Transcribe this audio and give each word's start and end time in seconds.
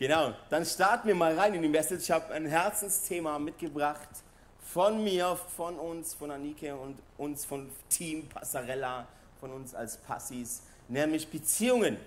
Genau, 0.00 0.32
dann 0.48 0.64
starten 0.64 1.08
wir 1.08 1.14
mal 1.14 1.38
rein 1.38 1.52
in 1.52 1.60
die 1.60 1.68
Message. 1.68 2.04
Ich 2.04 2.10
habe 2.10 2.32
ein 2.32 2.46
Herzensthema 2.46 3.38
mitgebracht 3.38 4.08
von 4.62 5.04
mir, 5.04 5.38
von 5.54 5.78
uns, 5.78 6.14
von 6.14 6.30
Anike 6.30 6.74
und 6.74 6.96
uns, 7.18 7.44
von 7.44 7.68
Team 7.90 8.26
Passarella, 8.26 9.06
von 9.40 9.50
uns 9.50 9.74
als 9.74 9.98
Passis, 9.98 10.62
nämlich 10.88 11.28
Beziehungen. 11.28 11.98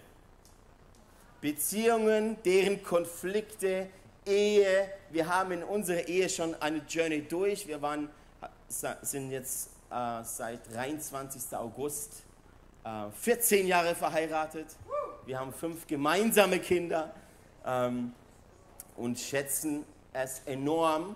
Beziehungen, 1.39 2.35
deren 2.43 2.81
Konflikte, 2.81 3.89
Ehe. 4.25 4.89
Wir 5.11 5.27
haben 5.27 5.51
in 5.51 5.63
unserer 5.63 6.07
Ehe 6.07 6.27
schon 6.29 6.59
eine 6.63 6.79
Journey 6.89 7.21
durch. 7.21 7.67
Wir 7.67 7.79
waren, 7.79 8.09
sind 9.03 9.29
jetzt 9.29 9.69
äh, 9.91 10.23
seit 10.23 10.61
23. 10.73 11.55
August 11.55 12.23
äh, 12.85 13.11
14 13.21 13.67
Jahre 13.67 13.93
verheiratet. 13.93 14.65
Wir 15.27 15.39
haben 15.39 15.53
fünf 15.53 15.85
gemeinsame 15.85 16.57
Kinder 16.57 17.13
ähm, 17.65 18.13
und 18.95 19.19
schätzen 19.19 19.85
es 20.13 20.41
enorm, 20.45 21.15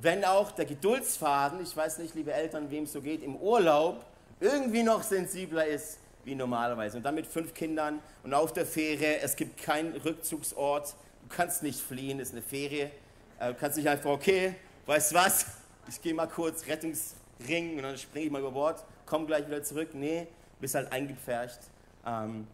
wenn 0.00 0.24
auch 0.24 0.50
der 0.50 0.64
Geduldsfaden, 0.64 1.62
ich 1.62 1.76
weiß 1.76 1.98
nicht, 1.98 2.14
liebe 2.14 2.32
Eltern, 2.32 2.70
wem 2.70 2.84
es 2.84 2.92
so 2.92 3.00
geht, 3.00 3.22
im 3.22 3.36
Urlaub 3.36 4.04
irgendwie 4.40 4.82
noch 4.82 5.02
sensibler 5.02 5.66
ist 5.66 5.98
wie 6.24 6.34
normalerweise. 6.34 6.96
Und 6.96 7.02
dann 7.04 7.14
mit 7.14 7.26
fünf 7.26 7.54
Kindern 7.54 8.00
und 8.22 8.34
auf 8.34 8.52
der 8.52 8.66
Fähre, 8.66 9.20
es 9.20 9.36
gibt 9.36 9.62
keinen 9.62 9.94
Rückzugsort, 9.94 10.94
du 11.22 11.28
kannst 11.28 11.62
nicht 11.62 11.80
fliehen, 11.80 12.18
ist 12.18 12.32
eine 12.32 12.42
Ferie. 12.42 12.90
Äh, 13.38 13.48
du 13.48 13.54
kannst 13.54 13.76
nicht 13.76 13.88
einfach, 13.88 14.10
okay, 14.10 14.54
weißt 14.86 15.14
was, 15.14 15.46
ich 15.88 16.00
gehe 16.00 16.14
mal 16.14 16.26
kurz 16.26 16.66
Rettungsring 16.66 17.76
und 17.76 17.82
dann 17.82 17.98
springe 17.98 18.26
ich 18.26 18.32
mal 18.32 18.40
über 18.40 18.52
Bord, 18.52 18.84
komm 19.06 19.26
gleich 19.26 19.46
wieder 19.46 19.62
zurück. 19.62 19.90
Nee, 19.92 20.26
bist 20.60 20.74
halt 20.74 20.90
eingepfercht. 20.92 21.60
Ähm, 22.06 22.46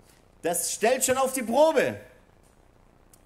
das 0.42 0.72
stellt 0.72 1.04
schon 1.04 1.16
auf 1.16 1.32
die 1.32 1.42
Probe. 1.42 1.96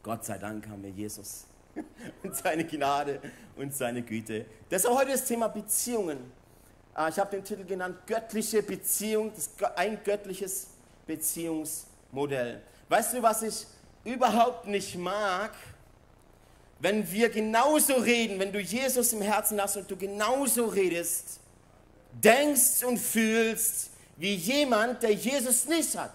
Gott 0.05 0.23
sei 0.23 0.37
Dank 0.37 0.69
haben 0.69 0.83
wir 0.83 0.91
Jesus 0.91 1.47
und 2.23 2.37
seine 2.37 2.67
Gnade 2.67 3.21
und 3.57 3.75
seine 3.75 4.03
Güte. 4.03 4.45
Deshalb 4.71 4.99
heute 4.99 5.13
das 5.13 5.25
Thema 5.25 5.49
Beziehungen. 5.49 6.31
Äh, 6.95 7.09
ich 7.09 7.19
habe 7.19 7.31
den 7.31 7.43
Titel 7.43 7.65
genannt 7.65 7.97
Göttliche 8.07 8.63
Beziehung, 8.63 9.33
ein 9.77 9.99
göttliches 10.05 10.69
Beziehungsmodell. 11.07 12.61
Weißt 12.91 13.15
du, 13.15 13.23
was 13.23 13.43
ich 13.43 13.67
überhaupt 14.05 14.67
nicht 14.67 14.95
mag? 14.97 15.53
Wenn 16.81 17.11
wir 17.11 17.31
genauso 17.31 17.95
reden, 17.95 18.39
wenn 18.39 18.53
du 18.53 18.61
Jesus 18.61 19.15
im 19.15 19.23
Herzen 19.23 19.59
hast 19.59 19.79
und 19.79 19.91
du 19.91 19.97
genauso 19.97 20.67
redest, 20.67 21.41
denkst 22.13 22.85
und 22.87 22.99
fühlst 22.99 23.89
wie 24.19 24.35
jemand, 24.35 25.03
der 25.03 25.13
Jesus 25.13 25.67
nicht 25.67 25.97
hat. 25.97 26.13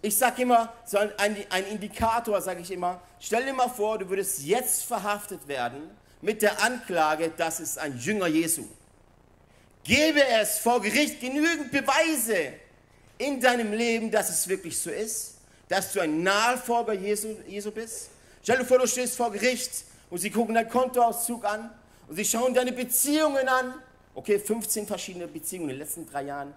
Ich 0.00 0.16
sage 0.16 0.42
immer, 0.42 0.72
so 0.84 0.98
ein, 0.98 1.12
ein 1.50 1.66
Indikator, 1.66 2.40
sage 2.40 2.60
ich 2.60 2.70
immer, 2.70 3.00
stell 3.18 3.44
dir 3.44 3.52
mal 3.52 3.68
vor, 3.68 3.98
du 3.98 4.08
würdest 4.08 4.44
jetzt 4.44 4.84
verhaftet 4.84 5.46
werden 5.48 5.90
mit 6.20 6.42
der 6.42 6.62
Anklage, 6.62 7.32
das 7.36 7.58
ist 7.60 7.78
ein 7.78 7.98
Jünger 7.98 8.28
Jesu. 8.28 8.64
Gebe 9.82 10.24
es 10.40 10.58
vor 10.58 10.80
Gericht 10.80 11.20
genügend 11.20 11.72
Beweise 11.72 12.52
in 13.16 13.40
deinem 13.40 13.72
Leben, 13.72 14.10
dass 14.10 14.30
es 14.30 14.46
wirklich 14.46 14.78
so 14.78 14.90
ist, 14.90 15.38
dass 15.68 15.92
du 15.92 16.00
ein 16.00 16.22
Nachfolger 16.22 16.92
Jesu, 16.92 17.36
Jesu 17.46 17.70
bist. 17.72 18.10
Stell 18.42 18.58
dir 18.58 18.64
vor, 18.64 18.78
du 18.78 18.86
stehst 18.86 19.16
vor 19.16 19.32
Gericht 19.32 19.84
und 20.10 20.18
sie 20.18 20.30
gucken 20.30 20.54
deinen 20.54 20.68
Kontoauszug 20.68 21.44
an 21.44 21.70
und 22.06 22.16
sie 22.16 22.24
schauen 22.24 22.54
deine 22.54 22.72
Beziehungen 22.72 23.48
an. 23.48 23.74
Okay, 24.14 24.38
15 24.38 24.86
verschiedene 24.86 25.26
Beziehungen 25.26 25.70
in 25.70 25.76
den 25.76 25.78
letzten 25.80 26.06
drei 26.08 26.22
Jahren. 26.22 26.54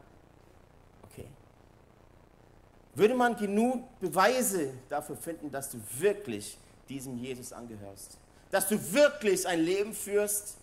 Würde 2.94 3.14
man 3.14 3.36
genug 3.36 4.00
Beweise 4.00 4.74
dafür 4.90 5.16
finden, 5.16 5.50
dass 5.50 5.70
du 5.72 5.80
wirklich 5.98 6.58
diesem 6.90 7.18
Jesus 7.18 7.54
angehörst? 7.54 8.18
Dass 8.50 8.68
du 8.68 8.94
wirklich 8.94 9.48
ein 9.48 9.62
Leben 9.62 9.94
führst 9.94 10.58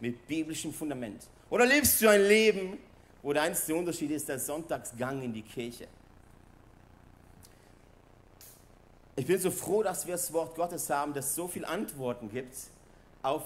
mit 0.00 0.26
biblischem 0.26 0.72
Fundament? 0.72 1.26
Oder 1.50 1.66
lebst 1.66 2.00
du 2.00 2.08
ein 2.08 2.22
Leben, 2.22 2.78
wo 3.22 3.32
der 3.32 3.42
einzige 3.42 3.76
Unterschied 3.76 4.10
ist 4.10 4.28
der 4.28 4.38
Sonntagsgang 4.38 5.22
in 5.22 5.32
die 5.32 5.42
Kirche? 5.42 5.86
Ich 9.16 9.26
bin 9.26 9.38
so 9.38 9.50
froh, 9.50 9.82
dass 9.82 10.06
wir 10.06 10.14
das 10.14 10.32
Wort 10.32 10.56
Gottes 10.56 10.88
haben, 10.90 11.14
das 11.14 11.34
so 11.34 11.46
viele 11.46 11.68
Antworten 11.68 12.30
gibt 12.30 12.56
auf 13.22 13.42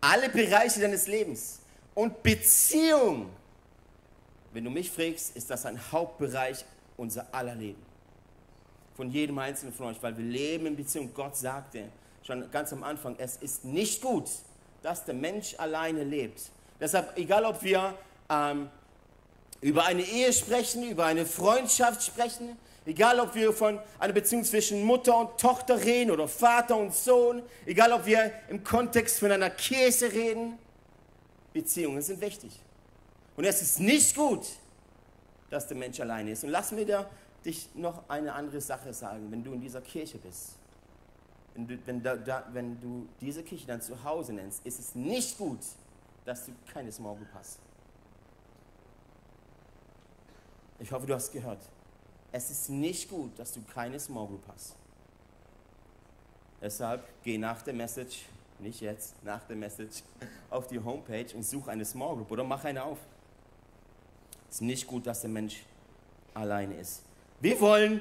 alle 0.00 0.28
Bereiche 0.28 0.80
deines 0.80 1.06
Lebens. 1.06 1.60
Und 1.94 2.22
Beziehung, 2.22 3.30
wenn 4.52 4.64
du 4.64 4.70
mich 4.70 4.90
fragst, 4.90 5.34
ist 5.36 5.48
das 5.48 5.64
ein 5.64 5.80
Hauptbereich 5.90 6.64
unser 6.96 7.26
aller 7.34 7.54
Leben. 7.54 7.82
Von 8.96 9.10
jedem 9.10 9.38
Einzelnen 9.38 9.74
von 9.74 9.86
euch, 9.86 10.02
weil 10.02 10.16
wir 10.16 10.24
leben 10.24 10.66
in 10.66 10.76
Beziehung. 10.76 11.12
Gott 11.14 11.36
sagte 11.36 11.84
schon 12.22 12.50
ganz 12.50 12.72
am 12.72 12.82
Anfang, 12.82 13.16
es 13.18 13.36
ist 13.36 13.64
nicht 13.64 14.02
gut, 14.02 14.28
dass 14.82 15.04
der 15.04 15.14
Mensch 15.14 15.54
alleine 15.58 16.04
lebt. 16.04 16.40
Deshalb, 16.80 17.16
egal 17.16 17.44
ob 17.44 17.62
wir 17.62 17.94
ähm, 18.28 18.68
über 19.60 19.84
eine 19.84 20.02
Ehe 20.02 20.32
sprechen, 20.32 20.88
über 20.88 21.06
eine 21.06 21.24
Freundschaft 21.24 22.02
sprechen, 22.02 22.56
egal 22.84 23.20
ob 23.20 23.34
wir 23.34 23.52
von 23.52 23.78
einer 23.98 24.12
Beziehung 24.12 24.44
zwischen 24.44 24.84
Mutter 24.84 25.16
und 25.16 25.38
Tochter 25.38 25.82
reden 25.82 26.10
oder 26.10 26.28
Vater 26.28 26.76
und 26.76 26.94
Sohn, 26.94 27.42
egal 27.64 27.92
ob 27.92 28.06
wir 28.06 28.30
im 28.48 28.62
Kontext 28.62 29.18
von 29.18 29.30
einer 29.30 29.50
Kirche 29.50 30.12
reden, 30.12 30.58
Beziehungen 31.52 32.02
sind 32.02 32.20
wichtig. 32.20 32.52
Und 33.36 33.44
es 33.44 33.62
ist 33.62 33.80
nicht 33.80 34.14
gut, 34.14 34.46
dass 35.50 35.68
der 35.68 35.76
Mensch 35.76 36.00
alleine 36.00 36.32
ist. 36.32 36.44
Und 36.44 36.50
lass 36.50 36.72
mir 36.72 36.86
da 36.86 37.08
dich 37.44 37.74
noch 37.74 38.08
eine 38.08 38.32
andere 38.32 38.60
Sache 38.60 38.92
sagen, 38.92 39.30
wenn 39.30 39.44
du 39.44 39.52
in 39.52 39.60
dieser 39.60 39.80
Kirche 39.80 40.18
bist. 40.18 40.56
Wenn 41.54 41.66
du, 41.68 41.78
wenn, 41.86 42.02
da, 42.02 42.16
da, 42.16 42.44
wenn 42.52 42.80
du 42.80 43.08
diese 43.20 43.42
Kirche 43.42 43.66
dann 43.66 43.80
zu 43.80 44.02
Hause 44.04 44.32
nennst, 44.32 44.66
ist 44.66 44.78
es 44.78 44.94
nicht 44.94 45.38
gut, 45.38 45.60
dass 46.24 46.46
du 46.46 46.52
keine 46.72 46.92
Small 46.92 47.16
Group 47.16 47.28
hast. 47.34 47.58
Ich 50.78 50.92
hoffe, 50.92 51.06
du 51.06 51.14
hast 51.14 51.32
gehört. 51.32 51.60
Es 52.32 52.50
ist 52.50 52.68
nicht 52.68 53.08
gut, 53.08 53.38
dass 53.38 53.52
du 53.52 53.62
keine 53.62 53.98
Small 53.98 54.26
Group 54.26 54.42
hast. 54.48 54.74
Deshalb 56.60 57.06
geh 57.22 57.38
nach 57.38 57.62
der 57.62 57.74
Message, 57.74 58.26
nicht 58.58 58.80
jetzt, 58.80 59.14
nach 59.22 59.44
der 59.44 59.56
Message, 59.56 60.02
auf 60.50 60.66
die 60.66 60.78
Homepage 60.78 61.34
und 61.34 61.44
such 61.44 61.68
eine 61.68 61.84
Small 61.84 62.16
Group 62.16 62.30
oder 62.30 62.44
mach 62.44 62.64
eine 62.64 62.82
auf. 62.84 62.98
Es 64.48 64.56
ist 64.56 64.60
nicht 64.62 64.86
gut, 64.86 65.06
dass 65.06 65.20
der 65.20 65.30
Mensch 65.30 65.62
alleine 66.34 66.74
ist. 66.76 67.02
Wir 67.40 67.60
wollen 67.60 68.00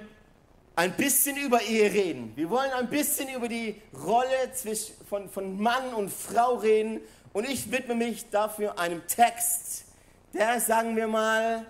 ein 0.75 0.95
bisschen 0.95 1.37
über 1.37 1.61
Ehe 1.61 1.91
reden. 1.91 2.33
Wir 2.35 2.49
wollen 2.49 2.71
ein 2.71 2.89
bisschen 2.89 3.29
über 3.29 3.47
die 3.47 3.81
Rolle 4.05 4.51
zwischen, 4.53 4.95
von, 5.05 5.29
von 5.29 5.59
Mann 5.59 5.93
und 5.93 6.11
Frau 6.11 6.55
reden. 6.55 7.01
Und 7.33 7.47
ich 7.49 7.71
widme 7.71 7.95
mich 7.95 8.29
dafür 8.29 8.79
einem 8.79 9.05
Text, 9.07 9.85
der, 10.33 10.59
sagen 10.59 10.95
wir 10.95 11.07
mal, 11.07 11.65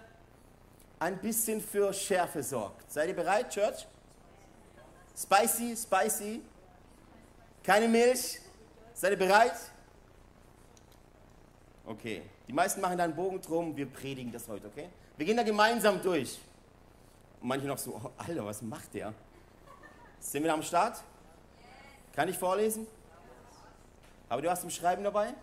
ein 1.00 1.19
bisschen 1.19 1.62
für 1.62 1.94
Schärfe 1.94 2.42
sorgt. 2.42 2.92
Seid 2.92 3.09
ihr 3.09 3.16
bereit, 3.16 3.50
Church? 3.50 3.86
Spicy, 5.18 5.75
spicy. 5.75 6.42
Keine 7.63 7.88
Milch. 7.88 8.40
Seid 8.94 9.12
ihr 9.12 9.18
bereit? 9.18 9.56
Okay. 11.86 12.22
Die 12.47 12.53
meisten 12.53 12.81
machen 12.81 12.97
da 12.97 13.03
einen 13.03 13.16
Bogen 13.16 13.41
drum. 13.41 13.75
Wir 13.75 13.88
predigen 13.88 14.31
das 14.31 14.47
heute, 14.47 14.67
okay? 14.67 14.89
Wir 15.17 15.25
gehen 15.25 15.38
da 15.38 15.44
gemeinsam 15.44 16.01
durch. 16.01 16.39
Und 17.41 17.47
manche 17.47 17.66
noch 17.67 17.78
so, 17.78 18.00
oh, 18.03 18.11
Alter, 18.17 18.45
was 18.45 18.61
macht 18.61 18.94
der? 18.94 19.13
Sind 20.19 20.44
wir 20.44 20.53
am 20.53 20.63
Start? 20.63 21.01
Kann 22.13 22.29
ich 22.29 22.38
vorlesen? 22.38 22.88
Aber 24.29 24.41
du 24.41 24.50
hast 24.50 24.61
zum 24.61 24.69
Schreiben 24.69 25.03
dabei? 25.03 25.33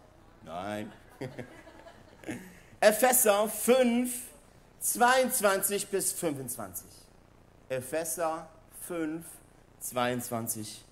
Nein. 0.45 0.93
Epheser 2.81 3.49
5, 3.49 4.23
22 4.81 5.87
bis 5.89 6.13
25. 6.13 6.87
Epheser 7.69 8.49
5, 8.81 9.25
22 9.81 10.85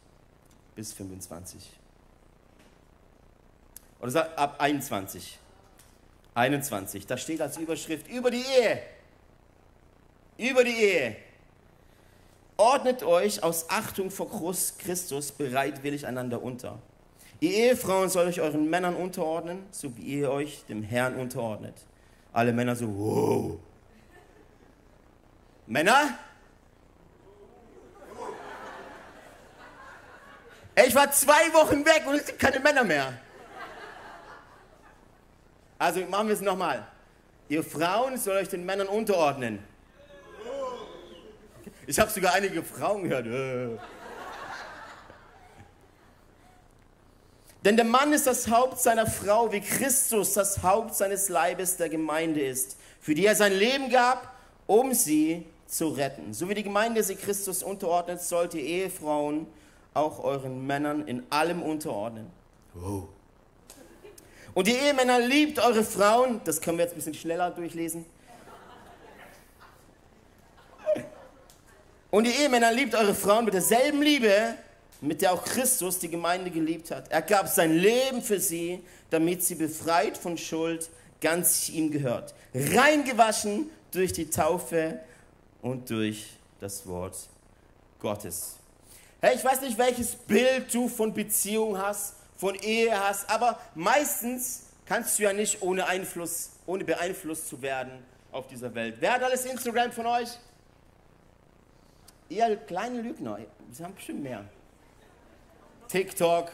bis 0.74 0.92
25. 0.92 1.72
Oder 4.00 4.38
ab 4.38 4.56
21. 4.60 5.38
21. 6.34 7.06
Da 7.06 7.16
steht 7.16 7.40
als 7.40 7.56
Überschrift 7.56 8.08
über 8.08 8.30
die 8.30 8.42
Ehe 8.42 8.80
über 10.48 10.64
die 10.64 10.74
Ehe. 10.74 11.16
Ordnet 12.56 13.02
euch 13.02 13.42
aus 13.42 13.70
Achtung 13.70 14.10
vor 14.10 14.28
Christus 14.78 15.32
bereitwillig 15.32 16.06
einander 16.06 16.42
unter. 16.42 16.78
Ihr 17.40 17.52
Ehefrauen 17.52 18.10
sollt 18.10 18.28
euch 18.28 18.40
euren 18.40 18.68
Männern 18.68 18.96
unterordnen, 18.96 19.64
so 19.70 19.96
wie 19.96 20.02
ihr 20.02 20.30
euch 20.30 20.64
dem 20.68 20.82
Herrn 20.82 21.16
unterordnet. 21.16 21.74
Alle 22.32 22.52
Männer 22.52 22.76
so, 22.76 22.86
wow. 22.86 23.58
Männer? 25.66 26.18
Ich 30.86 30.94
war 30.94 31.10
zwei 31.12 31.52
Wochen 31.52 31.84
weg 31.84 32.04
und 32.06 32.14
es 32.14 32.26
gibt 32.26 32.38
keine 32.38 32.60
Männer 32.60 32.84
mehr. 32.84 33.14
Also 35.80 36.00
machen 36.10 36.28
wir 36.28 36.34
es 36.34 36.42
nochmal. 36.42 36.86
Ihr 37.48 37.64
Frauen 37.64 38.18
soll 38.18 38.36
euch 38.36 38.50
den 38.50 38.66
Männern 38.66 38.86
unterordnen. 38.86 39.60
Ich 41.86 41.98
habe 41.98 42.10
sogar 42.10 42.34
einige 42.34 42.62
Frauen 42.62 43.08
gehört. 43.08 43.26
Äh. 43.26 43.78
Denn 47.64 47.76
der 47.76 47.86
Mann 47.86 48.12
ist 48.12 48.26
das 48.26 48.48
Haupt 48.48 48.78
seiner 48.78 49.06
Frau, 49.06 49.52
wie 49.52 49.62
Christus 49.62 50.34
das 50.34 50.62
Haupt 50.62 50.94
seines 50.94 51.30
Leibes 51.30 51.78
der 51.78 51.88
Gemeinde 51.88 52.42
ist, 52.42 52.76
für 53.00 53.14
die 53.14 53.24
er 53.24 53.34
sein 53.34 53.54
Leben 53.54 53.88
gab, 53.88 54.34
um 54.66 54.92
sie 54.92 55.46
zu 55.66 55.88
retten. 55.88 56.34
So 56.34 56.50
wie 56.50 56.54
die 56.54 56.62
Gemeinde 56.62 57.02
sie 57.02 57.16
Christus 57.16 57.62
unterordnet, 57.62 58.20
sollt 58.20 58.52
ihr 58.52 58.62
Ehefrauen 58.62 59.46
auch 59.94 60.22
euren 60.22 60.66
Männern 60.66 61.08
in 61.08 61.24
allem 61.30 61.62
unterordnen. 61.62 62.26
Oh. 62.76 63.08
Und 64.54 64.66
die 64.66 64.74
Ehemänner 64.74 65.20
liebt 65.20 65.58
eure 65.58 65.84
Frauen, 65.84 66.40
das 66.44 66.60
können 66.60 66.78
wir 66.78 66.84
jetzt 66.84 66.92
ein 66.92 66.96
bisschen 66.96 67.14
schneller 67.14 67.50
durchlesen. 67.50 68.04
Und 72.10 72.24
die 72.24 72.32
Ehemänner 72.32 72.72
liebt 72.72 72.94
eure 72.94 73.14
Frauen 73.14 73.44
mit 73.44 73.54
derselben 73.54 74.02
Liebe, 74.02 74.56
mit 75.00 75.22
der 75.22 75.32
auch 75.32 75.44
Christus 75.44 75.98
die 75.98 76.10
Gemeinde 76.10 76.50
geliebt 76.50 76.90
hat. 76.90 77.10
Er 77.10 77.22
gab 77.22 77.46
sein 77.48 77.76
Leben 77.76 78.20
für 78.20 78.40
sie, 78.40 78.82
damit 79.10 79.44
sie 79.44 79.54
befreit 79.54 80.18
von 80.18 80.36
Schuld 80.36 80.90
ganz 81.20 81.68
ihm 81.68 81.90
gehört. 81.90 82.34
Reingewaschen 82.52 83.70
durch 83.92 84.12
die 84.12 84.28
Taufe 84.28 84.98
und 85.62 85.88
durch 85.88 86.26
das 86.60 86.86
Wort 86.86 87.16
Gottes. 88.00 88.56
Hey, 89.20 89.36
ich 89.36 89.44
weiß 89.44 89.60
nicht, 89.60 89.78
welches 89.78 90.14
Bild 90.16 90.72
du 90.74 90.88
von 90.88 91.12
Beziehung 91.14 91.78
hast, 91.78 92.14
von 92.40 92.54
Ehe 92.54 92.98
hast, 92.98 93.28
aber 93.28 93.60
meistens 93.74 94.70
kannst 94.86 95.18
du 95.18 95.24
ja 95.24 95.32
nicht 95.34 95.60
ohne 95.60 95.86
Einfluss, 95.86 96.52
ohne 96.64 96.84
beeinflusst 96.84 97.48
zu 97.48 97.60
werden 97.60 98.02
auf 98.32 98.46
dieser 98.46 98.74
Welt. 98.74 98.96
Wer 98.98 99.12
hat 99.12 99.22
alles 99.22 99.44
Instagram 99.44 99.92
von 99.92 100.06
euch? 100.06 100.30
Ihr 102.30 102.56
kleine 102.56 103.02
Lügner, 103.02 103.38
wir 103.38 103.84
haben 103.84 103.94
bestimmt 103.94 104.22
mehr. 104.22 104.44
TikTok, 105.88 106.50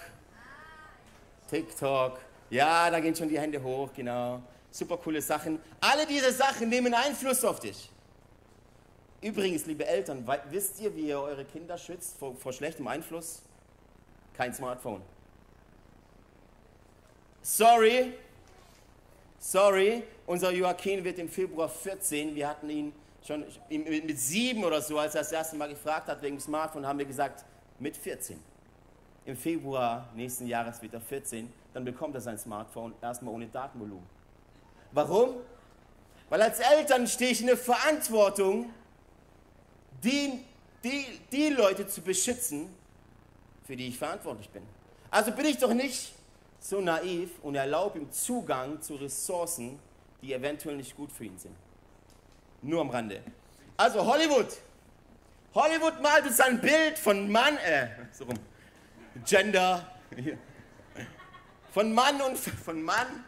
TikTok, 1.49 2.19
ja, 2.51 2.91
da 2.91 2.99
gehen 2.99 3.15
schon 3.15 3.29
die 3.29 3.39
Hände 3.39 3.63
hoch, 3.63 3.91
genau. 3.95 4.43
Super 4.73 4.97
coole 4.97 5.23
Sachen. 5.23 5.61
Alle 5.81 6.05
diese 6.07 6.33
Sachen 6.33 6.69
nehmen 6.69 6.95
Einfluss 6.95 7.45
auf 7.45 7.61
dich. 7.61 7.91
Übrigens, 9.23 9.67
liebe 9.67 9.87
Eltern, 9.87 10.27
wisst 10.51 10.81
ihr, 10.81 10.95
wie 10.97 11.09
ihr 11.09 11.21
eure 11.21 11.45
Kinder 11.45 11.79
schützt 11.79 12.19
vor, 12.19 12.35
vor 12.35 12.53
schlechtem 12.53 12.89
Einfluss? 12.89 13.43
Kein 14.35 14.53
Smartphone. 14.53 15.03
Sorry, 17.49 18.13
sorry, 19.39 20.03
unser 20.27 20.51
Joachim 20.51 21.05
wird 21.05 21.21
im 21.21 21.29
Februar 21.29 21.69
14. 21.69 22.35
Wir 22.35 22.49
hatten 22.49 22.69
ihn 22.69 22.93
schon 23.25 23.45
mit 23.71 24.19
sieben 24.19 24.65
oder 24.65 24.83
so, 24.83 24.99
als 24.99 25.15
er 25.15 25.21
das 25.21 25.31
erste 25.31 25.55
Mal 25.55 25.69
gefragt 25.69 26.09
hat 26.09 26.21
wegen 26.23 26.39
dem 26.39 26.41
Smartphone, 26.41 26.85
haben 26.85 26.99
wir 26.99 27.07
gesagt, 27.07 27.45
mit 27.79 27.97
14. 27.97 28.43
Im 29.27 29.37
Februar 29.37 30.09
nächsten 30.17 30.49
Jahres 30.49 30.83
wird 30.83 30.95
er 30.95 31.01
14, 31.01 31.49
dann 31.73 31.85
bekommt 31.85 32.17
er 32.17 32.21
sein 32.21 32.37
Smartphone 32.37 32.95
erstmal 33.01 33.33
ohne 33.33 33.47
Datenvolumen. 33.47 34.07
Warum? 34.91 35.37
Weil 36.29 36.43
als 36.43 36.59
Eltern 36.59 37.07
stehe 37.07 37.31
ich 37.31 37.43
in 37.43 37.47
der 37.47 37.57
Verantwortung, 37.57 38.71
die, 40.03 40.41
die, 40.83 41.07
die 41.31 41.51
Leute 41.51 41.87
zu 41.87 42.01
beschützen, 42.01 42.69
für 43.63 43.77
die 43.77 43.87
ich 43.87 43.99
verantwortlich 43.99 44.51
bin. 44.51 44.65
Also 45.13 45.31
bin 45.31 45.47
ich 45.47 45.59
doch 45.59 45.73
nicht 45.73 46.16
so 46.59 46.81
naiv 46.81 47.31
und 47.43 47.55
erlaube 47.55 47.99
ihm 47.99 48.11
Zugang 48.11 48.81
zu 48.81 48.97
Ressourcen, 48.97 49.79
die 50.23 50.33
eventuell 50.33 50.77
nicht 50.77 50.97
gut 50.97 51.13
für 51.13 51.25
ihn 51.25 51.39
sind. 51.39 51.55
Nur 52.63 52.81
am 52.81 52.91
Rande. 52.91 53.23
Also 53.77 54.05
Hollywood. 54.05 54.49
Hollywood 55.55 56.01
malt 56.03 56.27
uns 56.27 56.41
ein 56.41 56.61
Bild 56.61 56.99
von 56.99 57.31
Mann, 57.31 57.57
äh, 57.59 57.89
so 58.13 58.25
rum, 58.25 58.35
Gender, 59.25 59.87
von 61.73 61.93
Mann 61.93 62.21
und 62.21 62.37
von 62.37 62.83
Mann 62.83 63.25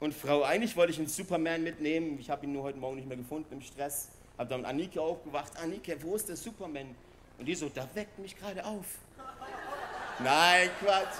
und 0.00 0.14
Frau. 0.14 0.42
Eigentlich 0.42 0.76
wollte 0.76 0.92
ich 0.92 0.98
einen 0.98 1.08
Superman 1.08 1.62
mitnehmen. 1.62 2.18
Ich 2.18 2.30
habe 2.30 2.44
ihn 2.44 2.52
nur 2.52 2.64
heute 2.64 2.78
Morgen 2.78 2.96
nicht 2.96 3.08
mehr 3.08 3.16
gefunden 3.16 3.52
im 3.52 3.60
Stress. 3.60 4.08
Habe 4.36 4.50
dann 4.50 4.64
Anike 4.64 5.00
aufgewacht. 5.00 5.56
Anike, 5.56 5.96
wo 6.02 6.16
ist 6.16 6.28
der 6.28 6.36
Superman? 6.36 6.94
Und 7.38 7.46
die 7.46 7.54
so, 7.54 7.68
da 7.68 7.88
weckt 7.94 8.18
mich 8.18 8.36
gerade 8.36 8.64
auf. 8.64 8.86
Nein, 10.18 10.70
Quatsch. 10.80 11.16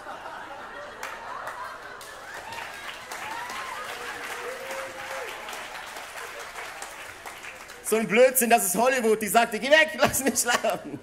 So 7.93 7.99
ein 7.99 8.09
Blödsinn, 8.09 8.49
das 8.49 8.65
ist 8.65 8.75
Hollywood. 8.75 9.21
Die 9.21 9.29
sagte, 9.29 9.59
geh 9.59 9.69
weg, 9.69 9.91
lass 9.99 10.25
mich 10.25 10.39
schlafen. 10.39 10.99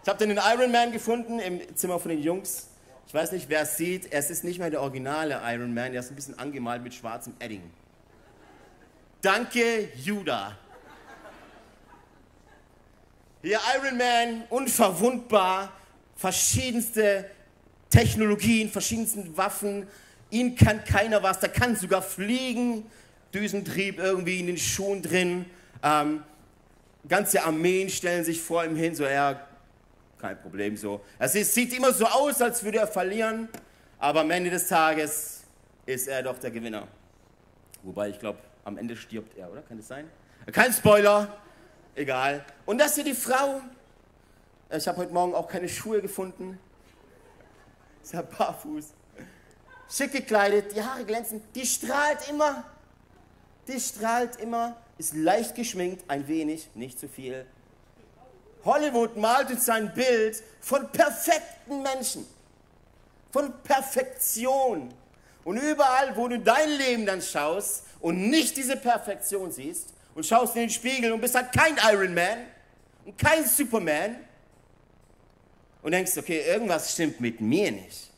Ich 0.00 0.08
habe 0.08 0.24
den 0.24 0.36
Iron 0.36 0.70
Man 0.70 0.92
gefunden 0.92 1.40
im 1.40 1.74
Zimmer 1.74 1.98
von 1.98 2.10
den 2.10 2.22
Jungs. 2.22 2.68
Ich 3.08 3.12
weiß 3.12 3.32
nicht, 3.32 3.48
wer 3.48 3.62
es 3.62 3.76
sieht. 3.76 4.12
Es 4.12 4.30
ist 4.30 4.44
nicht 4.44 4.60
mehr 4.60 4.70
der 4.70 4.80
originale 4.80 5.40
Iron 5.44 5.74
Man. 5.74 5.92
Er 5.92 5.98
ist 5.98 6.12
ein 6.12 6.14
bisschen 6.14 6.38
angemalt 6.38 6.84
mit 6.84 6.94
schwarzem 6.94 7.34
Edding. 7.40 7.68
Danke, 9.22 9.88
Judah. 9.96 10.56
Hier 13.42 13.58
Iron 13.76 13.98
Man, 13.98 14.44
unverwundbar, 14.50 15.72
verschiedenste 16.14 17.28
Technologien, 17.90 18.70
verschiedenste 18.70 19.36
Waffen. 19.36 19.88
Ihn 20.30 20.54
kann 20.54 20.84
keiner 20.84 21.20
was. 21.24 21.40
Der 21.40 21.48
kann 21.48 21.74
sogar 21.74 22.02
fliegen. 22.02 22.88
Düsentrieb 23.34 23.98
irgendwie 23.98 24.40
in 24.40 24.46
den 24.46 24.56
Schuhen 24.56 25.02
drin. 25.02 25.46
Ähm, 25.82 26.22
ganze 27.08 27.42
Armeen 27.42 27.90
stellen 27.90 28.24
sich 28.24 28.40
vor 28.40 28.64
ihm 28.64 28.76
hin, 28.76 28.94
so 28.94 29.04
er, 29.04 29.46
kein 30.18 30.40
Problem 30.40 30.76
so. 30.76 31.02
Es 31.18 31.32
sieht 31.32 31.76
immer 31.76 31.92
so 31.92 32.06
aus, 32.06 32.40
als 32.40 32.62
würde 32.62 32.78
er 32.78 32.86
verlieren, 32.86 33.48
aber 33.98 34.20
am 34.20 34.30
Ende 34.30 34.50
des 34.50 34.68
Tages 34.68 35.42
ist 35.84 36.08
er 36.08 36.22
doch 36.22 36.38
der 36.38 36.50
Gewinner. 36.50 36.88
Wobei 37.82 38.08
ich 38.08 38.18
glaube, 38.18 38.38
am 38.64 38.78
Ende 38.78 38.96
stirbt 38.96 39.36
er, 39.36 39.50
oder? 39.50 39.62
Kann 39.62 39.76
das 39.76 39.88
sein? 39.88 40.08
Kein 40.52 40.72
Spoiler, 40.72 41.36
egal. 41.94 42.44
Und 42.64 42.78
das 42.78 42.94
hier 42.94 43.04
die 43.04 43.14
Frau. 43.14 43.60
Ich 44.70 44.88
habe 44.88 44.98
heute 44.98 45.12
Morgen 45.12 45.34
auch 45.34 45.48
keine 45.48 45.68
Schuhe 45.68 46.00
gefunden. 46.00 46.58
Ist 48.02 48.14
ja 48.14 48.22
barfuß. 48.22 48.94
Schick 49.90 50.12
gekleidet, 50.12 50.74
die 50.74 50.82
Haare 50.82 51.04
glänzen, 51.04 51.42
die 51.54 51.66
strahlt 51.66 52.28
immer 52.30 52.64
die 53.68 53.80
strahlt 53.80 54.36
immer, 54.36 54.76
ist 54.98 55.14
leicht 55.14 55.54
geschminkt, 55.54 56.04
ein 56.08 56.28
wenig, 56.28 56.68
nicht 56.74 56.98
zu 56.98 57.08
viel. 57.08 57.46
Hollywood 58.64 59.16
malt 59.16 59.50
uns 59.50 59.68
ein 59.68 59.92
Bild 59.92 60.42
von 60.60 60.90
perfekten 60.90 61.82
Menschen, 61.82 62.26
von 63.30 63.52
Perfektion. 63.62 64.92
Und 65.44 65.58
überall, 65.58 66.16
wo 66.16 66.28
du 66.28 66.38
dein 66.38 66.70
Leben 66.70 67.04
dann 67.04 67.20
schaust 67.20 67.84
und 68.00 68.30
nicht 68.30 68.56
diese 68.56 68.76
Perfektion 68.76 69.52
siehst 69.52 69.92
und 70.14 70.24
schaust 70.24 70.54
in 70.56 70.62
den 70.62 70.70
Spiegel 70.70 71.12
und 71.12 71.20
bist 71.20 71.34
halt 71.34 71.52
kein 71.52 71.76
Iron 71.92 72.14
Man 72.14 72.46
und 73.04 73.18
kein 73.18 73.44
Superman 73.44 74.16
und 75.82 75.92
denkst, 75.92 76.16
okay, 76.16 76.40
irgendwas 76.46 76.92
stimmt 76.92 77.20
mit 77.20 77.40
mir 77.42 77.70
nicht. 77.70 78.10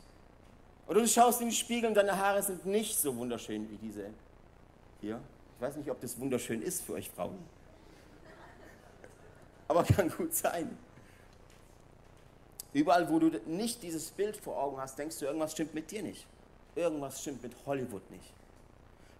Oder 0.87 1.01
du 1.01 1.07
schaust 1.07 1.41
in 1.41 1.47
den 1.47 1.53
Spiegel 1.53 1.89
und 1.89 1.95
deine 1.95 2.17
Haare 2.17 2.41
sind 2.41 2.65
nicht 2.65 2.97
so 2.97 3.13
wunderschön 3.13 3.69
wie 3.69 3.75
diese 3.75 4.05
hier. 5.01 5.19
Ich 5.57 5.61
weiß 5.61 5.75
nicht, 5.77 5.89
ob 5.89 5.99
das 5.99 6.19
wunderschön 6.19 6.61
ist 6.61 6.83
für 6.83 6.93
euch 6.93 7.09
Frauen. 7.09 7.39
Aber 9.67 9.83
kann 9.95 10.07
gut 10.09 10.35
sein. 10.35 10.77
Überall, 12.73 13.09
wo 13.09 13.17
du 13.17 13.31
nicht 13.47 13.81
dieses 13.81 14.11
Bild 14.11 14.37
vor 14.37 14.61
Augen 14.61 14.79
hast, 14.79 14.99
denkst 14.99 15.17
du, 15.17 15.25
irgendwas 15.25 15.53
stimmt 15.53 15.73
mit 15.73 15.89
dir 15.89 16.03
nicht. 16.03 16.27
Irgendwas 16.75 17.21
stimmt 17.21 17.41
mit 17.41 17.53
Hollywood 17.65 18.07
nicht. 18.11 18.31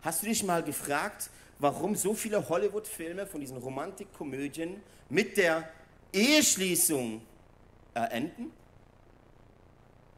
Hast 0.03 0.22
du 0.22 0.27
dich 0.27 0.44
mal 0.44 0.62
gefragt, 0.62 1.32
warum 1.58 1.96
so 1.96 2.13
viele 2.13 2.48
Hollywood-Filme 2.48 3.25
von 3.25 3.41
diesen 3.41 3.58
Romantikkomödien 3.58 4.79
mit 5.10 5.38
der 5.38 5.67
Eheschließung 6.13 7.20
äh, 7.96 8.00
enden? 8.12 8.51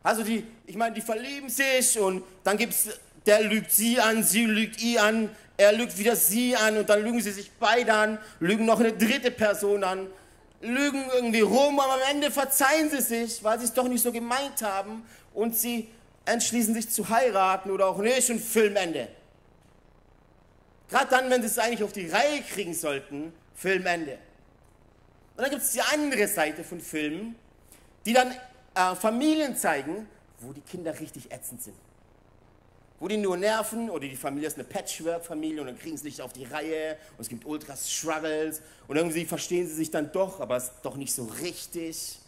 Also 0.04 0.24
die, 0.24 0.46
ich 0.66 0.76
meine, 0.76 0.96
die 0.96 1.02
verlieben 1.02 1.48
sich 1.48 1.98
und 1.98 2.24
dann 2.44 2.58
gibt 2.58 2.74
es, 2.74 3.00
der 3.26 3.42
lügt 3.42 3.72
sie 3.72 4.02
an, 4.02 4.22
sie 4.22 4.44
lügt 4.44 4.82
ihn 4.82 4.98
an, 4.98 5.30
er 5.60 5.74
lügt 5.74 5.98
wieder 5.98 6.16
sie 6.16 6.56
an 6.56 6.78
und 6.78 6.90
dann 6.90 7.04
lügen 7.04 7.20
sie 7.20 7.32
sich 7.32 7.52
beide 7.60 7.94
an, 7.94 8.18
lügen 8.40 8.66
noch 8.66 8.80
eine 8.80 8.94
dritte 8.94 9.30
Person 9.30 9.84
an, 9.84 10.08
lügen 10.62 11.04
irgendwie 11.14 11.42
rum, 11.42 11.82
aber 11.82 11.96
am 11.96 12.00
Ende 12.10 12.32
verzeihen 12.32 12.90
sie 12.90 13.02
sich, 13.02 13.44
weil 13.44 13.60
sie 13.60 13.66
es 13.66 13.74
doch 13.74 13.90
nicht 13.90 14.02
so 14.02 14.14
gemeint 14.14 14.62
haben 14.62 15.06
und 15.34 15.58
sie 15.58 15.90
entschließen 16.24 16.74
sich 16.74 16.90
zu 16.90 17.10
heiraten 17.10 17.72
oder 17.72 17.88
auch 17.88 17.98
nicht 17.98 18.30
und 18.30 18.40
Filmende. 18.40 19.10
Gerade 20.90 21.08
dann, 21.10 21.30
wenn 21.30 21.42
sie 21.42 21.48
es 21.48 21.58
eigentlich 21.58 21.84
auf 21.84 21.92
die 21.92 22.08
Reihe 22.08 22.42
kriegen 22.42 22.74
sollten, 22.74 23.34
Filmende. 23.54 24.18
Und 25.36 25.44
dann 25.44 25.50
gibt 25.50 25.62
es 25.62 25.72
die 25.72 25.82
andere 25.82 26.30
Seite 26.30 26.64
von 26.64 26.80
Filmen, 26.80 27.36
die 28.06 28.14
dann 28.14 28.32
äh, 28.76 28.96
Familien 28.96 29.58
zeigen, 29.58 30.08
wo 30.40 30.54
die 30.54 30.62
Kinder 30.62 30.98
richtig 30.98 31.30
ätzend 31.34 31.62
sind 31.62 31.76
wo 33.00 33.08
die 33.08 33.18
nur 33.18 33.38
nerven 33.38 33.90
oder 33.90 34.08
die 34.08 34.16
Familie 34.16 34.48
ist 34.48 34.58
eine 34.58 34.66
Patchwork-Familie 34.66 35.62
und 35.62 35.68
dann 35.68 35.80
kriegen 35.80 35.98
sie 35.98 36.06
nicht 36.06 36.22
auf 36.22 36.34
die 36.34 36.46
Reihe 36.46 36.98
und 37.18 37.22
es 37.22 37.30
gibt 37.30 37.46
ultras 37.46 37.90
Struggles 37.90 38.62
und 38.88 38.98
irgendwie 38.98 39.26
verstehen 39.26 39.68
sie 39.68 39.74
sich 39.74 39.92
dann 39.92 40.12
doch, 40.12 40.40
aber 40.40 40.58
es 40.58 40.66
ist 40.66 40.74
doch 40.84 40.96
nicht 40.96 41.14
so 41.14 41.26
richtig. 41.42 42.20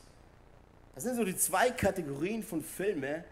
Das 0.95 1.03
sind 1.03 1.15
so 1.15 1.23
die 1.23 1.37
zwei 1.37 1.71
Kategorien 1.71 2.43
von 2.43 2.63
Filmen 2.63 3.23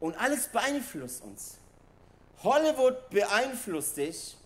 und 0.00 0.20
alles 0.20 0.48
beeinflusst 0.48 1.22
uns. 1.22 1.58
Hollywood 2.42 3.10
beeinflusst 3.10 3.96
dich 3.96 4.36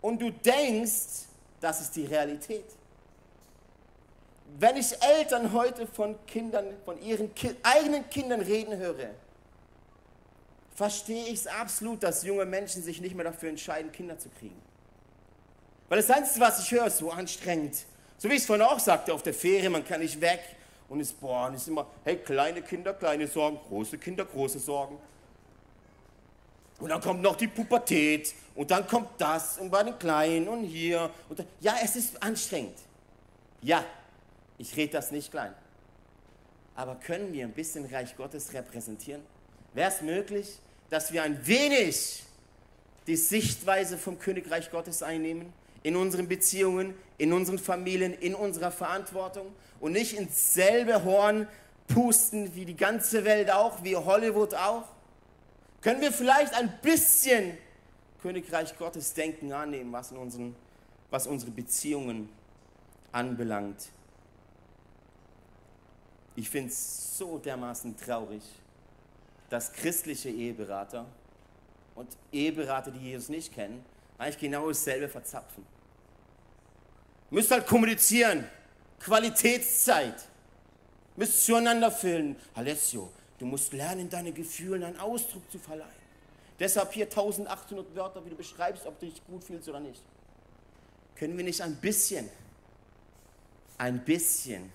und 0.00 0.20
du 0.20 0.30
denkst, 0.30 1.26
das 1.60 1.80
ist 1.80 1.96
die 1.96 2.04
Realität. 2.04 2.64
Wenn 4.58 4.76
ich 4.76 5.02
Eltern 5.02 5.52
heute 5.52 5.86
von 5.86 6.16
Kindern, 6.26 6.66
von 6.84 7.00
ihren 7.02 7.34
Ki 7.34 7.50
eigenen 7.62 8.08
Kindern 8.10 8.40
reden 8.40 8.76
höre, 8.76 9.10
verstehe 10.76 11.24
ich 11.24 11.40
es 11.40 11.46
absolut, 11.46 12.02
dass 12.02 12.22
junge 12.22 12.44
Menschen 12.44 12.82
sich 12.82 13.00
nicht 13.00 13.14
mehr 13.14 13.24
dafür 13.24 13.48
entscheiden, 13.48 13.90
Kinder 13.90 14.18
zu 14.18 14.28
kriegen. 14.28 14.60
Weil 15.88 15.98
das 15.98 16.10
Einzige, 16.10 16.40
was 16.40 16.60
ich 16.62 16.70
höre, 16.70 16.86
ist 16.86 16.98
so 16.98 17.10
anstrengend. 17.10 17.74
So 18.18 18.28
wie 18.28 18.34
ich 18.34 18.40
es 18.40 18.46
vorhin 18.46 18.64
auch 18.64 18.78
sagte, 18.78 19.12
auf 19.12 19.22
der 19.22 19.34
Ferie, 19.34 19.70
man 19.70 19.84
kann 19.84 20.00
nicht 20.00 20.20
weg 20.20 20.40
und 20.88 21.00
ist, 21.00 21.18
boah, 21.18 21.46
und 21.46 21.54
ist 21.54 21.66
immer, 21.66 21.86
hey, 22.04 22.16
kleine 22.16 22.60
Kinder, 22.60 22.92
kleine 22.92 23.26
Sorgen, 23.26 23.58
große 23.68 23.96
Kinder, 23.96 24.24
große 24.26 24.58
Sorgen. 24.58 24.98
Und 26.78 26.90
dann 26.90 27.00
kommt 27.00 27.22
noch 27.22 27.36
die 27.36 27.48
Pubertät 27.48 28.34
und 28.54 28.70
dann 28.70 28.86
kommt 28.86 29.08
das 29.18 29.56
und 29.56 29.70
bei 29.70 29.82
den 29.82 29.98
Kleinen 29.98 30.46
und 30.46 30.64
hier. 30.64 31.10
Und 31.30 31.38
da. 31.38 31.44
Ja, 31.60 31.76
es 31.82 31.96
ist 31.96 32.22
anstrengend. 32.22 32.76
Ja, 33.62 33.82
ich 34.58 34.76
rede 34.76 34.92
das 34.92 35.10
nicht 35.10 35.30
klein. 35.30 35.54
Aber 36.74 36.96
können 36.96 37.32
wir 37.32 37.46
ein 37.46 37.52
bisschen 37.52 37.86
Reich 37.86 38.14
Gottes 38.14 38.52
repräsentieren? 38.52 39.22
Wäre 39.72 39.90
es 39.90 40.02
möglich, 40.02 40.58
dass 40.90 41.12
wir 41.12 41.22
ein 41.22 41.46
wenig 41.46 42.22
die 43.06 43.16
Sichtweise 43.16 43.98
vom 43.98 44.18
Königreich 44.18 44.70
Gottes 44.70 45.02
einnehmen? 45.02 45.52
In 45.82 45.96
unseren 45.96 46.26
Beziehungen, 46.26 46.94
in 47.18 47.32
unseren 47.32 47.58
Familien, 47.58 48.12
in 48.12 48.34
unserer 48.34 48.72
Verantwortung 48.72 49.54
und 49.80 49.92
nicht 49.92 50.16
ins 50.16 50.54
selbe 50.54 51.04
Horn 51.04 51.46
pusten 51.86 52.54
wie 52.54 52.64
die 52.64 52.76
ganze 52.76 53.24
Welt 53.24 53.50
auch, 53.50 53.84
wie 53.84 53.94
Hollywood 53.96 54.54
auch? 54.54 54.84
Können 55.80 56.00
wir 56.00 56.12
vielleicht 56.12 56.54
ein 56.54 56.72
bisschen 56.82 57.56
Königreich 58.20 58.76
Gottes 58.76 59.14
Denken 59.14 59.52
annehmen, 59.52 59.92
was, 59.92 60.10
in 60.10 60.16
unseren, 60.16 60.56
was 61.10 61.28
unsere 61.28 61.52
Beziehungen 61.52 62.28
anbelangt? 63.12 63.90
Ich 66.34 66.50
finde 66.50 66.70
es 66.70 67.16
so 67.16 67.38
dermaßen 67.38 67.96
traurig, 67.96 68.42
dass 69.50 69.72
christliche 69.72 70.28
Eheberater 70.28 71.06
und 71.94 72.08
Eheberater, 72.32 72.90
die 72.90 73.10
Jesus 73.10 73.28
nicht 73.28 73.54
kennen, 73.54 73.84
eigentlich 74.18 74.38
genau 74.38 74.68
dasselbe 74.68 75.08
verzapfen. 75.08 75.64
Müsst 77.30 77.50
halt 77.50 77.66
kommunizieren, 77.66 78.44
Qualitätszeit, 79.00 80.26
müsst 81.16 81.44
zueinander 81.44 81.90
fühlen. 81.90 82.36
Alessio, 82.54 83.10
du 83.38 83.46
musst 83.46 83.72
lernen, 83.72 84.08
deine 84.08 84.32
Gefühle 84.32 84.86
einen 84.86 84.98
Ausdruck 84.98 85.50
zu 85.50 85.58
verleihen. 85.58 85.90
Deshalb 86.58 86.92
hier 86.92 87.04
1800 87.04 87.94
Wörter, 87.94 88.24
wie 88.24 88.30
du 88.30 88.36
beschreibst, 88.36 88.86
ob 88.86 88.98
du 88.98 89.06
dich 89.06 89.24
gut 89.26 89.44
fühlst 89.44 89.68
oder 89.68 89.80
nicht. 89.80 90.02
Können 91.16 91.36
wir 91.36 91.44
nicht 91.44 91.60
ein 91.60 91.76
bisschen, 91.76 92.28
ein 93.78 94.04
bisschen 94.04 94.70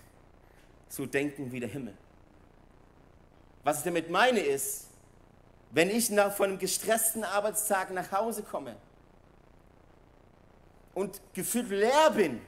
so 0.90 1.06
denken 1.06 1.52
wie 1.52 1.60
der 1.60 1.70
Himmel? 1.70 1.96
Was 3.64 3.80
ich 3.80 3.84
damit 3.84 4.10
meine 4.10 4.40
ist, 4.40 4.88
wenn 5.72 5.90
ich 5.90 6.10
nach, 6.10 6.34
von 6.34 6.50
einem 6.50 6.60
gestressten 6.60 7.24
Arbeitstag 7.24 7.92
nach 7.92 8.12
Hause 8.12 8.44
komme 8.44 8.76
und 10.94 11.22
gefühlt 11.34 11.70
leer 11.70 12.12
bin 12.12 12.42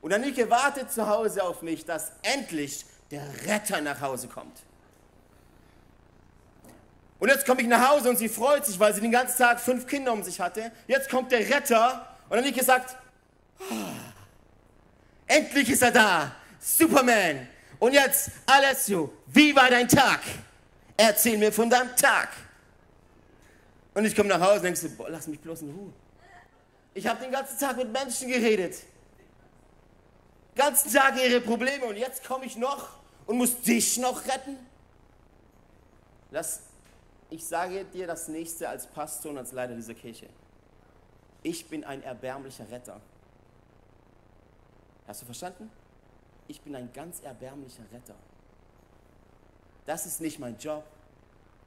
und 0.00 0.10
dann 0.10 0.20
nicht 0.20 0.36
gewartet 0.36 0.92
zu 0.92 1.08
Hause 1.08 1.42
auf 1.42 1.62
mich, 1.62 1.84
dass 1.84 2.12
endlich 2.22 2.84
der 3.10 3.22
Retter 3.46 3.80
nach 3.80 4.00
Hause 4.00 4.28
kommt. 4.28 4.62
Und 7.18 7.28
jetzt 7.28 7.44
komme 7.44 7.60
ich 7.60 7.68
nach 7.68 7.90
Hause 7.90 8.08
und 8.08 8.16
sie 8.16 8.28
freut 8.28 8.64
sich, 8.64 8.78
weil 8.80 8.94
sie 8.94 9.00
den 9.00 9.10
ganzen 9.10 9.36
Tag 9.36 9.60
fünf 9.60 9.86
Kinder 9.86 10.12
um 10.12 10.22
sich 10.22 10.40
hatte. 10.40 10.72
Jetzt 10.86 11.10
kommt 11.10 11.32
der 11.32 11.40
Retter 11.40 12.16
und 12.28 12.36
dann 12.36 12.44
nicht 12.44 12.58
gesagt, 12.58 12.96
oh, 13.58 13.74
endlich 15.26 15.68
ist 15.68 15.82
er 15.82 15.90
da, 15.90 16.32
Superman. 16.58 17.46
Und 17.80 17.94
jetzt, 17.94 18.30
Alessio, 18.46 19.10
wie 19.26 19.56
war 19.56 19.70
dein 19.70 19.88
Tag? 19.88 20.20
Erzähl 20.96 21.38
mir 21.38 21.50
von 21.50 21.68
deinem 21.68 21.96
Tag. 21.96 22.28
Und 23.94 24.04
ich 24.04 24.14
komme 24.14 24.28
nach 24.28 24.40
Hause 24.40 24.56
und 24.56 24.64
denke 24.64 24.78
so, 24.78 24.88
boah, 24.90 25.08
lass 25.08 25.26
mich 25.26 25.40
bloß 25.40 25.62
in 25.62 25.70
Ruhe. 25.70 25.92
Ich 26.92 27.06
habe 27.06 27.22
den 27.22 27.32
ganzen 27.32 27.58
Tag 27.58 27.78
mit 27.78 27.90
Menschen 27.90 28.28
geredet. 28.28 28.76
Ganzen 30.54 30.92
Tag 30.92 31.16
ihre 31.16 31.40
Probleme 31.40 31.86
und 31.86 31.96
jetzt 31.96 32.22
komme 32.24 32.44
ich 32.44 32.56
noch 32.56 32.90
und 33.26 33.38
muss 33.38 33.60
dich 33.62 33.96
noch 33.96 34.26
retten. 34.26 34.56
Lass, 36.30 36.60
ich 37.30 37.46
sage 37.46 37.84
dir 37.86 38.06
das 38.06 38.28
nächste 38.28 38.68
als 38.68 38.86
Pastor 38.86 39.32
und 39.32 39.38
als 39.38 39.52
Leiter 39.52 39.74
dieser 39.74 39.94
Kirche. 39.94 40.28
Ich 41.42 41.66
bin 41.68 41.84
ein 41.84 42.02
erbärmlicher 42.02 42.70
Retter. 42.70 43.00
Hast 45.06 45.22
du 45.22 45.24
verstanden? 45.24 45.70
Ich 46.50 46.60
bin 46.62 46.74
ein 46.74 46.92
ganz 46.92 47.20
erbärmlicher 47.20 47.84
Retter. 47.92 48.16
Das 49.86 50.04
ist 50.04 50.20
nicht 50.20 50.40
mein 50.40 50.58
Job. 50.58 50.84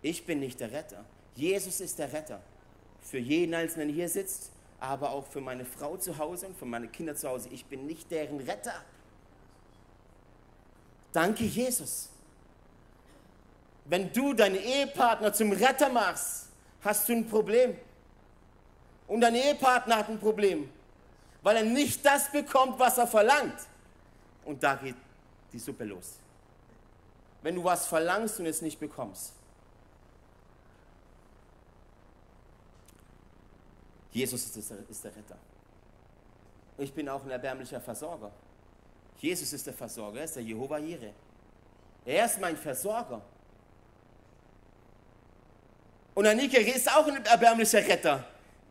Ich 0.02 0.26
bin 0.26 0.42
nicht 0.42 0.60
der 0.60 0.74
Retter. 0.74 1.06
Jesus 1.36 1.80
ist 1.80 1.98
der 2.00 2.12
Retter. 2.12 2.42
Für 3.02 3.18
jeden 3.18 3.54
Einzelnen 3.54 3.90
hier 3.90 4.10
sitzt, 4.10 4.52
aber 4.82 5.12
auch 5.12 5.26
für 5.26 5.40
meine 5.40 5.64
Frau 5.64 5.96
zu 5.96 6.18
Hause 6.18 6.48
und 6.48 6.58
für 6.58 6.66
meine 6.66 6.90
Kinder 6.90 7.16
zu 7.16 7.30
Hause. 7.30 7.48
Ich 7.52 7.66
bin 7.66 7.86
nicht 7.86 8.12
deren 8.12 8.42
Retter. 8.42 8.76
Danke, 11.14 11.46
Jesus. 11.46 12.10
Wenn 13.86 14.12
du 14.12 14.34
deinen 14.34 14.58
Ehepartner 14.58 15.32
zum 15.32 15.54
Retter 15.54 15.90
machst, 15.90 16.50
hast 16.82 17.08
du 17.08 17.14
ein 17.14 17.28
Problem. 17.28 17.78
Und 19.08 19.22
dein 19.22 19.36
Ehepartner 19.36 19.98
hat 19.98 20.10
ein 20.10 20.20
Problem, 20.20 20.70
weil 21.42 21.58
er 21.58 21.64
nicht 21.64 22.06
das 22.06 22.30
bekommt, 22.32 22.80
was 22.80 22.98
er 22.98 23.08
verlangt 23.08 23.68
und 24.46 24.64
da 24.64 24.76
geht 24.76 24.96
die 25.52 25.60
Suppe 25.60 25.84
los. 25.84 26.18
Wenn 27.42 27.56
du 27.56 27.64
was 27.64 27.86
verlangst 27.86 28.40
und 28.40 28.46
es 28.46 28.62
nicht 28.62 28.80
bekommst. 28.80 29.34
Jesus 34.12 34.56
ist 34.56 34.70
der, 35.04 35.16
Retter. 35.16 35.38
Ich 36.78 36.94
bin 36.94 37.10
auch 37.10 37.24
ein 37.24 37.32
erbärmlicher 37.32 37.82
Versorger. 37.82 38.32
Jesus 39.18 39.52
ist 39.54 39.66
der 39.66 39.74
Versorger, 39.74 40.20
er 40.20 40.26
ist 40.26 40.36
der 40.36 40.44
Jehova 40.44 40.78
Jireh. 40.78 41.14
Er 42.06 42.26
ist 42.26 42.40
mein 42.40 42.56
Versorger. 42.56 43.22
Und 46.14 46.28
Anike 46.28 46.60
ist 46.60 46.90
auch 46.92 47.08
ein 47.08 47.26
erbärmlicher 47.26 47.80
Retter. 47.80 48.24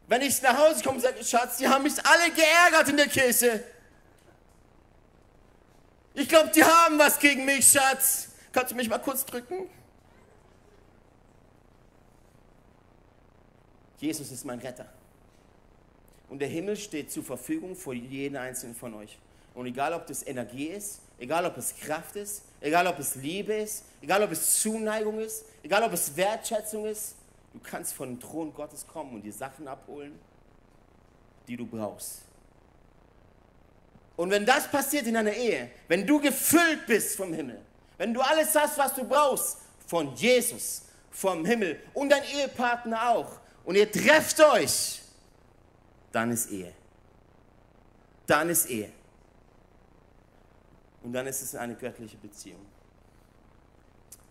Wenn 0.06 0.22
ich 0.22 0.40
nach 0.42 0.56
Hause 0.56 0.82
komme 0.82 0.96
und 0.96 1.02
sage, 1.02 1.24
Schatz, 1.24 1.56
die 1.56 1.66
haben 1.66 1.82
mich 1.82 1.94
alle 2.04 2.30
geärgert 2.30 2.88
in 2.88 2.96
der 2.96 3.08
Kirche. 3.08 3.64
Ich 6.14 6.28
glaube, 6.28 6.50
die 6.54 6.62
haben 6.62 6.98
was 6.98 7.18
gegen 7.18 7.44
mich, 7.44 7.68
Schatz. 7.68 8.28
Kannst 8.52 8.72
du 8.72 8.76
mich 8.76 8.88
mal 8.88 8.98
kurz 8.98 9.24
drücken? 9.24 9.68
Jesus 13.98 14.30
ist 14.30 14.44
mein 14.44 14.58
Retter. 14.58 14.86
Und 16.28 16.40
der 16.40 16.48
Himmel 16.48 16.76
steht 16.76 17.10
zur 17.10 17.22
Verfügung 17.22 17.76
für 17.76 17.94
jeden 17.94 18.36
einzelnen 18.36 18.74
von 18.74 18.94
euch. 18.94 19.18
Und 19.54 19.66
egal, 19.66 19.92
ob 19.92 20.06
das 20.06 20.26
Energie 20.26 20.66
ist, 20.66 21.00
egal, 21.18 21.46
ob 21.46 21.56
es 21.56 21.76
Kraft 21.76 22.16
ist, 22.16 22.42
egal, 22.60 22.86
ob 22.86 22.98
es 22.98 23.14
Liebe 23.16 23.54
ist, 23.54 23.84
egal, 24.00 24.22
ob 24.22 24.32
es 24.32 24.60
Zuneigung 24.60 25.20
ist, 25.20 25.44
egal, 25.62 25.82
ob 25.82 25.92
es 25.92 26.16
Wertschätzung 26.16 26.86
ist, 26.86 27.16
du 27.52 27.60
kannst 27.60 27.94
von 27.94 28.08
dem 28.08 28.20
Thron 28.20 28.52
Gottes 28.52 28.86
kommen 28.86 29.14
und 29.14 29.22
die 29.22 29.30
Sachen 29.30 29.68
abholen, 29.68 30.18
die 31.46 31.56
du 31.56 31.66
brauchst. 31.66 32.22
Und 34.16 34.30
wenn 34.30 34.44
das 34.44 34.68
passiert 34.70 35.06
in 35.06 35.16
einer 35.16 35.32
Ehe, 35.32 35.70
wenn 35.88 36.06
du 36.06 36.20
gefüllt 36.20 36.86
bist 36.86 37.16
vom 37.16 37.32
Himmel, 37.32 37.60
wenn 37.98 38.12
du 38.12 38.20
alles 38.20 38.54
hast, 38.54 38.78
was 38.78 38.94
du 38.94 39.04
brauchst, 39.04 39.58
von 39.86 40.14
Jesus, 40.14 40.82
vom 41.10 41.44
Himmel 41.44 41.80
und 41.94 42.10
dein 42.10 42.22
Ehepartner 42.24 43.10
auch, 43.10 43.40
und 43.64 43.76
ihr 43.76 43.90
trefft 43.90 44.40
euch, 44.40 45.00
dann 46.10 46.30
ist 46.30 46.50
Ehe. 46.50 46.72
Dann 48.26 48.48
ist 48.48 48.68
Ehe. 48.68 48.90
Und 51.02 51.12
dann 51.12 51.26
ist 51.26 51.42
es 51.42 51.54
eine 51.54 51.74
göttliche 51.74 52.16
Beziehung. 52.16 52.64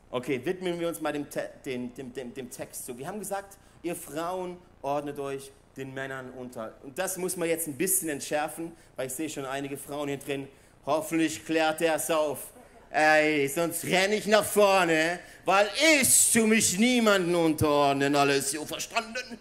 Okay, 0.09 0.43
widmen 0.43 0.79
wir 0.79 0.87
uns 0.87 0.99
mal 0.99 1.13
dem, 1.13 1.25
dem, 1.65 2.13
dem, 2.13 2.33
dem 2.33 2.49
Text 2.49 2.85
zu. 2.85 2.97
Wir 2.97 3.07
haben 3.07 3.19
gesagt, 3.19 3.57
ihr 3.81 3.95
Frauen 3.95 4.57
ordnet 4.81 5.19
euch 5.19 5.51
den 5.77 5.93
Männern 5.93 6.31
unter. 6.31 6.73
Und 6.83 6.97
das 6.97 7.17
muss 7.17 7.37
man 7.37 7.47
jetzt 7.47 7.67
ein 7.67 7.77
bisschen 7.77 8.09
entschärfen, 8.09 8.71
weil 8.95 9.07
ich 9.07 9.13
sehe 9.13 9.29
schon 9.29 9.45
einige 9.45 9.77
Frauen 9.77 10.09
hier 10.09 10.17
drin. 10.17 10.47
Hoffentlich 10.85 11.45
klärt 11.45 11.81
er 11.81 11.95
es 11.95 12.09
auf. 12.09 12.51
Ey, 12.89 13.47
sonst 13.47 13.85
renne 13.85 14.15
ich 14.15 14.27
nach 14.27 14.43
vorne, 14.43 15.19
weil 15.45 15.69
ich 16.01 16.33
tu 16.33 16.45
mich 16.45 16.77
niemanden 16.77 17.33
unterordnen. 17.33 18.15
Alles 18.15 18.51
so 18.51 18.65
verstanden? 18.65 19.37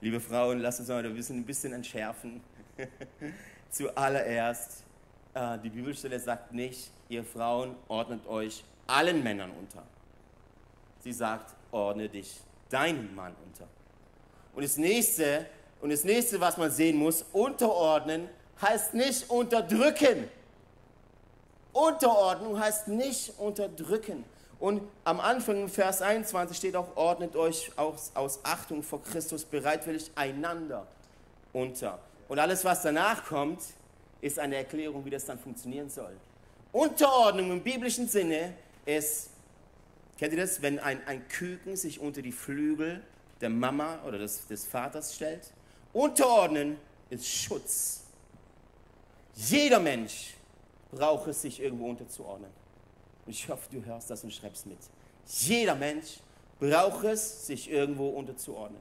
Liebe 0.00 0.20
Frauen, 0.20 0.60
lasst 0.60 0.80
uns 0.80 0.88
bisschen, 1.14 1.38
ein 1.38 1.44
bisschen 1.44 1.72
entschärfen. 1.74 2.40
Zuallererst, 3.70 4.84
äh, 5.34 5.58
die 5.58 5.70
Bibelstelle 5.70 6.18
sagt 6.18 6.52
nicht, 6.52 6.90
ihr 7.08 7.24
Frauen 7.24 7.74
ordnet 7.88 8.26
euch 8.26 8.64
allen 8.86 9.22
Männern 9.22 9.50
unter. 9.50 9.82
Sie 11.00 11.12
sagt, 11.12 11.54
ordne 11.70 12.08
dich 12.08 12.40
deinem 12.74 13.14
Mann 13.14 13.34
unter. 13.46 13.68
Und 14.54 14.64
das 14.64 14.76
nächste, 14.76 15.46
und 15.80 15.90
das 15.90 16.02
nächste, 16.04 16.40
was 16.40 16.56
man 16.56 16.70
sehen 16.70 16.96
muss, 16.96 17.24
unterordnen 17.32 18.28
heißt 18.60 18.94
nicht 18.94 19.30
unterdrücken. 19.30 20.28
Unterordnung 21.72 22.58
heißt 22.58 22.88
nicht 22.88 23.38
unterdrücken. 23.38 24.24
Und 24.58 24.82
am 25.04 25.20
Anfang 25.20 25.62
im 25.62 25.68
Vers 25.68 26.02
21 26.02 26.56
steht 26.56 26.76
auch, 26.76 26.96
ordnet 26.96 27.36
euch 27.36 27.70
aus, 27.76 28.12
aus 28.14 28.40
Achtung 28.44 28.82
vor 28.82 29.02
Christus 29.02 29.44
bereitwillig 29.44 30.10
einander 30.14 30.86
unter. 31.52 31.98
Und 32.28 32.38
alles, 32.38 32.64
was 32.64 32.82
danach 32.82 33.24
kommt, 33.24 33.60
ist 34.20 34.38
eine 34.38 34.56
Erklärung, 34.56 35.04
wie 35.04 35.10
das 35.10 35.26
dann 35.26 35.38
funktionieren 35.38 35.90
soll. 35.90 36.16
Unterordnung 36.72 37.50
im 37.50 37.62
biblischen 37.62 38.08
Sinne 38.08 38.54
ist, 38.86 39.30
kennt 40.18 40.32
ihr 40.32 40.40
das, 40.40 40.62
wenn 40.62 40.78
ein, 40.78 41.06
ein 41.06 41.26
Küken 41.28 41.76
sich 41.76 42.00
unter 42.00 42.22
die 42.22 42.32
Flügel 42.32 43.02
der 43.40 43.50
Mama 43.50 44.02
oder 44.06 44.18
des, 44.18 44.46
des 44.46 44.64
Vaters 44.64 45.14
stellt? 45.14 45.52
Unterordnen 45.92 46.76
ist 47.10 47.26
Schutz. 47.26 48.04
Jeder 49.34 49.80
Mensch 49.80 50.34
braucht 50.90 51.28
es, 51.28 51.42
sich 51.42 51.60
irgendwo 51.60 51.88
unterzuordnen. 51.88 52.50
Und 53.26 53.32
ich 53.32 53.48
hoffe, 53.48 53.68
du 53.70 53.84
hörst 53.84 54.10
das 54.10 54.22
und 54.22 54.32
schreibst 54.32 54.66
mit. 54.66 54.78
Jeder 55.26 55.74
Mensch 55.74 56.18
braucht 56.58 57.04
es, 57.04 57.46
sich 57.46 57.70
irgendwo 57.70 58.10
unterzuordnen. 58.10 58.80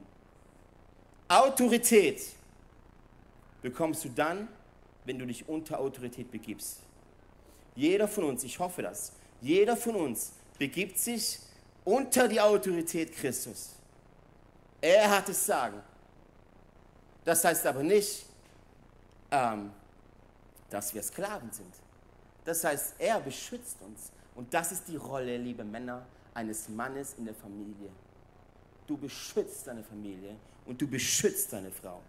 Autorität 1.28 2.22
bekommst 3.62 4.06
du 4.06 4.10
dann, 4.10 4.48
wenn 5.06 5.18
du 5.18 5.26
dich 5.26 5.48
unter 5.48 5.80
Autorität 5.80 6.30
begibst. 6.32 6.80
Jeder 7.76 8.08
von 8.08 8.26
uns, 8.26 8.44
ich 8.44 8.60
hoffe 8.60 8.82
das, 8.82 9.14
jeder 9.42 9.76
von 9.76 9.96
uns 9.96 10.34
begibt 10.58 10.98
sich 10.98 11.40
unter 11.84 12.28
die 12.28 12.40
Autorität 12.40 13.14
Christus. 13.14 13.72
Er 14.82 15.10
hat 15.10 15.30
es 15.30 15.46
sagen. 15.46 15.82
Das 17.26 17.44
heißt 17.44 17.66
aber 17.66 17.84
nicht, 17.84 18.26
ähm, 19.32 19.72
dass 20.70 20.94
wir 20.94 21.02
Sklaven 21.02 21.52
sind. 21.52 21.74
Das 22.46 22.64
heißt, 22.64 22.96
er 23.00 23.20
beschützt 23.20 23.78
uns. 23.82 24.12
Und 24.36 24.54
das 24.54 24.72
ist 24.72 24.88
die 24.88 24.98
Rolle, 24.98 25.38
liebe 25.38 25.64
Männer, 25.64 26.06
eines 26.34 26.68
Mannes 26.68 27.16
in 27.18 27.26
der 27.26 27.36
Familie. 27.36 27.90
Du 28.88 28.98
beschützt 28.98 29.68
deine 29.68 29.84
Familie 29.84 30.36
und 30.66 30.82
du 30.82 30.88
beschützt 30.88 31.54
deine 31.54 31.72
Frau. 31.72 32.02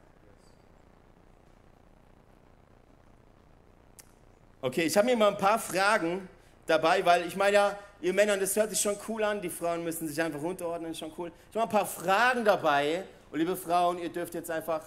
Okay, 4.61 4.85
ich 4.85 4.97
habe 4.97 5.07
mir 5.07 5.17
mal 5.17 5.29
ein 5.29 5.39
paar 5.39 5.59
Fragen 5.59 6.29
dabei, 6.66 7.04
weil 7.04 7.26
ich 7.26 7.37
meine 7.37 7.54
ja, 7.54 7.78
ihr 8.00 8.12
Männer, 8.12 8.37
das 8.37 8.56
hört 8.56 8.71
sich 8.71 8.80
schon 8.80 8.97
cool 9.09 9.23
an, 9.25 9.40
die 9.40 9.50
Frauen 9.50 9.85
müssen 9.85 10.09
sich 10.09 10.21
einfach 10.21 10.42
unterordnen, 10.42 10.90
ist 10.90 10.99
schon 10.99 11.12
cool. 11.18 11.33
Ich 11.50 11.56
habe 11.56 11.66
ein 11.66 11.71
paar 11.71 11.87
Fragen 11.87 12.44
dabei 12.44 13.04
und 13.30 13.38
liebe 13.38 13.56
Frauen, 13.56 13.99
ihr 13.99 14.11
dürft 14.11 14.35
jetzt 14.35 14.50
einfach 14.50 14.83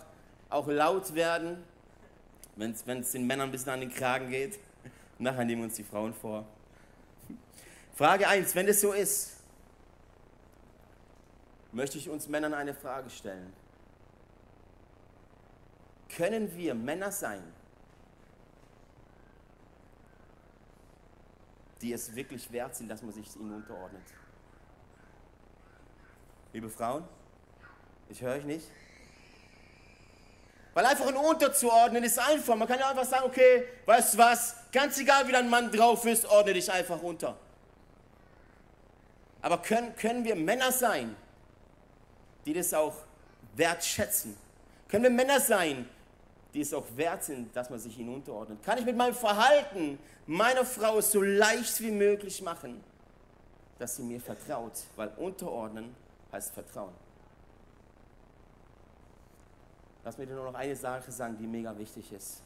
auch 0.50 0.68
laut 0.68 1.14
werden, 1.14 1.64
wenn 2.56 2.72
es 2.72 3.12
den 3.12 3.28
Männern 3.28 3.50
ein 3.50 3.52
bisschen 3.52 3.72
an 3.72 3.80
den 3.80 3.94
Kragen 3.94 4.30
geht. 4.30 4.60
Nachher 5.20 5.46
nehmen 5.46 5.64
uns 5.64 5.76
die 5.76 5.84
Frauen 5.84 6.14
vor. 6.14 6.46
Frage 7.96 8.28
1, 8.28 8.54
wenn 8.56 8.68
es 8.68 8.82
so 8.82 8.94
ist, 8.94 9.38
möchte 11.72 11.98
ich 11.98 12.10
uns 12.10 12.28
Männern 12.28 12.54
eine 12.54 12.74
Frage 12.74 13.10
stellen. 13.10 13.52
Können 16.16 16.56
wir 16.56 16.74
Männer 16.74 17.12
sein, 17.12 17.42
die 21.82 21.94
es 21.94 22.16
wirklich 22.16 22.52
wert 22.52 22.76
sind, 22.76 22.90
dass 22.90 23.02
man 23.02 23.14
sich 23.14 23.36
ihnen 23.36 23.54
unterordnet? 23.54 24.04
Liebe 26.54 26.70
Frauen, 26.70 27.04
ich 28.10 28.22
höre 28.22 28.36
euch 28.36 28.46
nicht. 28.46 28.66
Weil 30.74 30.86
einfach 30.86 31.08
ein 31.08 31.16
unterzuordnen 31.16 32.04
ist 32.04 32.20
einfach. 32.20 32.56
Man 32.56 32.68
kann 32.68 32.80
ja 32.80 32.90
einfach 32.90 33.06
sagen, 33.06 33.26
okay, 33.26 33.68
weißt 33.86 34.14
du 34.14 34.18
was, 34.20 34.56
ganz 34.72 34.98
egal 35.00 35.28
wie 35.28 35.32
dein 35.32 35.50
Mann 35.50 35.72
drauf 35.72 36.06
ist, 36.06 36.26
ordne 36.26 36.54
dich 36.54 36.72
einfach 36.72 37.02
unter. 37.02 37.36
Aber 39.42 39.62
können, 39.62 39.96
können 39.96 40.24
wir 40.24 40.36
Männer 40.36 40.72
sein, 40.72 41.16
die 42.46 42.54
das 42.54 42.74
auch 42.74 42.96
wertschätzen? 43.56 44.38
Können 44.88 45.04
wir 45.04 45.10
Männer 45.10 45.40
sein, 45.40 45.90
die 46.54 46.62
es 46.62 46.74
auch 46.74 46.86
wert 46.96 47.24
sind, 47.24 47.56
dass 47.56 47.70
man 47.70 47.80
sich 47.80 47.98
ihnen 48.00 48.14
unterordnet? 48.14 48.64
Kann 48.64 48.78
ich 48.78 48.86
mit 48.86 48.96
meinem 48.96 49.14
Verhalten 49.14 50.00
meiner 50.26 50.66
Frau 50.66 51.02
so 51.02 51.22
leicht 51.22 51.80
wie 51.82 51.92
möglich 51.92 52.42
machen, 52.42 52.84
dass 53.80 53.96
sie 53.96 54.04
mir 54.04 54.20
vertraut? 54.20 54.74
Weil 54.96 55.10
unterordnen 55.18 55.96
heißt 56.32 56.54
Vertrauen. 56.54 56.94
Lass 60.04 60.18
mir 60.18 60.26
dir 60.26 60.36
nur 60.36 60.46
noch 60.46 60.56
eine 60.56 60.76
Sache 60.76 61.12
sagen, 61.12 61.38
die 61.38 61.48
mega 61.48 61.78
wichtig 61.78 62.12
ist. 62.14 62.42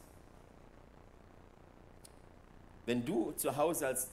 Wenn 2.85 3.05
du 3.05 3.31
zu 3.33 3.55
Hause 3.55 3.87
als 3.87 4.07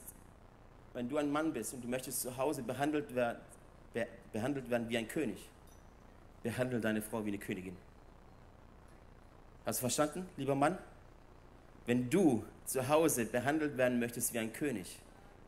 wenn 0.93 1.07
du 1.07 1.17
ein 1.17 1.31
Mann 1.31 1.53
bist 1.53 1.73
und 1.73 1.83
du 1.83 1.87
möchtest 1.87 2.21
zu 2.21 2.35
Hause 2.37 2.63
behandelt 2.63 3.13
werden, 3.13 3.39
be, 3.93 4.07
behandelt 4.33 4.69
werden 4.69 4.89
wie 4.89 4.97
ein 4.97 5.07
König, 5.07 5.49
behandle 6.43 6.79
deine 6.79 7.01
Frau 7.01 7.23
wie 7.23 7.29
eine 7.29 7.37
Königin. 7.37 7.77
Hast 9.65 9.79
du 9.79 9.81
verstanden, 9.81 10.27
lieber 10.37 10.55
Mann? 10.55 10.77
Wenn 11.85 12.09
du 12.09 12.43
zu 12.65 12.87
Hause 12.87 13.25
behandelt 13.25 13.77
werden 13.77 13.99
möchtest 13.99 14.33
wie 14.33 14.39
ein 14.39 14.53
König, 14.53 14.99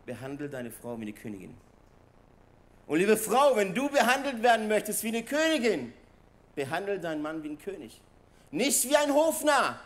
behandle 0.05 0.49
deine 0.49 0.71
Frau 0.71 0.97
wie 0.97 1.03
eine 1.03 1.13
Königin. 1.13 1.55
Und 2.87 2.97
liebe 2.97 3.15
Frau, 3.15 3.55
wenn 3.55 3.73
du 3.73 3.89
behandelt 3.89 4.41
werden 4.41 4.67
möchtest 4.67 5.03
wie 5.03 5.09
eine 5.09 5.23
Königin, 5.23 5.93
behandle 6.55 6.99
deinen 6.99 7.21
Mann 7.21 7.43
wie 7.43 7.49
ein 7.49 7.59
König. 7.59 8.01
Nicht 8.51 8.89
wie 8.89 8.97
ein 8.97 9.13
Hofnarr, 9.13 9.79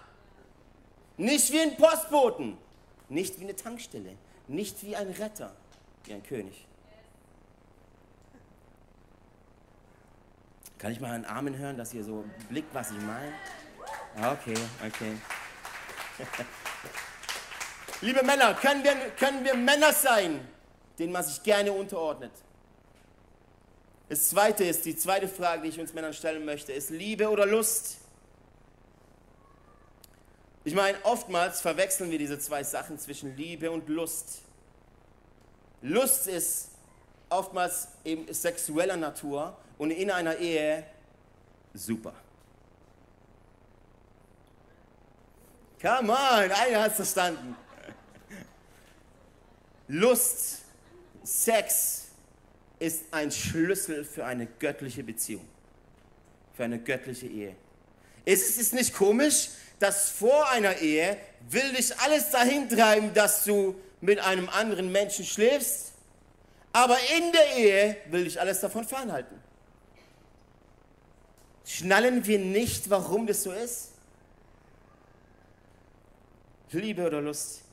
nicht 1.18 1.52
wie 1.52 1.60
ein 1.60 1.78
Postboten, 1.78 2.58
nicht 3.10 3.40
wie 3.40 3.44
eine 3.44 3.56
Tankstelle, 3.56 4.16
nicht 4.48 4.84
wie 4.84 4.96
ein 4.96 5.10
Retter, 5.10 5.56
wie 6.06 6.14
ein 6.14 6.24
König. 6.24 6.66
Kann 10.78 10.92
ich 10.92 11.00
mal 11.00 11.12
einen 11.12 11.26
Amen 11.26 11.58
hören, 11.58 11.78
dass 11.78 11.94
ihr 11.94 12.04
so 12.04 12.26
blickt, 12.50 12.74
was 12.74 12.92
ich 12.92 13.00
meine? 13.02 13.32
Okay, 14.18 14.56
okay. 14.86 15.18
Liebe 18.02 18.24
Männer, 18.24 18.54
können 18.54 18.84
wir, 18.84 18.96
können 19.20 19.44
wir 19.44 19.56
Männer 19.56 19.92
sein, 19.92 20.48
denen 20.98 21.12
man 21.12 21.24
sich 21.24 21.44
gerne 21.44 21.74
unterordnet? 21.74 22.32
Das 24.08 24.30
zweite 24.30 24.64
ist, 24.64 24.86
die 24.86 24.96
zweite 24.96 25.28
Frage, 25.28 25.64
die 25.64 25.70
ich 25.70 25.80
uns 25.80 25.94
Männern 25.94 26.14
stellen 26.14 26.46
möchte, 26.46 26.72
ist 26.72 26.92
Liebe 26.92 27.30
oder 27.30 27.46
Lust? 27.46 27.98
Ich 30.64 30.74
meine, 30.74 30.98
oftmals 31.04 31.60
verwechseln 31.60 32.10
wir 32.10 32.18
diese 32.18 32.40
zwei 32.40 32.64
Sachen 32.64 32.98
zwischen 32.98 33.36
Liebe 33.36 33.70
und 33.70 33.90
Lust. 33.90 34.42
Lust 35.82 36.28
ist 36.28 36.70
oftmals 37.30 37.90
eben 38.06 38.34
sexueller 38.34 38.96
Natur 38.98 39.58
und 39.78 39.92
in 39.92 40.10
einer 40.10 40.38
Ehe 40.38 40.86
super. 41.74 42.14
Come 45.82 46.12
on, 46.12 46.52
einer 46.52 46.82
hat 46.82 46.92
es 46.92 46.96
verstanden. 46.96 47.56
Lust, 49.88 50.60
Sex 51.24 52.06
ist 52.80 53.04
ein 53.12 53.32
Schlüssel 53.32 54.04
für 54.04 54.26
eine 54.26 54.46
göttliche 54.46 55.04
Beziehung, 55.04 55.48
für 56.56 56.64
eine 56.64 56.80
göttliche 56.80 57.28
Ehe. 57.28 57.56
Ist 58.26 58.60
es 58.60 58.72
nicht 58.72 58.94
komisch, 58.94 59.50
dass 59.80 60.10
vor 60.10 60.50
einer 60.50 60.78
Ehe 60.78 61.18
will 61.50 61.74
dich 61.74 61.98
alles 62.00 62.32
dahin 62.32 62.70
treiben, 62.70 63.14
dass 63.14 63.44
du 63.44 63.76
mit 64.02 64.20
einem 64.20 64.50
anderen 64.50 64.92
Menschen 64.92 65.26
schläfst, 65.26 65.94
aber 66.74 66.98
in 67.18 67.32
der 67.32 67.56
Ehe 67.58 67.98
will 68.10 68.24
dich 68.24 68.40
alles 68.40 68.60
davon 68.60 68.86
fernhalten. 68.86 69.40
Schnallen 71.66 72.26
wir 72.26 72.40
nicht, 72.40 72.90
warum 72.90 73.28
das 73.28 73.44
so 73.44 73.52
ist? 73.52 73.95
Liebe 76.80 77.06
oder 77.06 77.22
Lust? 77.22 77.64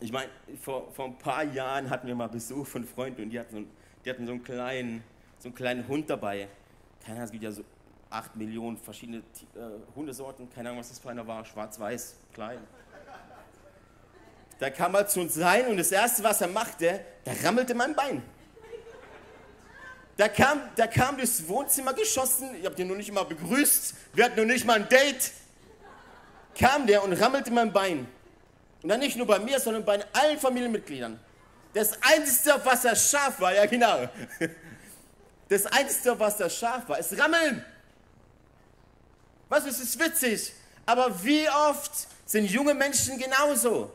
Ich 0.00 0.12
meine, 0.12 0.30
vor, 0.60 0.92
vor 0.92 1.06
ein 1.06 1.18
paar 1.18 1.44
Jahren 1.44 1.88
hatten 1.88 2.06
wir 2.06 2.14
mal 2.14 2.28
Besuch 2.28 2.66
von 2.66 2.84
Freunden 2.84 3.22
und 3.22 3.30
die 3.30 3.38
hatten 3.38 3.54
so, 3.54 3.64
die 4.04 4.10
hatten 4.10 4.26
so, 4.26 4.32
einen, 4.32 4.44
kleinen, 4.44 5.04
so 5.38 5.48
einen 5.48 5.54
kleinen 5.54 5.88
Hund 5.88 6.10
dabei. 6.10 6.48
Keine 7.00 7.16
Ahnung, 7.16 7.24
es 7.24 7.30
gibt 7.32 7.44
ja 7.44 7.52
so 7.52 7.64
8 8.10 8.36
Millionen 8.36 8.76
verschiedene 8.76 9.18
äh, 9.18 9.60
Hundesorten, 9.94 10.48
keine 10.50 10.68
Ahnung, 10.68 10.80
was 10.80 10.90
das 10.90 10.98
für 10.98 11.10
einer 11.10 11.26
war, 11.26 11.44
schwarz-weiß, 11.44 12.16
klein. 12.32 12.58
Da 14.58 14.70
kam 14.70 14.94
er 14.94 15.06
zu 15.06 15.20
uns 15.20 15.38
rein 15.40 15.66
und 15.66 15.76
das 15.76 15.90
Erste, 15.90 16.22
was 16.22 16.40
er 16.40 16.48
machte, 16.48 17.00
da 17.24 17.32
rammelte 17.42 17.74
mein 17.74 17.94
Bein. 17.94 18.22
Da 20.16 20.28
kam, 20.28 20.60
da 20.76 20.86
kam 20.86 21.16
durchs 21.16 21.46
Wohnzimmer 21.48 21.92
geschossen, 21.92 22.54
ich 22.54 22.64
habe 22.64 22.76
den 22.76 22.86
noch 22.86 22.96
nicht 22.96 23.12
mal 23.12 23.24
begrüßt, 23.24 23.94
wir 24.12 24.24
hatten 24.24 24.36
noch 24.36 24.46
nicht 24.46 24.64
mal 24.64 24.76
ein 24.76 24.88
Date. 24.88 25.32
Kam 26.58 26.86
der 26.86 27.02
und 27.02 27.12
rammelte 27.12 27.50
mein 27.50 27.72
Bein. 27.72 28.06
Und 28.82 28.88
dann 28.88 29.00
nicht 29.00 29.16
nur 29.16 29.26
bei 29.26 29.38
mir, 29.38 29.58
sondern 29.58 29.84
bei 29.84 30.04
allen 30.12 30.38
Familienmitgliedern. 30.38 31.18
Das 31.72 31.92
Einzige, 32.02 32.60
was 32.62 32.84
er 32.84 32.94
scharf 32.94 33.40
war, 33.40 33.54
ja 33.54 33.66
genau. 33.66 34.08
Das 35.46 35.66
Einzige, 35.66 36.18
was 36.18 36.38
da 36.38 36.48
scharf 36.48 36.88
war, 36.88 36.98
ist 36.98 37.18
Rammeln. 37.18 37.62
Was, 39.48 39.66
es 39.66 39.78
ist 39.78 40.00
witzig. 40.00 40.52
Aber 40.86 41.22
wie 41.22 41.48
oft 41.48 41.92
sind 42.24 42.50
junge 42.50 42.74
Menschen 42.74 43.18
genauso? 43.18 43.92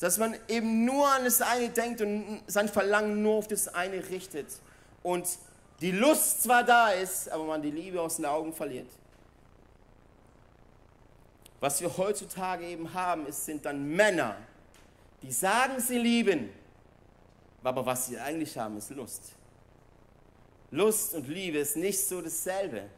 Dass 0.00 0.18
man 0.18 0.36
eben 0.48 0.84
nur 0.84 1.08
an 1.08 1.24
das 1.24 1.40
eine 1.40 1.68
denkt 1.70 2.00
und 2.00 2.42
sein 2.46 2.68
Verlangen 2.68 3.22
nur 3.22 3.36
auf 3.36 3.48
das 3.48 3.68
eine 3.68 4.08
richtet. 4.10 4.48
Und 5.02 5.26
die 5.80 5.92
Lust 5.92 6.42
zwar 6.42 6.64
da 6.64 6.90
ist, 6.90 7.30
aber 7.30 7.44
man 7.44 7.62
die 7.62 7.70
Liebe 7.70 8.00
aus 8.00 8.16
den 8.16 8.26
Augen 8.26 8.52
verliert. 8.52 8.88
Was 11.60 11.80
wir 11.80 11.96
heutzutage 11.96 12.66
eben 12.66 12.92
haben, 12.92 13.26
ist, 13.26 13.44
sind 13.44 13.64
dann 13.64 13.88
Männer, 13.88 14.36
die 15.22 15.32
sagen, 15.32 15.80
sie 15.80 15.98
lieben, 15.98 16.50
aber 17.62 17.84
was 17.84 18.06
sie 18.06 18.18
eigentlich 18.18 18.56
haben, 18.56 18.76
ist 18.76 18.90
Lust. 18.90 19.32
Lust 20.70 21.14
und 21.14 21.26
Liebe 21.28 21.58
ist 21.58 21.76
nicht 21.76 21.98
so 21.98 22.20
dasselbe. 22.20 22.88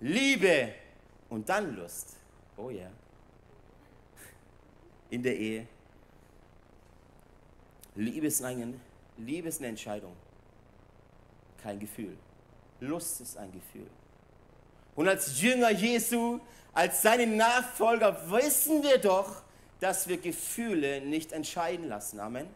Liebe 0.00 0.74
und 1.28 1.48
dann 1.48 1.76
Lust. 1.76 2.16
Oh 2.56 2.70
ja. 2.70 2.80
Yeah. 2.80 2.90
In 5.10 5.22
der 5.22 5.36
Ehe. 5.36 5.66
Liebe 7.94 8.26
ist, 8.26 8.42
eine, 8.42 8.74
Liebe 9.18 9.48
ist 9.48 9.58
eine 9.58 9.68
Entscheidung, 9.68 10.14
kein 11.62 11.78
Gefühl. 11.78 12.16
Lust 12.80 13.20
ist 13.20 13.36
ein 13.36 13.52
Gefühl. 13.52 13.90
Und 15.00 15.08
als 15.08 15.40
Jünger 15.40 15.70
Jesu, 15.70 16.40
als 16.74 17.00
seine 17.00 17.26
Nachfolger 17.26 18.30
wissen 18.30 18.82
wir 18.82 18.98
doch, 18.98 19.40
dass 19.80 20.08
wir 20.08 20.18
Gefühle 20.18 21.00
nicht 21.00 21.32
entscheiden 21.32 21.88
lassen. 21.88 22.20
Amen. 22.20 22.46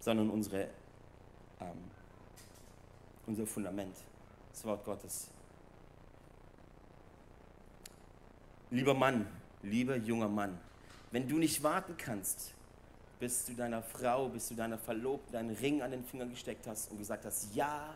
Sondern 0.00 0.28
unsere, 0.28 0.64
ähm, 1.62 1.90
unser 3.26 3.46
Fundament, 3.46 3.96
das 4.52 4.66
Wort 4.66 4.84
Gottes. 4.84 5.28
Lieber 8.70 8.92
Mann, 8.92 9.26
lieber 9.62 9.96
junger 9.96 10.28
Mann, 10.28 10.58
wenn 11.10 11.26
du 11.26 11.38
nicht 11.38 11.62
warten 11.62 11.96
kannst, 11.96 12.52
bis 13.18 13.46
du 13.46 13.54
deiner 13.54 13.82
Frau, 13.82 14.28
bis 14.28 14.48
du 14.48 14.54
deiner 14.56 14.76
Verlobten 14.76 15.32
deinen 15.32 15.56
Ring 15.56 15.80
an 15.80 15.92
den 15.92 16.04
Finger 16.04 16.26
gesteckt 16.26 16.66
hast 16.66 16.90
und 16.90 16.98
gesagt 16.98 17.24
hast, 17.24 17.54
ja, 17.54 17.94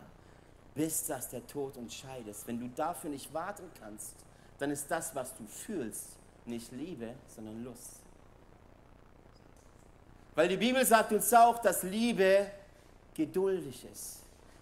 bis 0.75 1.05
das 1.05 1.29
der 1.29 1.45
Tod 1.47 1.77
uns 1.77 1.95
scheidet. 1.95 2.35
Wenn 2.45 2.59
du 2.59 2.67
dafür 2.69 3.09
nicht 3.09 3.33
warten 3.33 3.69
kannst, 3.79 4.15
dann 4.59 4.71
ist 4.71 4.89
das, 4.89 5.13
was 5.15 5.35
du 5.35 5.45
fühlst, 5.45 6.17
nicht 6.45 6.71
Liebe, 6.71 7.13
sondern 7.27 7.63
Lust. 7.63 8.01
Weil 10.35 10.47
die 10.47 10.57
Bibel 10.57 10.85
sagt 10.85 11.11
uns 11.11 11.33
auch, 11.33 11.59
dass 11.59 11.83
Liebe 11.83 12.49
geduldig 13.13 13.85
ist. 13.91 14.19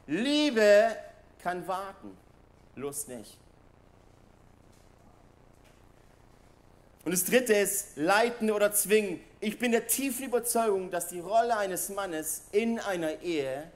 Liebe 0.07 0.95
kann 1.41 1.65
warten, 1.67 2.17
Lust 2.75 3.07
nicht. 3.07 3.37
Und 7.03 7.11
das 7.11 7.23
dritte 7.23 7.53
ist 7.53 7.95
leiten 7.95 8.51
oder 8.51 8.71
zwingen. 8.73 9.21
Ich 9.39 9.57
bin 9.57 9.71
der 9.71 9.87
tiefen 9.87 10.25
Überzeugung, 10.25 10.91
dass 10.91 11.07
die 11.07 11.19
Rolle 11.19 11.57
eines 11.57 11.89
Mannes 11.89 12.43
in 12.51 12.79
einer 12.79 13.21
Ehe 13.21 13.71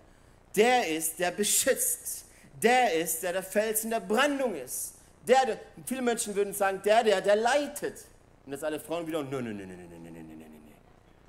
der 0.55 0.87
ist, 0.87 1.19
der 1.19 1.31
beschützt, 1.31 2.24
der 2.61 2.93
ist, 2.93 3.23
der 3.23 3.33
der 3.33 3.43
Fels 3.43 3.83
in 3.83 3.89
der 3.89 3.99
Brandung 3.99 4.55
ist. 4.55 4.95
Der, 5.27 5.45
der, 5.45 5.59
viele 5.85 6.01
Menschen 6.01 6.35
würden 6.35 6.53
sagen, 6.53 6.81
der, 6.83 7.03
der, 7.03 7.21
der 7.21 7.35
leitet. 7.35 8.05
Und 8.45 8.51
jetzt 8.51 8.63
alle 8.63 8.79
Frauen 8.79 9.07
wieder, 9.07 9.23
nein, 9.23 9.43
nein, 9.43 9.57
nein, 9.57 9.67
nein, 9.67 9.89
nein, 9.89 9.89
nein, 10.03 10.13
nein, 10.13 10.27
nein, 10.27 10.37
nein. 10.39 10.73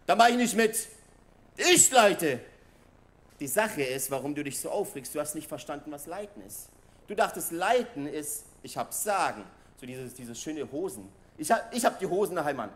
Da 0.05 0.15
mache 0.15 0.31
ich 0.31 0.37
nicht 0.37 0.55
mit. 0.55 0.89
Ich 1.57 1.91
leite. 1.91 2.41
Die 3.41 3.47
Sache 3.47 3.83
ist, 3.83 4.11
warum 4.11 4.35
du 4.35 4.43
dich 4.43 4.59
so 4.59 4.71
aufregst, 4.71 5.15
du 5.15 5.21
hast 5.21 5.35
nicht 5.35 5.49
verstanden, 5.49 5.91
was 5.91 6.07
Leiten 6.07 6.43
ist. 6.47 6.69
Du 7.07 7.15
dachtest, 7.15 7.53
Leiten 7.53 8.07
ist, 8.07 8.45
ich 8.63 8.77
habe 8.77 8.93
Sagen. 8.93 9.45
So 9.81 9.87
diese, 9.87 10.09
diese 10.09 10.35
schöne 10.35 10.71
Hosen. 10.71 11.09
Ich 11.39 11.51
habe 11.51 11.63
ich 11.73 11.85
hab 11.85 11.99
die 11.99 12.07
Hosen 12.07 12.37
daheim 12.37 12.61
an. 12.61 12.71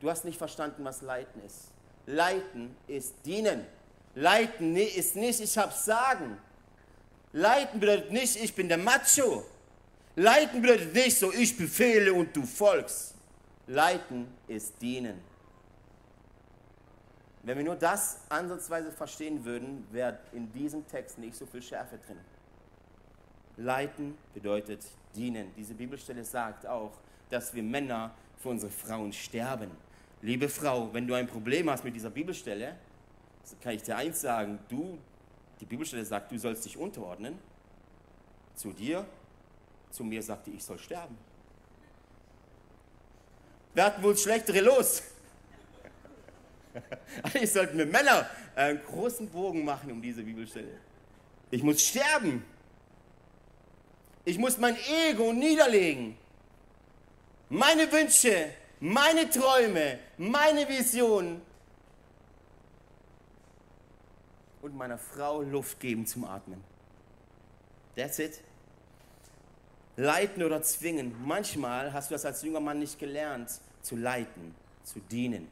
Du 0.00 0.10
hast 0.10 0.24
nicht 0.24 0.38
verstanden, 0.38 0.84
was 0.84 1.02
Leiten 1.02 1.42
ist. 1.44 1.72
Leiten 2.06 2.76
ist 2.86 3.14
dienen. 3.24 3.66
Leiten 4.14 4.76
ist 4.76 5.16
nicht, 5.16 5.40
ich 5.40 5.58
habe 5.58 5.72
Sagen. 5.72 6.38
Leiten 7.32 7.80
bedeutet 7.80 8.10
nicht, 8.10 8.36
ich 8.36 8.54
bin 8.54 8.68
der 8.68 8.78
Macho. 8.78 9.44
Leiten 10.16 10.62
bedeutet 10.62 10.94
nicht 10.94 11.18
so, 11.18 11.32
ich 11.32 11.56
befehle 11.56 12.12
und 12.12 12.34
du 12.34 12.44
folgst. 12.44 13.14
Leiten 13.66 14.26
ist 14.46 14.80
dienen. 14.80 15.20
Wenn 17.42 17.58
wir 17.58 17.64
nur 17.64 17.76
das 17.76 18.18
ansatzweise 18.28 18.90
verstehen 18.90 19.44
würden, 19.44 19.86
wäre 19.90 20.18
in 20.32 20.50
diesem 20.52 20.86
Text 20.86 21.18
nicht 21.18 21.36
so 21.36 21.46
viel 21.46 21.62
Schärfe 21.62 21.98
drin. 21.98 22.18
Leiten 23.56 24.16
bedeutet 24.34 24.84
dienen. 25.14 25.52
Diese 25.56 25.74
Bibelstelle 25.74 26.24
sagt 26.24 26.66
auch, 26.66 26.92
dass 27.30 27.54
wir 27.54 27.62
Männer 27.62 28.14
für 28.38 28.50
unsere 28.50 28.70
Frauen 28.70 29.12
sterben. 29.12 29.70
Liebe 30.22 30.48
Frau, 30.48 30.92
wenn 30.92 31.06
du 31.06 31.14
ein 31.14 31.26
Problem 31.26 31.70
hast 31.70 31.84
mit 31.84 31.94
dieser 31.94 32.10
Bibelstelle, 32.10 32.76
kann 33.62 33.74
ich 33.74 33.82
dir 33.82 33.96
eins 33.96 34.20
sagen, 34.20 34.58
du, 34.68 34.98
die 35.60 35.66
Bibelstelle 35.66 36.04
sagt, 36.04 36.32
du 36.32 36.38
sollst 36.38 36.64
dich 36.64 36.76
unterordnen. 36.76 37.38
Zu 38.54 38.72
dir, 38.72 39.06
zu 39.90 40.04
mir 40.04 40.22
sagte 40.22 40.50
ich 40.50 40.64
soll 40.64 40.78
sterben. 40.78 41.16
Wer 43.74 43.86
hat 43.86 44.02
wohl 44.02 44.16
schlechtere 44.16 44.60
los? 44.60 45.02
Eigentlich 47.22 47.52
sollten 47.52 47.78
wir 47.78 47.86
Männer 47.86 48.28
einen 48.56 48.82
großen 48.84 49.28
Bogen 49.28 49.64
machen 49.64 49.92
um 49.92 50.02
diese 50.02 50.22
Bibelstelle. 50.22 50.78
Ich 51.50 51.62
muss 51.62 51.82
sterben. 51.82 52.44
Ich 54.24 54.38
muss 54.38 54.58
mein 54.58 54.76
Ego 55.08 55.32
niederlegen 55.32 56.16
meine 57.48 57.90
Wünsche, 57.90 58.50
meine 58.80 59.28
Träume, 59.30 59.98
meine 60.18 60.68
Visionen 60.68 61.40
und 64.62 64.76
meiner 64.76 64.98
Frau 64.98 65.42
Luft 65.42 65.80
geben 65.80 66.06
zum 66.06 66.24
Atmen. 66.24 66.62
That's 67.96 68.18
it. 68.18 68.40
Leiten 69.96 70.42
oder 70.42 70.62
zwingen. 70.62 71.14
Manchmal 71.24 71.92
hast 71.92 72.10
du 72.10 72.14
das 72.14 72.24
als 72.24 72.42
junger 72.42 72.60
Mann 72.60 72.78
nicht 72.78 72.98
gelernt, 72.98 73.50
zu 73.82 73.96
leiten, 73.96 74.54
zu 74.84 75.00
dienen. 75.00 75.48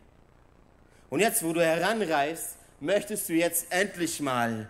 Und 1.11 1.21
jetzt, 1.21 1.43
wo 1.45 1.53
du 1.53 1.61
heranreist, 1.61 2.57
möchtest 2.81 3.29
du 3.29 3.35
jetzt 3.35 3.73
endlich 3.73 4.21
mal 4.21 4.69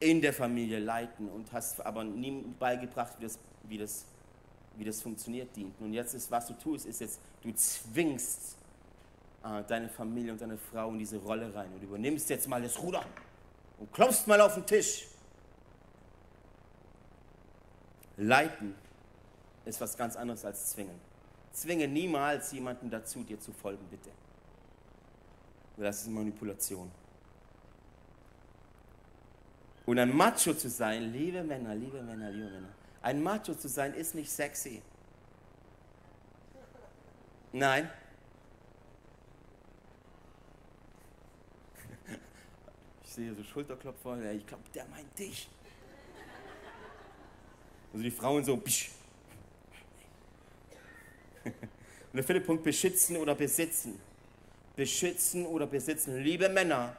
in 0.00 0.20
der 0.20 0.32
Familie 0.32 0.78
leiten 0.78 1.28
und 1.28 1.52
hast 1.52 1.84
aber 1.84 2.04
nie 2.04 2.44
beigebracht, 2.58 3.14
wie 3.18 3.24
das, 3.24 3.38
wie 3.64 3.78
das 3.78 4.06
wie 4.76 4.84
das 4.84 5.02
funktioniert, 5.02 5.54
dient. 5.56 5.74
Und 5.80 5.92
jetzt 5.92 6.14
ist, 6.14 6.30
was 6.30 6.46
du 6.46 6.54
tust, 6.54 6.86
ist 6.86 7.00
jetzt, 7.00 7.20
du 7.42 7.52
zwingst 7.54 8.56
äh, 9.44 9.62
deine 9.66 9.88
Familie 9.88 10.32
und 10.32 10.40
deine 10.40 10.56
Frau 10.56 10.90
in 10.90 10.98
diese 10.98 11.18
Rolle 11.18 11.54
rein 11.54 11.70
und 11.74 11.82
übernimmst 11.82 12.30
jetzt 12.30 12.48
mal 12.48 12.62
das 12.62 12.80
Ruder 12.80 13.04
und 13.82 13.92
klopfst 13.92 14.28
mal 14.28 14.40
auf 14.40 14.54
den 14.54 14.64
Tisch. 14.64 15.08
Leiten 18.16 18.76
ist 19.64 19.80
was 19.80 19.96
ganz 19.96 20.14
anderes 20.14 20.44
als 20.44 20.70
zwingen. 20.70 21.00
Zwinge 21.52 21.88
niemals 21.88 22.52
jemanden 22.52 22.88
dazu, 22.88 23.24
dir 23.24 23.40
zu 23.40 23.52
folgen, 23.52 23.84
bitte. 23.90 24.10
Das 25.76 26.02
ist 26.02 26.08
Manipulation. 26.08 26.92
Und 29.84 29.98
ein 29.98 30.16
Macho 30.16 30.54
zu 30.54 30.70
sein, 30.70 31.12
liebe 31.12 31.42
Männer, 31.42 31.74
liebe 31.74 32.00
Männer, 32.02 32.30
liebe 32.30 32.50
Männer, 32.50 32.68
ein 33.02 33.20
Macho 33.20 33.52
zu 33.52 33.68
sein 33.68 33.94
ist 33.94 34.14
nicht 34.14 34.30
sexy. 34.30 34.80
Nein. 37.50 37.90
Ich 43.12 43.16
sehe 43.16 43.34
so 43.34 43.42
Schulterklopfer, 43.42 44.32
ich 44.32 44.46
glaube, 44.46 44.62
der 44.74 44.86
meint 44.86 45.18
dich. 45.18 45.46
Also 47.92 48.02
die 48.02 48.10
Frauen 48.10 48.42
so, 48.42 48.56
psch. 48.56 48.88
Und 51.44 51.52
der 52.14 52.24
vierte 52.24 52.40
Punkt, 52.40 52.64
beschützen 52.64 53.18
oder 53.18 53.34
besitzen. 53.34 54.00
Beschützen 54.74 55.44
oder 55.44 55.66
besitzen. 55.66 56.22
Liebe 56.22 56.48
Männer, 56.48 56.96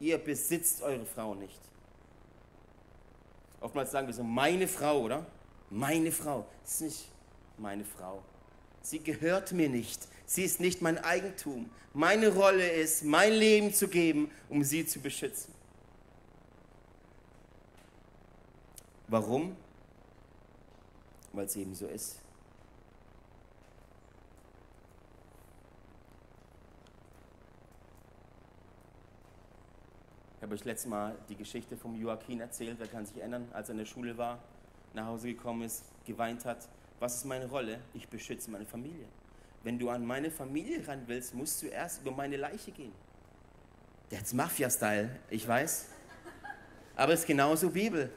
ihr 0.00 0.18
besitzt 0.18 0.82
eure 0.82 1.06
Frau 1.06 1.36
nicht. 1.36 1.60
Oftmals 3.60 3.92
sagen 3.92 4.08
wir 4.08 4.14
so, 4.14 4.24
meine 4.24 4.66
Frau, 4.66 5.02
oder? 5.02 5.24
meine 5.70 6.10
Frau. 6.10 6.44
Das 6.64 6.72
ist 6.72 6.80
nicht 6.80 7.08
meine 7.58 7.84
Frau. 7.84 8.20
Sie 8.80 8.98
gehört 8.98 9.52
mir 9.52 9.68
nicht. 9.68 10.08
Sie 10.26 10.44
ist 10.44 10.60
nicht 10.60 10.82
mein 10.82 10.98
Eigentum. 10.98 11.70
Meine 11.94 12.28
Rolle 12.28 12.68
ist, 12.68 13.04
mein 13.04 13.32
Leben 13.32 13.74
zu 13.74 13.88
geben, 13.88 14.30
um 14.48 14.64
sie 14.64 14.86
zu 14.86 15.00
beschützen. 15.00 15.52
Warum? 19.08 19.56
Weil 21.32 21.44
es 21.44 21.56
eben 21.56 21.74
so 21.74 21.86
ist. 21.86 22.18
Ich 30.36 30.42
habe 30.42 30.54
euch 30.54 30.64
letztes 30.64 30.88
Mal 30.88 31.14
die 31.28 31.36
Geschichte 31.36 31.76
vom 31.76 31.94
Joachim 31.94 32.40
erzählt, 32.40 32.76
wer 32.78 32.88
kann 32.88 33.06
sich 33.06 33.18
erinnern, 33.18 33.48
als 33.52 33.68
er 33.68 33.72
in 33.72 33.78
der 33.78 33.84
Schule 33.84 34.16
war, 34.16 34.38
nach 34.94 35.06
Hause 35.06 35.28
gekommen 35.28 35.62
ist, 35.62 35.84
geweint 36.06 36.44
hat. 36.46 36.68
Was 36.98 37.16
ist 37.16 37.26
meine 37.26 37.48
Rolle? 37.48 37.80
Ich 37.94 38.08
beschütze 38.08 38.50
meine 38.50 38.66
Familie. 38.66 39.06
Wenn 39.64 39.78
du 39.78 39.90
an 39.90 40.04
meine 40.04 40.30
Familie 40.30 40.86
ran 40.86 41.02
willst, 41.06 41.34
musst 41.34 41.62
du 41.62 41.66
erst 41.66 42.02
über 42.02 42.10
meine 42.10 42.36
Leiche 42.36 42.72
gehen. 42.72 42.92
Der 44.10 44.18
hat's 44.18 44.32
Mafia-Style, 44.32 45.10
ich 45.30 45.46
weiß. 45.46 45.86
Aber 46.96 47.12
es 47.12 47.20
ist 47.20 47.26
genauso 47.26 47.70
Bibel. 47.70 48.10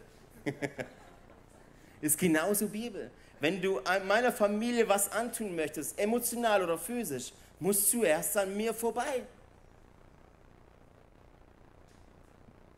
ist 2.02 2.18
genauso 2.18 2.68
Bibel. 2.68 3.12
Wenn 3.40 3.62
du 3.62 3.80
meiner 4.08 4.32
Familie 4.32 4.88
was 4.88 5.12
antun 5.12 5.56
möchtest, 5.56 6.00
emotional 6.00 6.64
oder 6.64 6.78
physisch, 6.78 7.32
musst 7.60 7.94
du 7.94 8.00
zuerst 8.00 8.36
an 8.38 8.56
mir 8.56 8.74
vorbei. 8.74 9.24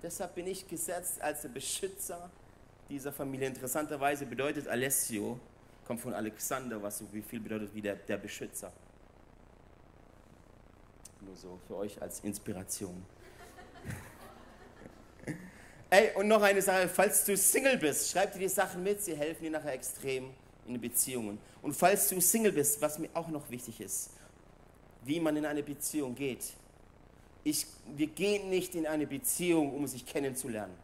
Deshalb 0.03 0.35
bin 0.35 0.47
ich 0.47 0.67
gesetzt 0.67 1.21
als 1.21 1.41
der 1.41 1.49
Beschützer 1.49 2.29
dieser 2.89 3.11
Familie. 3.11 3.47
Interessanterweise 3.47 4.25
bedeutet 4.25 4.67
Alessio, 4.67 5.39
kommt 5.87 6.01
von 6.01 6.13
Alexander, 6.13 6.83
was 6.83 6.97
so 6.97 7.05
wie 7.13 7.21
viel 7.21 7.39
bedeutet 7.39 7.73
wie 7.73 7.81
der, 7.81 7.95
der 7.95 8.17
Beschützer. 8.17 8.73
Nur 11.21 11.35
so 11.35 11.57
für 11.65 11.77
euch 11.77 12.01
als 12.01 12.19
Inspiration. 12.19 13.05
Ey, 15.89 16.11
und 16.15 16.27
noch 16.27 16.41
eine 16.41 16.61
Sache, 16.61 16.89
falls 16.89 17.23
du 17.23 17.37
Single 17.37 17.77
bist, 17.77 18.11
schreib 18.11 18.33
dir 18.33 18.39
die 18.39 18.49
Sachen 18.49 18.83
mit, 18.83 19.01
sie 19.01 19.15
helfen 19.15 19.43
dir 19.43 19.51
nachher 19.51 19.71
extrem 19.71 20.31
in 20.65 20.73
den 20.73 20.81
Beziehungen. 20.81 21.39
Und 21.61 21.73
falls 21.73 22.09
du 22.09 22.19
Single 22.19 22.51
bist, 22.51 22.81
was 22.81 22.99
mir 22.99 23.09
auch 23.13 23.29
noch 23.29 23.49
wichtig 23.49 23.79
ist, 23.79 24.09
wie 25.05 25.21
man 25.21 25.37
in 25.37 25.45
eine 25.45 25.63
Beziehung 25.63 26.15
geht. 26.15 26.53
Ich, 27.45 27.65
wir 27.95 28.07
gehen 28.07 28.49
nicht 28.49 28.75
in 28.75 28.85
eine 28.85 29.07
Beziehung, 29.07 29.73
um 29.73 29.87
sich 29.87 30.05
kennenzulernen. 30.05 30.75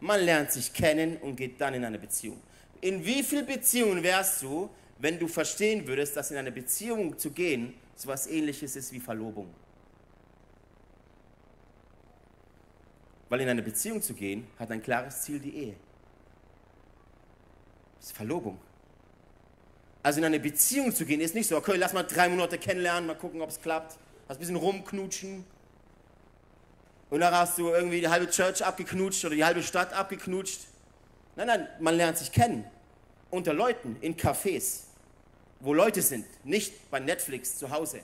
Man 0.00 0.20
lernt 0.20 0.50
sich 0.50 0.72
kennen 0.72 1.16
und 1.18 1.36
geht 1.36 1.60
dann 1.60 1.74
in 1.74 1.84
eine 1.84 2.00
Beziehung. 2.00 2.42
In 2.84 3.02
wie 3.02 3.22
vielen 3.22 3.46
Beziehungen 3.46 4.02
wärst 4.02 4.42
du, 4.42 4.68
wenn 4.98 5.18
du 5.18 5.26
verstehen 5.26 5.86
würdest, 5.86 6.18
dass 6.18 6.30
in 6.30 6.36
eine 6.36 6.52
Beziehung 6.52 7.16
zu 7.16 7.30
gehen 7.30 7.72
so 7.96 8.10
etwas 8.10 8.26
ähnliches 8.26 8.76
ist 8.76 8.92
wie 8.92 9.00
Verlobung? 9.00 9.48
Weil 13.30 13.40
in 13.40 13.48
eine 13.48 13.62
Beziehung 13.62 14.02
zu 14.02 14.12
gehen 14.12 14.46
hat 14.58 14.70
ein 14.70 14.82
klares 14.82 15.22
Ziel 15.22 15.38
die 15.38 15.56
Ehe. 15.56 15.76
Das 17.96 18.08
ist 18.08 18.16
Verlobung. 18.18 18.60
Also 20.02 20.18
in 20.18 20.26
eine 20.26 20.38
Beziehung 20.38 20.94
zu 20.94 21.06
gehen 21.06 21.22
ist 21.22 21.34
nicht 21.34 21.48
so, 21.48 21.56
okay, 21.56 21.76
lass 21.78 21.94
mal 21.94 22.02
drei 22.02 22.28
Monate 22.28 22.58
kennenlernen, 22.58 23.06
mal 23.06 23.16
gucken, 23.16 23.40
ob 23.40 23.48
es 23.48 23.62
klappt. 23.62 23.92
Hast 24.28 24.36
ein 24.36 24.40
bisschen 24.40 24.56
rumknutschen. 24.56 25.46
Und 27.08 27.20
dann 27.20 27.34
hast 27.34 27.56
du 27.56 27.68
irgendwie 27.70 28.00
die 28.00 28.08
halbe 28.08 28.28
Church 28.28 28.62
abgeknutscht 28.62 29.24
oder 29.24 29.36
die 29.36 29.44
halbe 29.44 29.62
Stadt 29.62 29.94
abgeknutscht. 29.94 30.66
Nein, 31.34 31.46
nein, 31.46 31.68
man 31.80 31.96
lernt 31.96 32.18
sich 32.18 32.30
kennen. 32.30 32.66
Unter 33.30 33.52
Leuten, 33.52 33.96
in 34.00 34.16
Cafés, 34.16 34.84
wo 35.60 35.74
Leute 35.74 36.02
sind, 36.02 36.26
nicht 36.44 36.90
bei 36.90 37.00
Netflix 37.00 37.58
zu 37.58 37.70
Hause. 37.70 38.00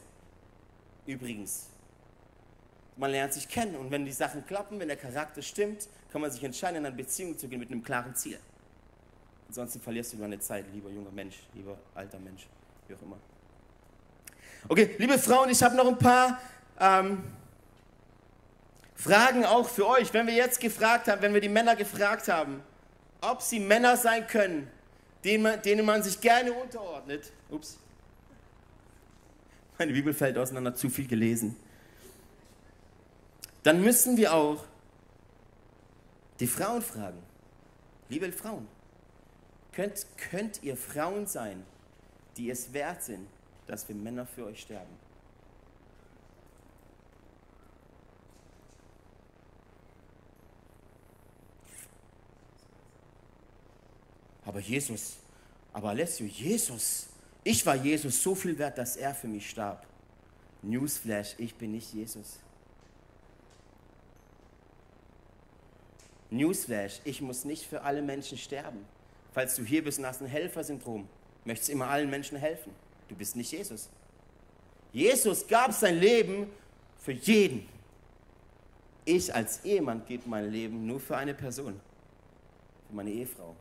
Übrigens. 1.07 1.67
Man 2.97 3.13
lernt 3.13 3.33
sich 3.33 3.49
kennen 3.49 3.77
und 3.77 3.91
wenn 3.91 4.05
die 4.05 4.13
Sachen 4.13 4.45
klappen, 4.45 4.79
wenn 4.79 4.89
der 4.89 4.97
Charakter 4.97 5.41
stimmt, 5.41 5.89
kann 6.13 6.21
man 6.21 6.31
sich 6.31 6.45
entscheiden, 6.45 6.79
in 6.79 6.87
eine 6.87 6.95
Beziehung 6.95 7.39
zu 7.39 7.49
gehen 7.49 7.59
mit 7.59 7.71
einem 7.71 7.83
klaren 7.83 8.15
Ziel. 8.15 8.39
Ansonsten 9.49 9.81
verlierst 9.81 10.13
du 10.13 10.19
deine 10.19 10.39
Zeit, 10.39 10.67
lieber 10.73 10.91
junger 10.91 11.11
Mensch, 11.11 11.37
lieber 11.55 11.79
alter 11.95 12.19
Mensch, 12.19 12.47
wie 12.87 12.95
auch 12.95 13.03
immer. 13.03 13.17
Okay, 14.69 14.95
liebe 14.99 15.19
Frauen, 15.19 15.49
ich 15.49 15.63
habe 15.63 15.75
noch 15.77 15.87
ein 15.87 15.99
paar 15.99 16.39
ähm, 16.79 17.25
Fragen 18.95 19.45
auch 19.47 19.69
für 19.69 19.87
euch. 19.87 20.13
Wenn 20.13 20.27
wir 20.27 20.35
jetzt 20.35 20.61
gefragt 20.61 21.09
haben, 21.09 21.23
wenn 21.23 21.33
wir 21.33 21.41
die 21.41 21.49
Männer 21.49 21.75
gefragt 21.75 22.29
haben, 22.29 22.63
ob 23.23 23.41
sie 23.41 23.59
Männer 23.59 23.97
sein 23.97 24.27
können, 24.27 24.71
denen 25.25 25.43
man, 25.43 25.63
denen 25.63 25.85
man 25.85 26.03
sich 26.03 26.21
gerne 26.21 26.53
unterordnet. 26.53 27.33
Ups. 27.49 27.79
Meine 29.79 29.93
Bibel 29.93 30.13
fällt 30.13 30.37
auseinander, 30.37 30.75
zu 30.75 30.91
viel 30.91 31.07
gelesen. 31.07 31.57
Dann 33.63 33.83
müssen 33.83 34.17
wir 34.17 34.35
auch 34.35 34.65
die 36.39 36.47
Frauen 36.47 36.83
fragen. 36.83 37.19
Liebe 38.09 38.31
Frauen, 38.33 38.67
Könnt, 39.73 40.07
könnt 40.31 40.63
ihr 40.63 40.77
Frauen 40.77 41.27
sein, 41.27 41.65
die 42.37 42.51
es 42.51 42.73
wert 42.73 43.03
sind, 43.03 43.27
dass 43.67 43.89
wir 43.89 43.95
Männer 43.95 44.27
für 44.27 44.47
euch 44.47 44.61
sterben? 44.61 44.93
Aber 54.45 54.61
Jesus, 54.61 55.17
aber 55.73 55.91
Alessio, 55.91 56.27
Jesus, 56.27 57.07
ich 57.45 57.65
war 57.65 57.77
Jesus 57.77 58.23
so 58.23 58.35
viel 58.35 58.59
wert, 58.59 58.79
dass 58.79 58.97
er 58.97 59.15
für 59.15 59.29
mich 59.29 59.49
starb. 59.49 59.87
Newsflash, 60.63 61.35
ich 61.39 61.55
bin 61.55 61.73
nicht 61.73 61.93
Jesus. 61.93 62.39
Newsflash, 66.31 67.01
ich 67.05 67.21
muss 67.21 67.45
nicht 67.45 67.67
für 67.67 67.83
alle 67.83 68.03
Menschen 68.03 68.39
sterben. 68.39 68.85
Falls 69.33 69.57
du 69.57 69.65
hier 69.65 69.83
bist 69.83 69.99
und 69.99 70.07
hast 70.07 70.21
ein 70.21 70.27
Helfersyndrom, 70.27 71.09
möchtest 71.45 71.71
immer 71.71 71.89
allen 71.89 72.11
Menschen 72.11 72.39
helfen. 72.39 72.73
Du 73.09 73.15
bist 73.15 73.37
nicht 73.37 73.51
Jesus. 73.53 73.89
Jesus 74.93 75.47
gab 75.47 75.73
sein 75.73 75.99
Leben 75.99 76.51
für 76.99 77.13
jeden. 77.13 77.69
Ich 79.05 79.35
als 79.35 79.65
Ehemann 79.65 80.05
gebe 80.07 80.29
mein 80.29 80.51
Leben 80.51 80.87
nur 80.87 81.01
für 81.01 81.17
eine 81.17 81.35
Person, 81.35 81.81
für 82.89 82.95
meine 82.95 83.11
Ehefrau. 83.11 83.57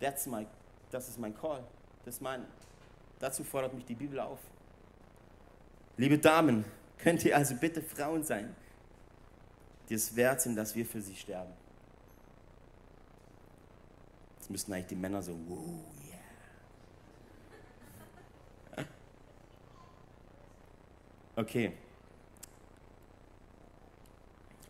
That's 0.00 0.26
my, 0.26 0.46
das 0.90 1.08
ist 1.08 1.18
mein 1.18 1.36
Call. 1.36 1.64
Das 2.04 2.14
ist 2.14 2.20
mein, 2.20 2.46
dazu 3.18 3.44
fordert 3.44 3.74
mich 3.74 3.84
die 3.84 3.94
Bibel 3.94 4.20
auf. 4.20 4.38
Liebe 5.96 6.18
Damen, 6.18 6.64
könnt 6.98 7.24
ihr 7.24 7.36
also 7.36 7.56
bitte 7.56 7.82
Frauen 7.82 8.22
sein, 8.22 8.54
die 9.88 9.94
es 9.94 10.14
wert 10.14 10.40
sind, 10.40 10.56
dass 10.56 10.74
wir 10.74 10.86
für 10.86 11.00
sie 11.00 11.16
sterben. 11.16 11.52
Jetzt 14.38 14.50
müssten 14.50 14.72
eigentlich 14.72 14.86
die 14.86 14.96
Männer 14.96 15.22
so, 15.22 15.32
wow, 15.48 15.84
yeah. 18.76 18.84
Okay. 21.36 21.72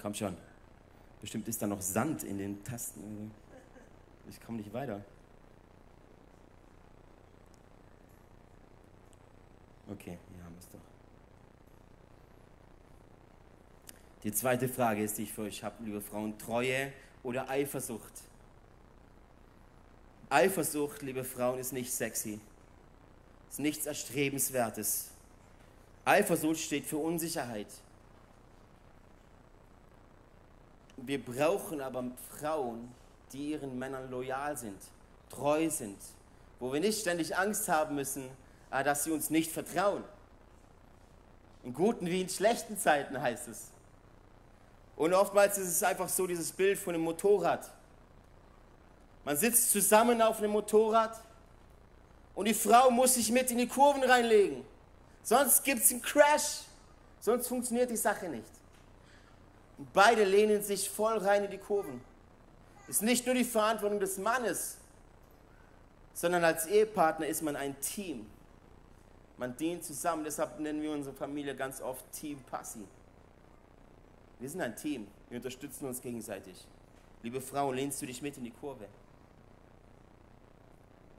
Komm 0.01 0.15
schon. 0.15 0.37
Bestimmt 1.21 1.49
ist 1.49 1.61
da 1.61 1.67
noch 1.67 1.81
Sand 1.81 2.23
in 2.23 2.39
den 2.39 2.63
Tasten. 2.65 3.33
Ich 4.31 4.41
komme 4.41 4.59
nicht 4.59 4.73
weiter. 4.73 5.05
Okay, 9.91 10.19
hier 10.35 10.45
haben 10.45 10.55
wir 10.55 10.61
es 10.61 10.69
doch. 10.69 10.79
Die 14.23 14.33
zweite 14.33 14.69
Frage 14.69 15.03
ist, 15.03 15.17
die 15.17 15.23
ich 15.23 15.33
für 15.33 15.43
euch 15.43 15.65
habe, 15.65 15.83
liebe 15.83 16.01
Frauen, 16.01 16.39
Treue 16.39 16.93
oder 17.23 17.49
Eifersucht? 17.49 18.13
Eifersucht, 20.29 21.01
liebe 21.03 21.25
Frauen, 21.25 21.59
ist 21.59 21.73
nicht 21.73 21.91
sexy. 21.91 22.39
Ist 23.49 23.61
nichts 23.61 23.87
Erstrebenswertes. 23.87 25.11
Eifersucht 26.05 26.61
steht 26.61 26.85
für 26.85 26.99
Unsicherheit. 26.99 27.69
Wir 30.99 31.25
brauchen 31.25 31.81
aber 31.81 32.05
Frauen, 32.39 32.93
die 33.33 33.53
ihren 33.53 33.79
Männern 33.79 34.11
loyal 34.11 34.57
sind, 34.59 34.81
treu 35.31 35.71
sind, 35.71 35.99
wo 36.59 36.73
wir 36.73 36.81
nicht 36.81 37.01
ständig 37.01 37.37
Angst 37.37 37.69
haben 37.69 37.95
müssen, 37.95 38.29
dass 38.71 39.05
sie 39.05 39.11
uns 39.11 39.31
nicht 39.31 39.51
vertrauen. 39.51 40.05
In 41.65 41.75
guten 41.75 42.07
wie 42.07 42.21
in 42.21 42.29
schlechten 42.29 42.79
Zeiten 42.79 43.21
heißt 43.21 43.49
es. 43.49 43.71
Und 44.97 45.15
oftmals 45.15 45.59
ist 45.59 45.69
es 45.69 45.83
einfach 45.83 46.09
so 46.09 46.27
dieses 46.27 46.53
Bild 46.53 46.79
von 46.79 46.95
einem 46.95 47.05
Motorrad. 47.05 47.71
Man 49.25 49.37
sitzt 49.37 49.71
zusammen 49.71 50.21
auf 50.23 50.39
einem 50.39 50.53
Motorrad 50.53 51.21
und 52.35 52.47
die 52.47 52.55
Frau 52.55 52.91
muss 52.91 53.15
sich 53.15 53.31
mit 53.31 53.51
in 53.51 53.59
die 53.59 53.69
Kurven 53.69 54.03
reinlegen. 54.03 54.65
Sonst 55.23 55.63
gibt 55.65 55.83
es 55.83 55.91
einen 55.91 56.03
Crash. 56.03 56.63
Sonst 57.21 57.49
funktioniert 57.49 57.91
die 57.91 57.97
Sache 57.97 58.29
nicht. 58.29 58.51
Und 59.77 59.93
beide 59.93 60.25
lehnen 60.25 60.63
sich 60.63 60.89
voll 60.89 61.19
rein 61.19 61.45
in 61.45 61.51
die 61.51 61.59
Kurven. 61.59 62.01
Ist 62.89 63.03
nicht 63.03 63.27
nur 63.27 63.35
die 63.35 63.45
Verantwortung 63.45 64.01
des 64.01 64.19
Mannes, 64.19 64.79
sondern 66.15 66.43
als 66.43 66.67
Ehepartner 66.67 67.27
ist 67.27 67.43
man 67.43 67.55
ein 67.55 67.79
Team. 67.81 68.27
Man 69.39 69.57
dient 69.57 69.85
zusammen, 69.85 70.25
deshalb 70.25 70.59
nennen 70.59 70.83
wir 70.83 70.91
unsere 70.91 71.15
Familie 71.15 71.55
ganz 71.55 71.81
oft 71.81 72.05
Team 72.13 72.39
Passi. 72.51 72.85
Wir 74.41 74.51
sind 74.51 74.61
ein 74.61 74.75
Team, 74.77 75.07
wir 75.29 75.37
unterstützen 75.37 75.87
uns 75.87 76.01
gegenseitig. 76.01 76.67
Liebe 77.23 77.41
Frau, 77.41 77.73
lehnst 77.73 78.03
du 78.03 78.07
dich 78.07 78.21
mit 78.21 78.37
in 78.37 78.45
die 78.45 78.51
Kurve? 78.51 78.87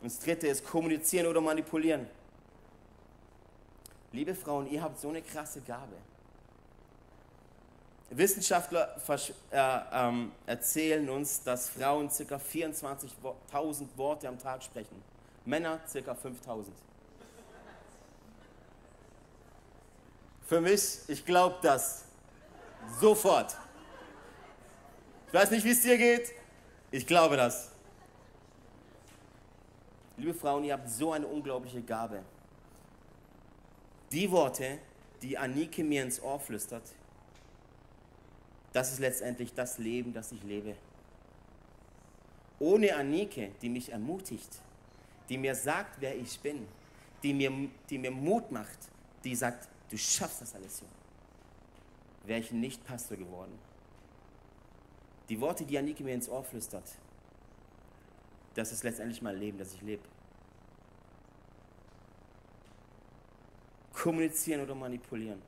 Und 0.02 0.12
das 0.12 0.20
dritte 0.20 0.48
ist 0.48 0.66
kommunizieren 0.66 1.28
oder 1.28 1.42
manipulieren. 1.42 2.08
Liebe 4.12 4.36
Frauen, 4.36 4.68
ihr 4.68 4.82
habt 4.82 5.00
so 5.00 5.10
eine 5.10 5.22
krasse 5.22 5.62
Gabe. 5.62 5.96
Wissenschaftler 8.10 8.96
äh, 9.52 9.80
ähm, 9.94 10.32
erzählen 10.46 11.08
uns, 11.10 11.44
dass 11.44 11.70
Frauen 11.70 12.10
ca. 12.10 12.36
24.000 12.38 13.88
Worte 13.98 14.28
am 14.28 14.40
Tag 14.40 14.64
sprechen. 14.64 15.04
Männer 15.46 15.80
ca. 15.94 16.12
5.000. 16.12 16.66
Für 20.50 20.62
mich, 20.62 20.98
ich 21.08 21.24
glaube 21.24 21.58
das. 21.62 22.06
Sofort. 23.00 23.56
Ich 25.28 25.34
weiß 25.36 25.52
nicht, 25.52 25.64
wie 25.64 25.70
es 25.70 25.82
dir 25.82 25.96
geht. 25.96 26.34
Ich 26.90 27.06
glaube 27.06 27.38
das. 27.38 27.70
Liebe 30.18 30.34
Frauen, 30.34 30.64
ihr 30.64 30.74
habt 30.74 30.90
so 30.90 31.14
eine 31.14 31.28
unglaubliche 31.28 31.84
Gabe. 31.84 32.24
Die 34.12 34.32
Worte, 34.32 34.80
die 35.22 35.38
Anike 35.38 35.84
mir 35.84 36.02
ins 36.02 36.20
Ohr 36.20 36.40
flüstert, 36.40 36.96
das 38.74 38.92
ist 38.92 39.00
letztendlich 39.00 39.54
das 39.54 39.78
Leben, 39.78 40.14
das 40.14 40.32
ich 40.32 40.42
lebe. 40.42 40.76
Ohne 42.58 42.96
Anike, 42.96 43.52
die 43.62 43.70
mich 43.70 43.92
ermutigt, 43.92 44.50
die 45.30 45.38
mir 45.38 45.54
sagt, 45.54 46.02
wer 46.02 46.18
ich 46.18 46.40
bin, 46.40 46.68
die 47.22 47.36
mir, 47.36 47.52
die 47.88 48.00
mir 48.00 48.10
Mut 48.10 48.52
macht, 48.52 48.80
die 49.24 49.36
sagt, 49.36 49.70
du 49.90 49.98
schaffst 49.98 50.42
das 50.42 50.56
alles 50.56 50.78
so, 50.80 50.86
wäre 52.26 52.40
ich 52.40 52.52
nicht 52.52 52.86
Pastor 52.86 53.18
geworden. 53.18 53.58
Die 55.30 55.40
Worte, 55.40 55.66
die 55.66 55.78
Anike 55.78 56.04
mir 56.04 56.14
ins 56.14 56.30
Ohr 56.30 56.44
flüstert, 56.44 56.88
das 58.56 58.72
ist 58.72 58.84
letztendlich 58.84 59.22
mein 59.22 59.38
Leben, 59.38 59.58
das 59.58 59.74
ich 59.74 59.82
lebe. 59.82 60.04
Kommunizieren 63.94 64.62
oder 64.62 64.76
manipulieren. 64.76 65.42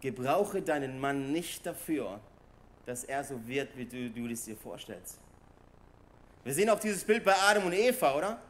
Gebrauche 0.00 0.62
deinen 0.62 1.00
Mann 1.00 1.32
nicht 1.32 1.66
dafür, 1.66 2.20
dass 2.86 3.04
er 3.04 3.24
so 3.24 3.46
wird, 3.46 3.76
wie 3.76 3.84
du, 3.84 4.10
du 4.10 4.26
es 4.28 4.44
dir 4.44 4.56
vorstellst. 4.56 5.18
Wir 6.44 6.54
sehen 6.54 6.70
auch 6.70 6.78
dieses 6.78 7.04
Bild 7.04 7.24
bei 7.24 7.34
Adam 7.34 7.66
und 7.66 7.72
Eva, 7.72 8.16
oder? 8.16 8.40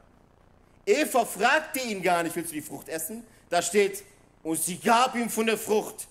Eva 0.84 1.24
fragte 1.24 1.80
ihn 1.80 2.02
gar 2.02 2.22
nicht, 2.22 2.36
willst 2.36 2.50
du 2.50 2.54
die 2.54 2.62
Frucht 2.62 2.88
essen? 2.88 3.24
Da 3.48 3.62
steht, 3.62 4.04
und 4.42 4.58
sie 4.58 4.78
gab 4.78 5.14
ihm 5.14 5.28
von 5.28 5.46
der 5.46 5.58
Frucht. 5.58 6.06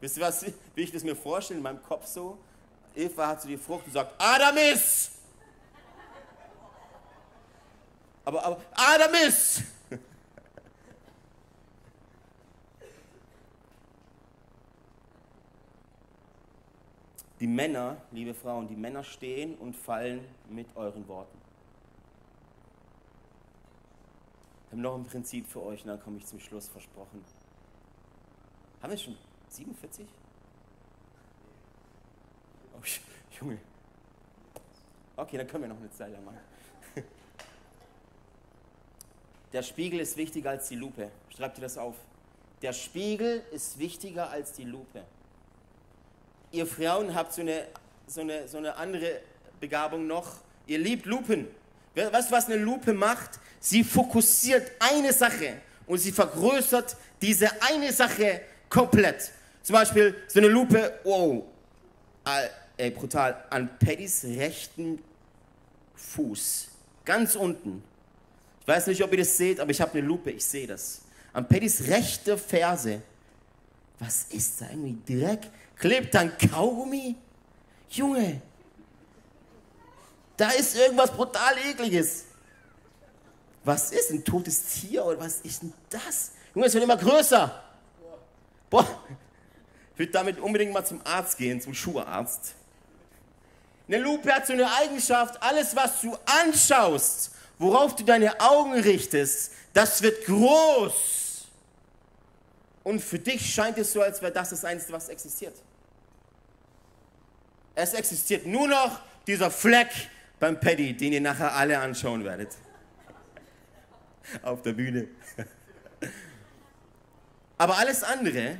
Wisst 0.00 0.16
ihr 0.16 0.22
was, 0.24 0.44
wie 0.74 0.82
ich 0.82 0.92
das 0.92 1.04
mir 1.04 1.14
vorstelle 1.14 1.58
in 1.58 1.62
meinem 1.62 1.82
Kopf 1.82 2.06
so? 2.06 2.38
Eva 2.94 3.28
hat 3.28 3.42
so 3.42 3.48
die 3.48 3.56
Frucht 3.56 3.86
und 3.86 3.92
sagt, 3.92 4.14
Adam 4.18 4.56
ist! 4.56 5.12
Aber, 8.24 8.44
aber 8.44 8.60
Adam 8.72 9.14
ist! 9.14 9.62
Die 17.40 17.48
Männer, 17.48 17.96
liebe 18.12 18.34
Frauen, 18.34 18.68
die 18.68 18.76
Männer 18.76 19.02
stehen 19.02 19.56
und 19.56 19.74
fallen 19.74 20.24
mit 20.48 20.68
euren 20.76 21.08
Worten. 21.08 21.41
Wir 24.72 24.78
haben 24.78 24.82
noch 24.82 24.94
ein 24.96 25.04
Prinzip 25.04 25.46
für 25.46 25.62
euch 25.62 25.82
und 25.82 25.88
dann 25.88 26.00
komme 26.00 26.16
ich 26.18 26.26
zum 26.26 26.40
Schluss 26.40 26.68
versprochen. 26.68 27.24
Haben 28.80 28.90
wir 28.90 28.98
schon 28.98 29.16
47? 29.48 30.06
Oh, 32.74 32.78
Junge. 33.38 33.58
Okay, 35.14 35.36
dann 35.36 35.46
können 35.46 35.64
wir 35.64 35.68
noch 35.68 35.78
eine 35.78 35.90
Zeit 35.92 36.10
lang 36.10 36.24
machen. 36.24 36.40
Der 39.52 39.62
Spiegel 39.62 40.00
ist 40.00 40.16
wichtiger 40.16 40.50
als 40.50 40.68
die 40.68 40.76
Lupe. 40.76 41.12
Schreibt 41.28 41.58
ihr 41.58 41.62
das 41.62 41.78
auf. 41.78 41.94
Der 42.62 42.72
Spiegel 42.72 43.44
ist 43.52 43.78
wichtiger 43.78 44.30
als 44.30 44.54
die 44.54 44.64
Lupe 44.64 45.04
ihr 46.52 46.66
Frauen 46.66 47.14
habt 47.14 47.32
so 47.32 47.40
eine, 47.40 47.66
so 48.06 48.20
eine, 48.20 48.46
so 48.46 48.58
eine 48.58 48.76
andere 48.76 49.20
Begabung 49.58 50.06
noch. 50.06 50.36
Ihr 50.66 50.78
liebt 50.78 51.06
Lupen. 51.06 51.48
Weißt 51.94 52.30
du, 52.30 52.34
was 52.34 52.46
eine 52.46 52.56
Lupe 52.56 52.92
macht? 52.92 53.40
Sie 53.64 53.84
fokussiert 53.84 54.72
eine 54.80 55.12
Sache 55.12 55.60
und 55.86 55.98
sie 55.98 56.10
vergrößert 56.10 56.96
diese 57.20 57.48
eine 57.62 57.92
Sache 57.92 58.40
komplett. 58.68 59.30
Zum 59.62 59.74
Beispiel 59.74 60.16
so 60.26 60.40
eine 60.40 60.48
Lupe, 60.48 60.98
wow, 61.04 61.44
ey, 62.76 62.90
brutal, 62.90 63.44
an 63.50 63.78
Paddys 63.78 64.24
rechten 64.24 65.00
Fuß, 65.94 66.66
ganz 67.04 67.36
unten. 67.36 67.84
Ich 68.62 68.66
weiß 68.66 68.88
nicht, 68.88 69.00
ob 69.00 69.12
ihr 69.12 69.18
das 69.18 69.36
seht, 69.36 69.60
aber 69.60 69.70
ich 69.70 69.80
habe 69.80 69.92
eine 69.92 70.08
Lupe, 70.08 70.32
ich 70.32 70.44
sehe 70.44 70.66
das. 70.66 71.02
An 71.32 71.46
Paddys 71.46 71.86
rechte 71.86 72.36
Ferse. 72.36 73.00
Was 74.00 74.24
ist 74.30 74.60
da? 74.60 74.70
Irgendwie 74.70 75.20
Dreck? 75.20 75.48
Klebt 75.76 76.12
dann 76.12 76.36
Kaugummi? 76.36 77.14
Junge, 77.90 78.42
da 80.36 80.48
ist 80.50 80.76
irgendwas 80.76 81.12
brutal 81.12 81.54
ekliges. 81.58 82.24
Was 83.64 83.92
ist 83.92 84.10
ein 84.10 84.24
totes 84.24 84.62
Tier 84.64 85.04
oder 85.04 85.20
was 85.20 85.40
ist 85.40 85.62
denn 85.62 85.72
das? 85.88 86.32
Junge, 86.54 86.66
es 86.66 86.74
wird 86.74 86.84
immer 86.84 86.96
größer. 86.96 87.62
Boah, 88.68 88.86
ich 89.92 89.98
würde 89.98 90.12
damit 90.12 90.40
unbedingt 90.40 90.72
mal 90.72 90.84
zum 90.84 91.00
Arzt 91.04 91.36
gehen, 91.36 91.60
zum 91.60 91.74
Schuharzt. 91.74 92.54
Eine 93.86 93.98
Lupe 93.98 94.32
hat 94.32 94.46
so 94.46 94.52
eine 94.52 94.72
Eigenschaft, 94.74 95.42
alles 95.42 95.76
was 95.76 96.00
du 96.00 96.16
anschaust, 96.24 97.32
worauf 97.58 97.94
du 97.94 98.04
deine 98.04 98.40
Augen 98.40 98.74
richtest, 98.74 99.52
das 99.74 100.02
wird 100.02 100.24
groß. 100.24 101.46
Und 102.84 103.00
für 103.00 103.18
dich 103.18 103.54
scheint 103.54 103.78
es 103.78 103.92
so, 103.92 104.02
als 104.02 104.20
wäre 104.22 104.32
das 104.32 104.50
das 104.50 104.64
Einzige, 104.64 104.92
was 104.92 105.08
existiert. 105.08 105.54
Es 107.74 107.94
existiert 107.94 108.46
nur 108.46 108.68
noch 108.68 109.00
dieser 109.26 109.50
Fleck 109.50 109.90
beim 110.40 110.58
Paddy, 110.58 110.96
den 110.96 111.12
ihr 111.12 111.20
nachher 111.20 111.54
alle 111.54 111.78
anschauen 111.78 112.24
werdet. 112.24 112.50
Auf 114.42 114.62
der 114.62 114.72
Bühne. 114.72 115.08
Aber 117.58 117.78
alles 117.78 118.02
andere 118.02 118.56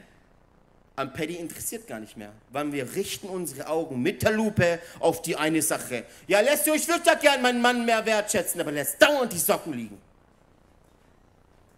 am 0.94 1.12
Paddy 1.12 1.36
interessiert 1.36 1.86
gar 1.86 2.00
nicht 2.00 2.16
mehr, 2.16 2.32
weil 2.50 2.70
wir 2.72 2.94
richten 2.94 3.28
unsere 3.28 3.66
Augen 3.66 4.02
mit 4.02 4.22
der 4.22 4.32
Lupe 4.32 4.78
auf 5.00 5.22
die 5.22 5.36
eine 5.36 5.62
Sache. 5.62 6.04
Ja, 6.26 6.40
lässt 6.40 6.66
du, 6.66 6.74
ich 6.74 6.86
würde 6.86 7.02
ja 7.06 7.14
gern 7.14 7.40
meinen 7.42 7.62
Mann 7.62 7.84
mehr 7.84 8.04
wertschätzen, 8.04 8.60
aber 8.60 8.72
lässt 8.72 9.00
dauernd 9.00 9.32
die 9.32 9.38
Socken 9.38 9.72
liegen. 9.72 9.98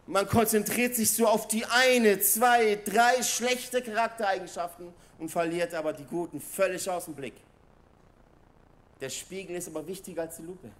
Man 0.07 0.29
konzentriert 0.29 0.95
sich 0.95 1.11
so 1.11 1.27
auf 1.27 1.49
die 1.49 1.65
eine, 1.65 2.21
zwei, 2.21 2.79
drei 2.85 3.23
schlechte 3.23 3.81
Charaktereigenschaften 3.81 4.93
und 5.19 5.31
verliert 5.31 5.73
aber 5.73 5.93
die 5.93 6.05
guten 6.05 6.41
völlig 6.41 6.89
aus 6.91 7.07
dem 7.07 7.15
Blick. 7.15 7.35
Der 9.01 9.09
Spiegel 9.09 9.57
ist 9.57 9.69
aber 9.69 9.87
wichtiger 9.87 10.23
als 10.23 10.37
die 10.37 10.43
Lupe. 10.43 10.71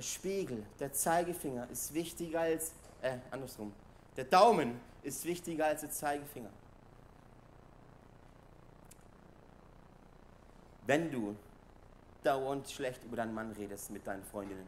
Der 0.00 0.06
Spiegel, 0.06 0.64
der 0.78 0.94
Zeigefinger 0.94 1.68
ist 1.70 1.92
wichtiger 1.92 2.40
als, 2.40 2.72
äh, 3.02 3.18
andersrum. 3.30 3.70
Der 4.16 4.24
Daumen 4.24 4.80
ist 5.02 5.26
wichtiger 5.26 5.66
als 5.66 5.82
der 5.82 5.90
Zeigefinger. 5.90 6.48
Wenn 10.86 11.10
du 11.10 11.36
dauernd 12.22 12.70
schlecht 12.70 13.04
über 13.04 13.16
deinen 13.16 13.34
Mann 13.34 13.52
redest 13.52 13.90
mit 13.90 14.06
deinen 14.06 14.24
Freundinnen, 14.24 14.66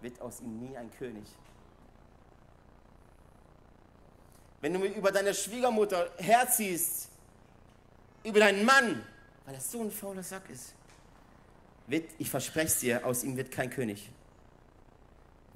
wird 0.00 0.18
aus 0.22 0.40
ihm 0.40 0.58
nie 0.58 0.74
ein 0.74 0.90
König. 0.90 1.28
Wenn 4.62 4.72
du 4.72 4.86
über 4.86 5.12
deine 5.12 5.34
Schwiegermutter 5.34 6.10
herziehst, 6.16 7.10
über 8.24 8.40
deinen 8.40 8.64
Mann, 8.64 9.04
weil 9.44 9.54
er 9.54 9.60
so 9.60 9.82
ein 9.82 9.90
fauler 9.90 10.22
Sack 10.22 10.48
ist, 10.48 10.72
wird, 11.88 12.10
ich 12.16 12.30
verspreche 12.30 12.68
es 12.68 12.80
dir, 12.80 13.04
aus 13.04 13.22
ihm 13.22 13.36
wird 13.36 13.50
kein 13.50 13.68
König. 13.68 14.10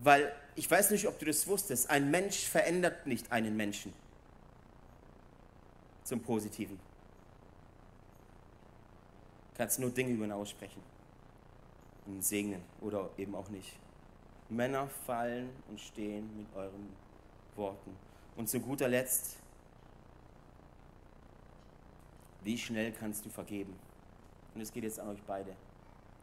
Weil 0.03 0.32
ich 0.57 0.70
weiß 0.70 0.90
nicht, 0.90 1.07
ob 1.07 1.18
du 1.18 1.26
das 1.26 1.46
wusstest, 1.46 1.90
ein 1.90 2.11
Mensch 2.11 2.48
verändert 2.48 3.07
nicht 3.07 3.30
einen 3.30 3.57
Menschen 3.57 3.92
zum 6.05 6.20
Positiven. 6.20 6.78
Du 9.53 9.59
kannst 9.59 9.78
nur 9.78 9.90
Dinge 9.90 10.12
über 10.12 10.24
ihn 10.24 10.32
aussprechen 10.32 10.82
und 12.07 12.24
segnen 12.24 12.62
oder 12.80 13.11
eben 13.18 13.34
auch 13.34 13.48
nicht. 13.51 13.72
Männer 14.48 14.88
fallen 15.07 15.51
und 15.68 15.78
stehen 15.78 16.36
mit 16.36 16.46
euren 16.55 16.88
Worten. 17.57 17.94
Und 18.36 18.48
zu 18.48 18.59
guter 18.59 18.88
Letzt, 18.88 19.36
wie 22.42 22.57
schnell 22.57 22.92
kannst 22.92 23.24
du 23.26 23.28
vergeben? 23.28 23.78
Und 24.55 24.62
es 24.62 24.72
geht 24.72 24.82
jetzt 24.82 24.98
an 24.98 25.09
euch 25.09 25.22
beide, 25.26 25.55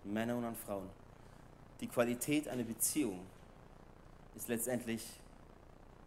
Männer 0.03 0.35
und 0.35 0.45
an 0.45 0.55
Frauen. 0.55 0.89
Die 1.79 1.87
Qualität 1.87 2.47
einer 2.47 2.63
Beziehung 2.63 3.19
ist 4.37 4.47
letztendlich, 4.47 5.03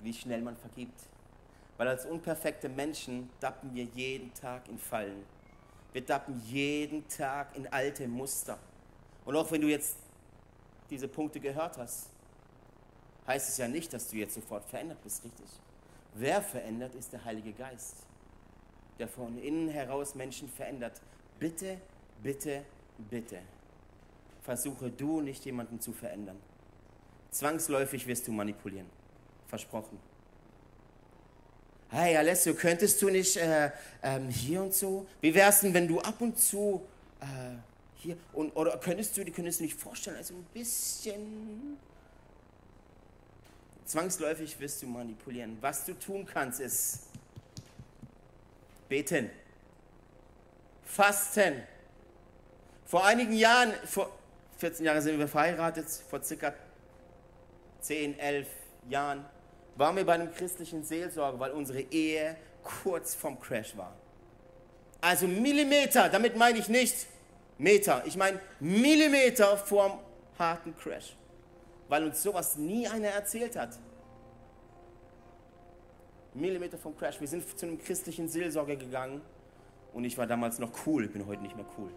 wie 0.00 0.14
schnell 0.14 0.40
man 0.40 0.56
vergibt. 0.56 1.00
Weil 1.76 1.88
als 1.88 2.06
unperfekte 2.06 2.68
Menschen 2.68 3.28
dappen 3.40 3.74
wir 3.74 3.84
jeden 3.84 4.32
Tag 4.34 4.68
in 4.68 4.78
Fallen. 4.78 5.24
Wir 5.92 6.02
dappen 6.02 6.40
jeden 6.46 7.06
Tag 7.08 7.56
in 7.56 7.66
alte 7.66 8.06
Muster. 8.06 8.58
Und 9.24 9.36
auch 9.36 9.50
wenn 9.50 9.60
du 9.60 9.68
jetzt 9.68 9.96
diese 10.88 11.08
Punkte 11.08 11.40
gehört 11.40 11.76
hast, 11.78 12.10
heißt 13.26 13.48
es 13.48 13.58
ja 13.58 13.68
nicht, 13.68 13.92
dass 13.92 14.08
du 14.08 14.16
jetzt 14.16 14.34
sofort 14.34 14.64
verändert 14.64 15.02
bist, 15.02 15.24
richtig? 15.24 15.48
Wer 16.14 16.42
verändert, 16.42 16.94
ist 16.94 17.12
der 17.12 17.24
Heilige 17.24 17.52
Geist. 17.52 18.06
der 19.00 19.08
von 19.08 19.38
innen 19.38 19.68
heraus 19.68 20.14
Menschen 20.14 20.48
verändert. 20.48 21.00
Bitte, 21.38 21.78
bitte, 22.22 22.64
bitte. 22.98 23.38
Versuche 24.42 24.90
du 24.90 25.22
nicht 25.22 25.44
jemanden 25.44 25.80
zu 25.80 25.92
verändern. 25.92 26.36
Zwangsläufig 27.30 28.06
wirst 28.06 28.26
du 28.26 28.32
manipulieren. 28.32 28.86
Versprochen. 29.48 29.98
Hey 31.90 32.16
Alessio, 32.16 32.54
könntest 32.54 33.02
du 33.02 33.10
nicht 33.10 33.36
äh, 33.36 33.70
ähm, 34.02 34.28
hier 34.28 34.62
und 34.62 34.72
so? 34.72 35.06
Wie 35.20 35.34
wär's 35.34 35.60
denn, 35.60 35.74
wenn 35.74 35.88
du 35.88 36.00
ab 36.00 36.20
und 36.20 36.38
zu 36.38 36.86
äh, 37.20 37.24
hier 37.96 38.16
und 38.32 38.54
oder 38.56 38.78
könntest 38.78 39.16
du, 39.16 39.24
könntest 39.24 39.58
du 39.58 39.64
nicht 39.64 39.74
vorstellen, 39.74 40.16
also 40.16 40.34
ein 40.34 40.46
bisschen 40.54 41.76
zwangsläufig 43.84 44.58
wirst 44.60 44.82
du 44.82 44.86
manipulieren. 44.86 45.58
Was 45.60 45.84
du 45.84 45.94
tun 45.94 46.24
kannst, 46.24 46.60
ist 46.60 47.00
beten, 48.88 49.30
fasten. 50.84 51.62
Vor 52.86 53.04
einigen 53.04 53.32
Jahren, 53.32 53.72
vor 53.84 54.16
14 54.58 54.84
Jahren 54.84 55.02
sind 55.02 55.18
wir 55.18 55.26
verheiratet, 55.28 55.88
vor 55.88 56.22
circa 56.22 56.54
10, 57.80 58.18
11 58.18 58.48
Jahren 58.88 59.24
waren 59.76 59.96
wir 59.96 60.04
bei 60.04 60.14
einem 60.14 60.32
christlichen 60.32 60.82
Seelsorger, 60.84 61.38
weil 61.40 61.52
unsere 61.52 61.80
Ehe 61.80 62.36
kurz 62.62 63.14
vorm 63.14 63.40
Crash 63.40 63.76
war. 63.76 63.94
Also 65.00 65.26
Millimeter, 65.26 66.08
damit 66.08 66.36
meine 66.36 66.58
ich 66.58 66.68
nicht 66.68 67.06
Meter, 67.58 68.02
ich 68.06 68.16
meine 68.16 68.40
Millimeter 68.58 69.56
vorm 69.56 69.98
harten 70.38 70.76
Crash, 70.76 71.16
weil 71.88 72.04
uns 72.04 72.22
sowas 72.22 72.56
nie 72.56 72.86
einer 72.86 73.08
erzählt 73.08 73.56
hat. 73.56 73.78
Millimeter 76.34 76.78
vom 76.78 76.96
Crash. 76.96 77.20
Wir 77.20 77.28
sind 77.28 77.58
zu 77.58 77.66
einem 77.66 77.78
christlichen 77.78 78.28
Seelsorger 78.28 78.76
gegangen 78.76 79.20
und 79.92 80.04
ich 80.04 80.16
war 80.16 80.26
damals 80.26 80.58
noch 80.58 80.70
cool, 80.86 81.04
ich 81.04 81.12
bin 81.12 81.26
heute 81.26 81.42
nicht 81.42 81.56
mehr 81.56 81.66
cool. 81.78 81.90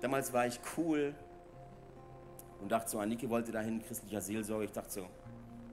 Damals 0.00 0.32
war 0.32 0.46
ich 0.46 0.60
cool 0.76 1.14
und 2.60 2.70
dachte 2.70 2.90
so, 2.90 2.98
Aniki 2.98 3.28
wollte 3.28 3.52
dahin, 3.52 3.82
christlicher 3.82 4.20
Seelsorger. 4.20 4.64
Ich 4.64 4.72
dachte 4.72 4.90
so, 4.90 5.06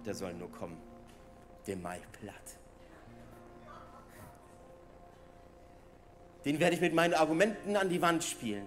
der 0.07 0.15
soll 0.15 0.33
nur 0.33 0.51
kommen. 0.51 0.77
Der 1.67 1.75
Mai 1.75 1.99
platt. 2.19 2.57
Den 6.45 6.59
werde 6.59 6.75
ich 6.75 6.81
mit 6.81 6.93
meinen 6.93 7.13
Argumenten 7.13 7.75
an 7.75 7.89
die 7.89 8.01
Wand 8.01 8.23
spielen. 8.23 8.65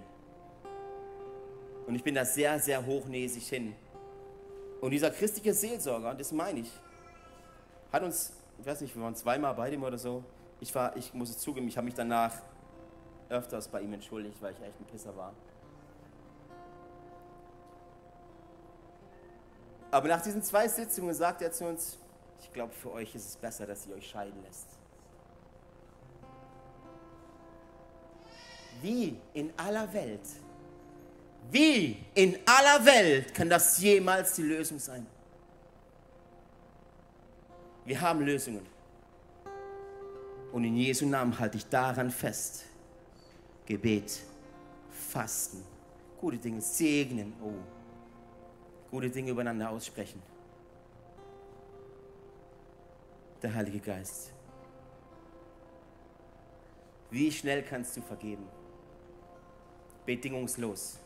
Und 1.86 1.94
ich 1.94 2.04
bin 2.04 2.14
da 2.14 2.26
sehr, 2.26 2.58
sehr 2.60 2.84
hochnäsig 2.84 3.48
hin. 3.48 3.74
Und 4.82 4.90
dieser 4.90 5.10
christliche 5.10 5.54
Seelsorger, 5.54 6.14
das 6.14 6.30
meine 6.30 6.60
ich, 6.60 6.70
hat 7.90 8.02
uns, 8.02 8.34
ich 8.58 8.66
weiß 8.66 8.82
nicht, 8.82 8.94
wir 8.94 9.02
waren 9.02 9.16
zweimal 9.16 9.54
bei 9.54 9.70
dem 9.70 9.82
oder 9.82 9.98
so. 9.98 10.22
Ich 10.60 10.74
war, 10.74 10.94
ich 10.96 11.14
muss 11.14 11.30
es 11.30 11.38
zugeben, 11.38 11.68
ich 11.68 11.76
habe 11.76 11.86
mich 11.86 11.94
danach 11.94 12.34
öfters 13.30 13.68
bei 13.68 13.80
ihm 13.80 13.94
entschuldigt, 13.94 14.40
weil 14.42 14.52
ich 14.52 14.60
echt 14.60 14.78
ein 14.78 14.84
Pisser 14.84 15.16
war. 15.16 15.32
Aber 19.90 20.08
nach 20.08 20.22
diesen 20.22 20.42
zwei 20.42 20.68
Sitzungen 20.68 21.14
sagt 21.14 21.42
er 21.42 21.50
zu 21.50 21.64
uns, 21.64 21.98
ich 22.42 22.52
glaube, 22.52 22.72
für 22.72 22.92
euch 22.92 23.14
ist 23.14 23.28
es 23.28 23.36
besser, 23.36 23.66
dass 23.66 23.86
ihr 23.86 23.94
euch 23.94 24.08
scheiden 24.08 24.40
lässt. 24.42 24.66
Wie 28.80 29.18
in 29.34 29.52
aller 29.56 29.92
Welt, 29.92 30.26
wie 31.50 32.04
in 32.14 32.38
aller 32.46 32.84
Welt 32.84 33.34
kann 33.34 33.50
das 33.50 33.78
jemals 33.78 34.34
die 34.34 34.42
Lösung 34.42 34.78
sein? 34.78 35.06
Wir 37.84 38.00
haben 38.00 38.20
Lösungen. 38.20 38.66
Und 40.52 40.64
in 40.64 40.76
Jesu 40.76 41.06
Namen 41.06 41.38
halte 41.38 41.58
ich 41.58 41.66
daran 41.66 42.10
fest. 42.10 42.64
Gebet, 43.66 44.20
Fasten, 44.90 45.62
gute 46.20 46.38
Dinge 46.38 46.60
segnen. 46.60 47.32
Oh, 47.42 47.79
gute 48.90 49.10
Dinge 49.10 49.30
übereinander 49.30 49.70
aussprechen. 49.70 50.22
Der 53.42 53.54
Heilige 53.54 53.78
Geist. 53.80 54.32
Wie 57.10 57.30
schnell 57.32 57.62
kannst 57.62 57.96
du 57.96 58.02
vergeben? 58.02 58.46
Bedingungslos. 60.06 60.98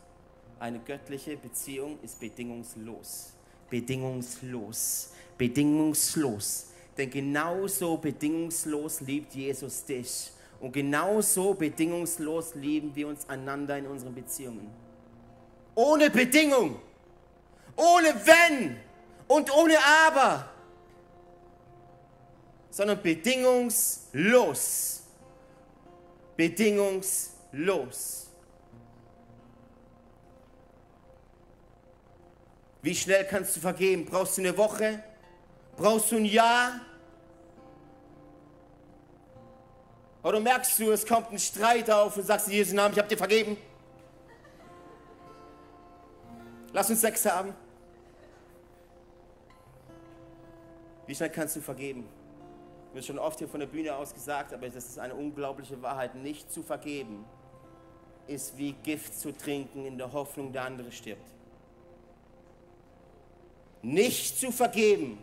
Eine 0.59 0.78
göttliche 0.80 1.37
Beziehung 1.37 1.99
ist 2.03 2.18
bedingungslos. 2.20 3.32
Bedingungslos. 3.70 5.12
Bedingungslos. 5.39 6.70
Denn 6.97 7.11
genauso 7.11 7.97
bedingungslos 7.97 9.01
liebt 9.01 9.35
Jesus 9.35 9.85
dich. 9.85 10.30
Und 10.61 10.72
genauso 10.72 11.55
bedingungslos 11.55 12.55
lieben 12.55 12.95
wir 12.95 13.09
uns 13.09 13.28
einander 13.28 13.78
in 13.78 13.87
unseren 13.87 14.14
Beziehungen. 14.14 14.70
Ohne 15.74 16.09
Bedingung 16.09 16.76
ohne 17.77 18.14
wenn 18.27 18.77
und 19.29 19.55
ohne 19.55 19.77
aber, 20.07 20.49
sondern 22.70 23.03
bedingungslos. 23.03 25.03
Bedingungslos. 26.37 28.29
Wie 32.83 32.95
schnell 32.95 33.27
kannst 33.27 33.57
du 33.57 33.61
vergeben? 33.61 34.05
Brauchst 34.05 34.37
du 34.37 34.43
eine 34.43 34.57
Woche? 34.59 35.03
Brauchst 35.77 36.12
du 36.12 36.16
ein 36.16 36.25
Jahr? 36.25 36.81
Oder 40.22 40.41
merkst 40.41 40.79
du, 40.79 40.91
es 40.91 41.07
kommt 41.07 41.31
ein 41.31 41.39
Streit 41.39 41.91
auf 41.91 42.16
und 42.16 42.25
sagst 42.25 42.49
in 42.49 42.55
Jesu 42.55 42.75
Namen, 42.75 42.93
ich 42.93 42.99
habe 42.99 43.09
dir 43.09 43.16
vergeben? 43.16 43.57
Lass 46.72 46.91
uns 46.91 47.01
Sex 47.01 47.25
haben. 47.25 47.55
Wie 51.07 51.14
schnell 51.14 51.30
kannst 51.30 51.57
du 51.57 51.61
vergeben? 51.61 52.09
Habe 52.90 53.02
schon 53.02 53.18
oft 53.18 53.38
hier 53.38 53.48
von 53.48 53.61
der 53.61 53.66
Bühne 53.66 53.94
aus 53.94 54.14
gesagt, 54.14 54.52
aber 54.52 54.68
das 54.68 54.86
ist 54.86 54.98
eine 54.98 55.14
unglaubliche 55.14 55.80
Wahrheit. 55.82 56.14
Nicht 56.14 56.52
zu 56.52 56.62
vergeben 56.62 57.24
ist 58.26 58.57
wie 58.57 58.72
Gift 58.72 59.18
zu 59.18 59.36
trinken 59.36 59.84
in 59.84 59.98
der 59.98 60.12
Hoffnung, 60.12 60.52
der 60.52 60.62
andere 60.62 60.90
stirbt. 60.92 61.28
Nicht 63.82 64.38
zu 64.38 64.50
vergeben. 64.50 65.18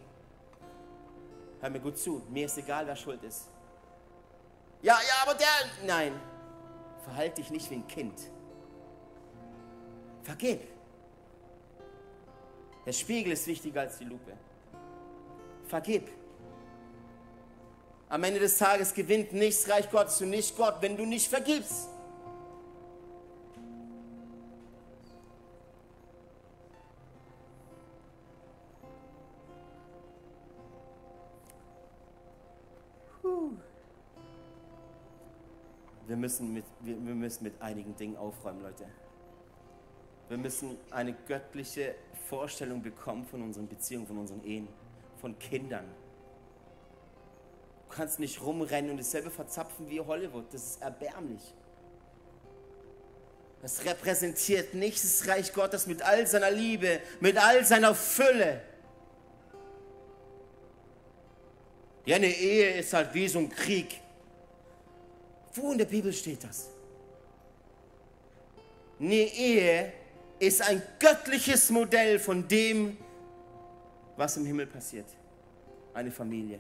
Hör 1.61 1.69
mir 1.69 1.79
gut 1.79 1.97
zu, 1.97 2.21
mir 2.29 2.45
ist 2.45 2.57
egal, 2.57 2.85
wer 2.85 2.95
schuld 2.95 3.23
ist. 3.23 3.49
Ja, 4.81 4.93
ja, 4.95 5.23
aber 5.23 5.35
der. 5.35 5.47
Nein, 5.85 6.13
verhalte 7.03 7.41
dich 7.41 7.51
nicht 7.51 7.69
wie 7.71 7.75
ein 7.75 7.87
Kind. 7.87 8.19
Vergib. 10.23 10.61
Der 12.85 12.91
Spiegel 12.91 13.33
ist 13.33 13.47
wichtiger 13.47 13.81
als 13.81 13.97
die 13.97 14.05
Lupe. 14.05 14.33
Vergib. 15.71 16.09
Am 18.09 18.21
Ende 18.25 18.41
des 18.41 18.57
Tages 18.57 18.93
gewinnt 18.93 19.31
nichts 19.31 19.69
Reich 19.69 19.89
Gottes 19.89 20.21
und 20.21 20.31
nicht 20.31 20.57
Gott, 20.57 20.75
wenn 20.81 20.97
du 20.97 21.05
nicht 21.05 21.29
vergibst. 21.29 21.87
Wir 36.05 36.17
müssen, 36.17 36.53
mit, 36.53 36.65
wir, 36.81 36.97
wir 36.97 37.15
müssen 37.15 37.45
mit 37.45 37.61
einigen 37.61 37.95
Dingen 37.95 38.17
aufräumen, 38.17 38.61
Leute. 38.61 38.85
Wir 40.27 40.37
müssen 40.37 40.75
eine 40.89 41.13
göttliche 41.13 41.95
Vorstellung 42.27 42.81
bekommen 42.81 43.25
von 43.25 43.41
unseren 43.41 43.69
Beziehungen, 43.69 44.05
von 44.05 44.17
unseren 44.17 44.43
Ehen 44.43 44.67
von 45.21 45.37
Kindern. 45.37 45.85
Du 47.87 47.95
kannst 47.95 48.19
nicht 48.19 48.41
rumrennen 48.41 48.91
und 48.91 48.97
dasselbe 48.97 49.29
verzapfen 49.29 49.89
wie 49.89 49.99
Hollywood. 49.99 50.45
Das 50.51 50.63
ist 50.63 50.81
erbärmlich. 50.81 51.41
Das 53.61 53.85
repräsentiert 53.85 54.73
nicht 54.73 55.03
das 55.03 55.27
Reich 55.27 55.53
Gottes 55.53 55.85
mit 55.85 56.01
all 56.01 56.25
seiner 56.25 56.49
Liebe, 56.49 56.99
mit 57.19 57.37
all 57.37 57.63
seiner 57.63 57.93
Fülle. 57.93 58.61
Ja, 62.05 62.15
eine 62.15 62.27
Ehe 62.27 62.79
ist 62.79 62.91
halt 62.93 63.13
wie 63.13 63.27
so 63.27 63.37
ein 63.37 63.49
Krieg. 63.49 64.01
Wo 65.53 65.71
in 65.71 65.77
der 65.77 65.85
Bibel 65.85 66.11
steht 66.11 66.43
das? 66.43 66.69
Eine 68.99 69.13
Ehe 69.15 69.93
ist 70.39 70.61
ein 70.63 70.81
göttliches 70.97 71.69
Modell 71.69 72.17
von 72.17 72.47
dem, 72.47 72.97
was 74.21 74.37
im 74.37 74.45
Himmel 74.45 74.67
passiert. 74.67 75.07
Eine 75.95 76.11
Familie. 76.11 76.59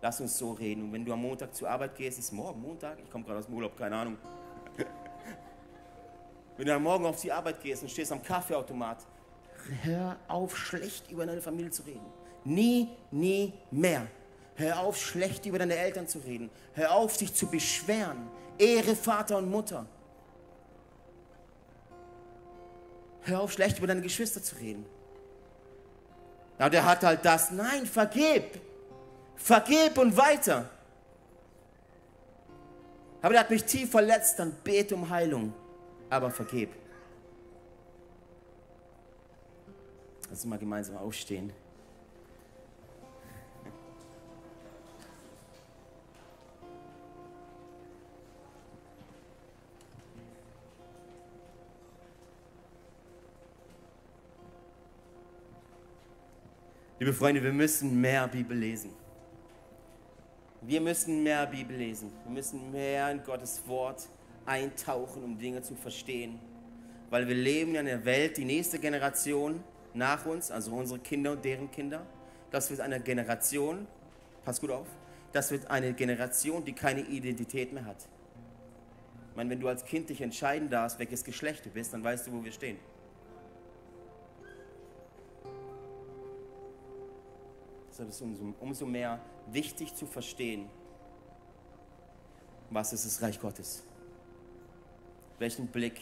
Lass 0.00 0.20
uns 0.20 0.38
so 0.38 0.52
reden. 0.52 0.84
Und 0.84 0.92
wenn 0.92 1.04
du 1.04 1.12
am 1.12 1.22
Montag 1.22 1.52
zur 1.52 1.68
Arbeit 1.68 1.96
gehst, 1.96 2.20
ist 2.20 2.32
morgen 2.32 2.62
Montag, 2.62 2.96
ich 3.02 3.10
komme 3.10 3.24
gerade 3.24 3.40
aus 3.40 3.46
dem 3.46 3.54
Urlaub, 3.56 3.76
keine 3.76 3.96
Ahnung. 3.96 4.16
wenn 6.56 6.66
du 6.66 6.72
am 6.72 6.84
Morgen 6.84 7.04
auf 7.04 7.20
die 7.20 7.32
Arbeit 7.32 7.60
gehst 7.60 7.82
und 7.82 7.88
stehst 7.88 8.12
am 8.12 8.22
Kaffeeautomat, 8.22 8.98
hör 9.82 10.16
auf, 10.28 10.56
schlecht 10.56 11.10
über 11.10 11.26
deine 11.26 11.42
Familie 11.42 11.72
zu 11.72 11.82
reden. 11.82 12.06
Nie, 12.44 12.88
nie 13.10 13.54
mehr. 13.72 14.06
Hör 14.54 14.78
auf, 14.78 14.96
schlecht 14.96 15.46
über 15.46 15.58
deine 15.58 15.74
Eltern 15.74 16.06
zu 16.06 16.20
reden. 16.20 16.48
Hör 16.74 16.92
auf, 16.92 17.16
dich 17.16 17.34
zu 17.34 17.48
beschweren. 17.48 18.28
Ehre 18.56 18.94
Vater 18.94 19.38
und 19.38 19.50
Mutter. 19.50 19.86
Hör 23.26 23.40
auf, 23.40 23.52
schlecht 23.52 23.78
über 23.78 23.88
deine 23.88 24.02
Geschwister 24.02 24.40
zu 24.40 24.54
reden. 24.56 24.86
Ja, 26.60 26.70
der 26.70 26.84
hat 26.84 27.02
halt 27.02 27.24
das. 27.24 27.50
Nein, 27.50 27.84
vergib. 27.84 28.60
Vergib 29.34 29.98
und 29.98 30.16
weiter. 30.16 30.70
Aber 33.20 33.32
der 33.32 33.40
hat 33.40 33.50
mich 33.50 33.64
tief 33.64 33.90
verletzt, 33.90 34.38
dann 34.38 34.52
bete 34.62 34.94
um 34.94 35.10
Heilung. 35.10 35.52
Aber 36.08 36.30
vergib. 36.30 36.70
Lass 40.22 40.30
uns 40.30 40.44
mal 40.44 40.58
gemeinsam 40.58 40.96
aufstehen. 40.96 41.52
Liebe 57.06 57.18
Freunde, 57.18 57.40
wir 57.40 57.52
müssen 57.52 58.00
mehr 58.00 58.26
Bibel 58.26 58.58
lesen. 58.58 58.90
Wir 60.60 60.80
müssen 60.80 61.22
mehr 61.22 61.46
Bibel 61.46 61.76
lesen. 61.76 62.10
Wir 62.24 62.32
müssen 62.32 62.72
mehr 62.72 63.12
in 63.12 63.22
Gottes 63.22 63.62
Wort 63.68 64.08
eintauchen, 64.44 65.22
um 65.22 65.38
Dinge 65.38 65.62
zu 65.62 65.76
verstehen. 65.76 66.40
Weil 67.08 67.28
wir 67.28 67.36
leben 67.36 67.76
in 67.76 67.86
einer 67.86 68.04
Welt, 68.04 68.36
die 68.38 68.44
nächste 68.44 68.80
Generation 68.80 69.62
nach 69.94 70.26
uns, 70.26 70.50
also 70.50 70.72
unsere 70.72 70.98
Kinder 70.98 71.30
und 71.30 71.44
deren 71.44 71.70
Kinder, 71.70 72.04
das 72.50 72.70
wird 72.70 72.80
eine 72.80 72.98
Generation, 72.98 73.86
pass 74.44 74.60
gut 74.60 74.72
auf, 74.72 74.88
das 75.30 75.52
wird 75.52 75.70
eine 75.70 75.92
Generation, 75.92 76.64
die 76.64 76.72
keine 76.72 77.02
Identität 77.02 77.72
mehr 77.72 77.84
hat. 77.84 78.08
Ich 79.30 79.36
meine, 79.36 79.50
wenn 79.50 79.60
du 79.60 79.68
als 79.68 79.84
Kind 79.84 80.10
dich 80.10 80.22
entscheiden 80.22 80.68
darfst, 80.70 80.98
welches 80.98 81.22
Geschlecht 81.22 81.66
du 81.66 81.70
bist, 81.70 81.92
dann 81.92 82.02
weißt 82.02 82.26
du, 82.26 82.32
wo 82.32 82.42
wir 82.42 82.50
stehen. 82.50 82.78
Deshalb 87.96 88.10
ist 88.10 88.16
es 88.16 88.22
umso, 88.22 88.54
umso 88.60 88.84
mehr 88.84 89.18
wichtig 89.46 89.94
zu 89.94 90.04
verstehen, 90.04 90.68
was 92.68 92.92
ist 92.92 93.06
das 93.06 93.22
Reich 93.22 93.40
Gottes? 93.40 93.84
Welchen 95.38 95.66
Blick 95.68 95.98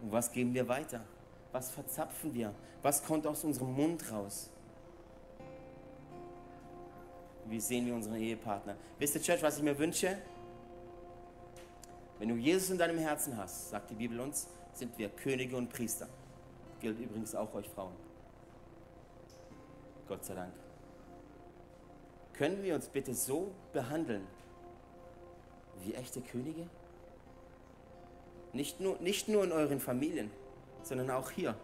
und 0.00 0.12
was 0.12 0.32
geben 0.32 0.54
wir 0.54 0.66
weiter? 0.66 1.04
Was 1.52 1.70
verzapfen 1.70 2.32
wir? 2.32 2.54
Was 2.80 3.04
kommt 3.04 3.26
aus 3.26 3.44
unserem 3.44 3.74
Mund 3.74 4.10
raus? 4.10 4.48
Wie 7.44 7.60
sehen 7.60 7.84
wir 7.84 7.94
unseren 7.94 8.16
Ehepartner? 8.16 8.76
Wisst 8.98 9.16
ihr, 9.16 9.20
Church, 9.20 9.42
was 9.42 9.58
ich 9.58 9.62
mir 9.62 9.78
wünsche? 9.78 10.16
Wenn 12.18 12.30
du 12.30 12.36
Jesus 12.36 12.70
in 12.70 12.78
deinem 12.78 12.96
Herzen 12.96 13.36
hast, 13.36 13.68
sagt 13.68 13.90
die 13.90 13.94
Bibel 13.94 14.18
uns, 14.20 14.48
sind 14.72 14.96
wir 14.96 15.10
Könige 15.10 15.54
und 15.54 15.68
Priester. 15.68 16.08
Gilt 16.80 16.98
übrigens 16.98 17.34
auch 17.34 17.52
euch 17.54 17.68
Frauen. 17.68 18.03
Gott 20.08 20.24
sei 20.24 20.34
Dank. 20.34 20.52
Können 22.34 22.62
wir 22.62 22.74
uns 22.74 22.88
bitte 22.88 23.14
so 23.14 23.52
behandeln 23.72 24.26
wie 25.84 25.94
echte 25.94 26.20
Könige? 26.20 26.66
Nicht 28.52 28.80
nur, 28.80 28.98
nicht 29.00 29.28
nur 29.28 29.44
in 29.44 29.52
euren 29.52 29.80
Familien, 29.80 30.30
sondern 30.82 31.10
auch 31.10 31.30
hier. 31.30 31.54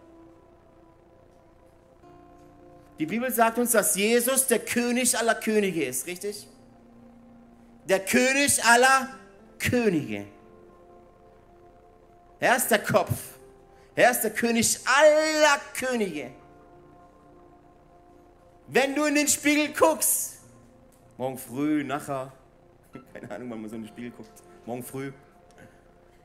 Die 2.99 3.07
Bibel 3.07 3.33
sagt 3.33 3.59
uns, 3.59 3.73
dass 3.73 3.95
Jesus 3.95 4.47
der 4.47 4.59
König 4.59 5.17
aller 5.17 5.35
Könige 5.35 5.85
ist, 5.85 6.07
richtig? 6.07 6.47
Der 7.89 8.01
König 8.01 8.63
aller 8.65 9.09
Könige. 9.59 10.27
Er 12.39 12.57
ist 12.57 12.71
der 12.71 12.83
Kopf. 12.83 13.13
Er 13.95 14.11
ist 14.11 14.23
der 14.23 14.33
König 14.33 14.79
aller 14.85 15.61
Könige. 15.75 16.31
Wenn 18.73 18.95
du 18.95 19.05
in 19.05 19.17
den 19.17 19.27
Spiegel 19.27 19.73
guckst, 19.73 20.39
morgen 21.19 21.37
früh, 21.37 21.83
nachher, 21.83 22.33
keine 23.13 23.29
Ahnung, 23.29 23.51
wann 23.51 23.63
man 23.63 23.69
so 23.69 23.75
in 23.75 23.83
den 23.83 23.89
Spiegel 23.89 24.13
guckt, 24.13 24.31
morgen 24.65 24.85
früh, 24.85 25.13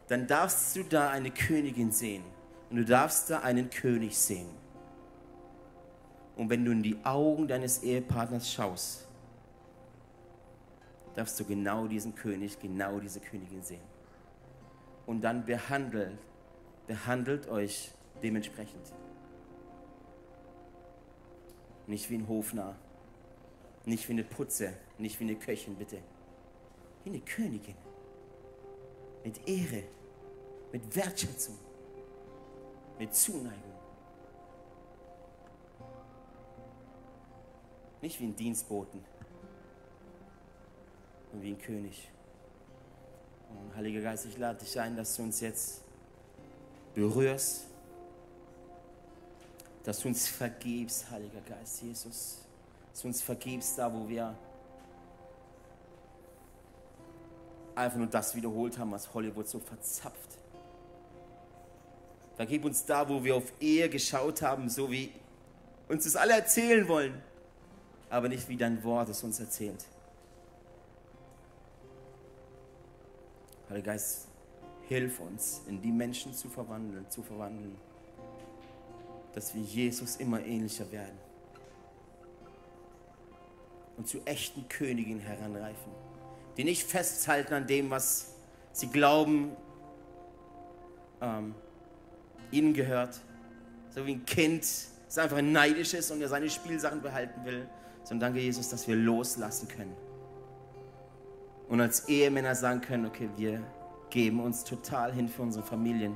dann 0.07 0.27
darfst 0.27 0.75
du 0.75 0.83
da 0.83 1.09
eine 1.09 1.31
Königin 1.31 1.91
sehen 1.91 2.23
und 2.69 2.77
du 2.77 2.85
darfst 2.85 3.31
da 3.31 3.39
einen 3.39 3.71
König 3.71 4.15
sehen. 4.15 4.47
Und 6.35 6.51
wenn 6.51 6.63
du 6.63 6.71
in 6.71 6.83
die 6.83 6.97
Augen 7.03 7.47
deines 7.47 7.81
Ehepartners 7.81 8.51
schaust, 8.51 9.07
darfst 11.15 11.39
du 11.39 11.45
genau 11.45 11.87
diesen 11.87 12.13
König, 12.13 12.59
genau 12.59 12.99
diese 12.99 13.21
Königin 13.21 13.63
sehen. 13.63 13.81
Und 15.07 15.21
dann 15.21 15.47
behandelt, 15.47 16.19
behandelt 16.85 17.47
euch 17.49 17.89
dementsprechend. 18.21 18.93
Nicht 21.87 22.09
wie 22.09 22.15
ein 22.15 22.27
Hofnarr. 22.27 22.75
Nicht 23.85 24.07
wie 24.07 24.13
eine 24.13 24.23
Putze. 24.23 24.73
Nicht 24.97 25.19
wie 25.19 25.25
eine 25.25 25.35
Köchin, 25.35 25.75
bitte. 25.75 25.99
Wie 27.03 27.09
eine 27.09 27.19
Königin. 27.19 27.75
Mit 29.23 29.47
Ehre. 29.47 29.83
Mit 30.71 30.95
Wertschätzung. 30.95 31.57
Mit 32.97 33.13
Zuneigung. 33.13 33.75
Nicht 38.01 38.19
wie 38.19 38.25
ein 38.25 38.35
Dienstboten. 38.35 39.03
Und 41.33 41.41
wie 41.41 41.51
ein 41.51 41.57
König. 41.59 42.09
Und 43.49 43.75
Heiliger 43.75 44.01
Geist, 44.01 44.25
ich 44.25 44.37
lade 44.37 44.59
dich 44.59 44.79
ein, 44.79 44.95
dass 44.95 45.15
du 45.15 45.23
uns 45.23 45.39
jetzt 45.39 45.83
berührst 46.93 47.65
dass 49.85 49.99
du 49.99 50.07
uns 50.07 50.27
vergibst, 50.27 51.09
Heiliger 51.11 51.41
Geist, 51.41 51.83
Jesus. 51.83 52.39
Dass 52.91 53.01
du 53.01 53.07
uns 53.07 53.21
vergibst, 53.21 53.77
da 53.77 53.93
wo 53.93 54.09
wir 54.09 54.35
einfach 57.75 57.97
nur 57.97 58.07
das 58.07 58.35
wiederholt 58.35 58.79
haben, 58.79 58.91
was 58.91 59.13
Hollywood 59.13 59.47
so 59.47 59.59
verzapft. 59.59 60.39
Vergib 62.35 62.65
uns 62.65 62.83
da, 62.85 63.07
wo 63.07 63.23
wir 63.23 63.35
auf 63.35 63.53
Ehe 63.59 63.87
geschaut 63.87 64.41
haben, 64.41 64.69
so 64.69 64.89
wie 64.89 65.11
uns 65.87 66.05
das 66.05 66.15
alle 66.15 66.33
erzählen 66.33 66.87
wollen, 66.87 67.21
aber 68.09 68.27
nicht 68.27 68.49
wie 68.49 68.57
dein 68.57 68.83
Wort 68.83 69.09
es 69.09 69.23
uns 69.23 69.39
erzählt. 69.39 69.85
Heiliger 73.69 73.91
Geist, 73.91 74.27
hilf 74.87 75.19
uns, 75.19 75.61
in 75.67 75.81
die 75.81 75.91
Menschen 75.91 76.33
zu 76.33 76.49
verwandeln, 76.49 77.07
zu 77.09 77.21
verwandeln 77.21 77.75
dass 79.35 79.53
wir 79.53 79.61
Jesus 79.61 80.15
immer 80.15 80.43
ähnlicher 80.43 80.89
werden. 80.91 81.17
Und 83.97 84.07
zu 84.07 84.21
echten 84.25 84.67
Königen 84.69 85.19
heranreifen, 85.19 85.91
die 86.57 86.63
nicht 86.63 86.83
festhalten 86.83 87.53
an 87.53 87.67
dem, 87.67 87.89
was 87.89 88.33
sie 88.71 88.87
glauben, 88.87 89.51
ähm, 91.21 91.53
ihnen 92.51 92.73
gehört, 92.73 93.19
so 93.89 94.05
wie 94.05 94.15
ein 94.15 94.25
Kind, 94.25 94.61
das 95.05 95.17
einfach 95.17 95.41
neidisch 95.41 95.93
ist 95.93 96.11
und 96.11 96.21
er 96.21 96.29
seine 96.29 96.49
Spielsachen 96.49 97.01
behalten 97.01 97.45
will, 97.45 97.67
sondern 98.03 98.31
danke 98.31 98.39
Jesus, 98.39 98.69
dass 98.69 98.87
wir 98.87 98.95
loslassen 98.95 99.67
können. 99.67 99.95
Und 101.67 101.81
als 101.81 102.07
Ehemänner 102.07 102.55
sagen 102.55 102.81
können, 102.81 103.05
okay, 103.05 103.29
wir 103.35 103.61
geben 104.09 104.39
uns 104.39 104.63
total 104.63 105.11
hin 105.11 105.27
für 105.27 105.41
unsere 105.41 105.65
Familien 105.65 106.15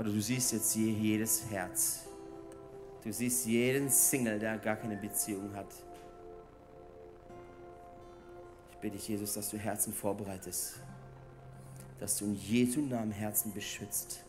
Vater, 0.00 0.14
du 0.14 0.20
siehst 0.22 0.52
jetzt 0.52 0.74
jedes 0.76 1.44
Herz. 1.50 2.06
Du 3.04 3.12
siehst 3.12 3.44
jeden 3.44 3.90
Single, 3.90 4.38
der 4.38 4.56
gar 4.56 4.76
keine 4.76 4.96
Beziehung 4.96 5.54
hat. 5.54 5.66
Ich 8.70 8.78
bitte 8.78 8.96
dich, 8.96 9.08
Jesus, 9.08 9.34
dass 9.34 9.50
du 9.50 9.58
Herzen 9.58 9.92
vorbereitest. 9.92 10.80
Dass 11.98 12.16
du 12.16 12.24
in 12.24 12.34
Jesu 12.34 12.80
Namen 12.80 13.10
Herzen 13.10 13.52
beschützt. 13.52 14.24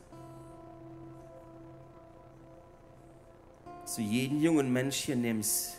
Dass 3.83 3.95
du 3.95 4.01
jeden 4.01 4.41
jungen 4.41 4.73
Mensch 4.73 4.97
hier 4.97 5.15
nimmst 5.15 5.77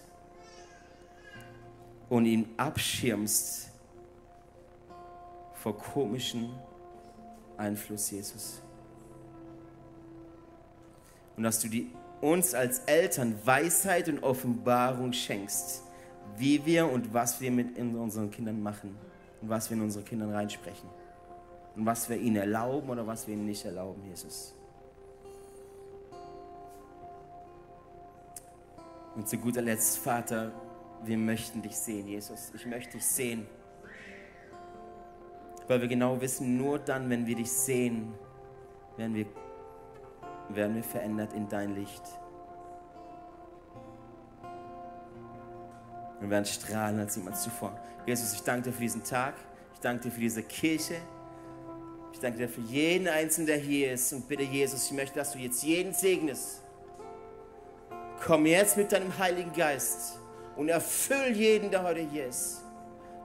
und 2.09 2.25
ihn 2.25 2.49
abschirmst 2.57 3.69
vor 5.53 5.77
komischen 5.77 6.49
Einfluss, 7.59 8.11
Jesus 8.11 8.63
und 11.37 11.43
dass 11.43 11.61
du 11.61 11.69
die, 11.69 11.91
uns 12.21 12.55
als 12.55 12.81
Eltern 12.81 13.35
Weisheit 13.45 14.09
und 14.09 14.23
Offenbarung 14.23 15.13
schenkst, 15.13 15.83
wie 16.37 16.65
wir 16.65 16.91
und 16.91 17.13
was 17.13 17.41
wir 17.41 17.51
mit 17.51 17.79
unseren 17.79 18.31
Kindern 18.31 18.63
machen 18.63 18.97
und 19.41 19.49
was 19.49 19.71
wir 19.71 19.77
in 19.77 19.83
unsere 19.83 20.05
Kindern 20.05 20.33
reinsprechen 20.33 20.89
und 21.77 21.87
was 21.87 22.09
wir 22.09 22.17
ihnen 22.17 22.37
erlauben 22.37 22.89
oder 22.91 23.07
was 23.07 23.27
wir 23.27 23.35
ihnen 23.35 23.47
nicht 23.47 23.65
erlauben, 23.65 24.03
Jesus. 24.09 24.55
Und 29.15 29.29
zu 29.29 29.37
guter 29.37 29.61
Letzt, 29.61 29.99
Vater, 29.99 30.53
wir 31.05 31.19
möchten 31.19 31.61
dich 31.61 31.77
sehen, 31.77 32.07
Jesus. 32.07 32.51
Ich 32.55 32.65
möchte 32.65 32.93
dich 32.93 33.07
sehen. 33.07 33.47
Weil 35.69 35.81
wir 35.81 35.89
genau 35.89 36.21
wissen, 36.21 36.57
nur 36.57 36.79
dann, 36.79 37.11
wenn 37.11 37.27
wir 37.27 37.37
dich 37.37 37.51
sehen, 37.51 38.15
werden 38.97 39.15
wir 39.15 39.27
werden 40.55 40.77
wir 40.77 40.85
verändert 40.85 41.33
in 41.33 41.49
dein 41.49 41.75
Licht. 41.75 42.03
Wir 46.21 46.31
werden 46.31 46.45
strahlen 46.45 47.01
als 47.01 47.17
jemals 47.17 47.43
zuvor. 47.43 47.77
Jesus, 48.07 48.33
ich 48.33 48.43
danke 48.43 48.71
dir 48.71 48.73
für 48.73 48.83
diesen 48.83 49.03
Tag. 49.03 49.35
Ich 49.75 49.81
danke 49.81 50.05
dir 50.05 50.11
für 50.13 50.21
diese 50.21 50.43
Kirche. 50.43 50.97
Ich 52.13 52.21
danke 52.21 52.39
dir 52.39 52.49
für 52.49 52.61
jeden 52.61 53.09
Einzelnen, 53.09 53.49
der 53.49 53.57
hier 53.57 53.93
ist. 53.93 54.13
Und 54.13 54.29
bitte, 54.29 54.45
Jesus, 54.45 54.87
ich 54.87 54.93
möchte, 54.93 55.19
dass 55.19 55.33
du 55.33 55.39
jetzt 55.39 55.63
jeden 55.63 55.93
segnest. 55.93 56.63
Komm 58.25 58.47
jetzt 58.47 58.77
mit 58.77 58.93
deinem 58.93 59.17
Heiligen 59.19 59.53
Geist 59.53 60.21
und 60.57 60.69
erfüll 60.69 61.33
jeden, 61.33 61.71
der 61.71 61.83
heute 61.83 62.01
hier 62.01 62.27
ist. 62.27 62.63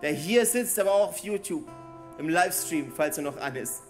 Der 0.01 0.11
hier 0.11 0.45
sitzt, 0.45 0.79
aber 0.79 0.91
auch 0.91 1.09
auf 1.09 1.17
YouTube, 1.19 1.67
im 2.17 2.29
Livestream, 2.29 2.91
falls 2.95 3.17
er 3.17 3.23
noch 3.23 3.37
an 3.37 3.55
ist. 3.55 3.83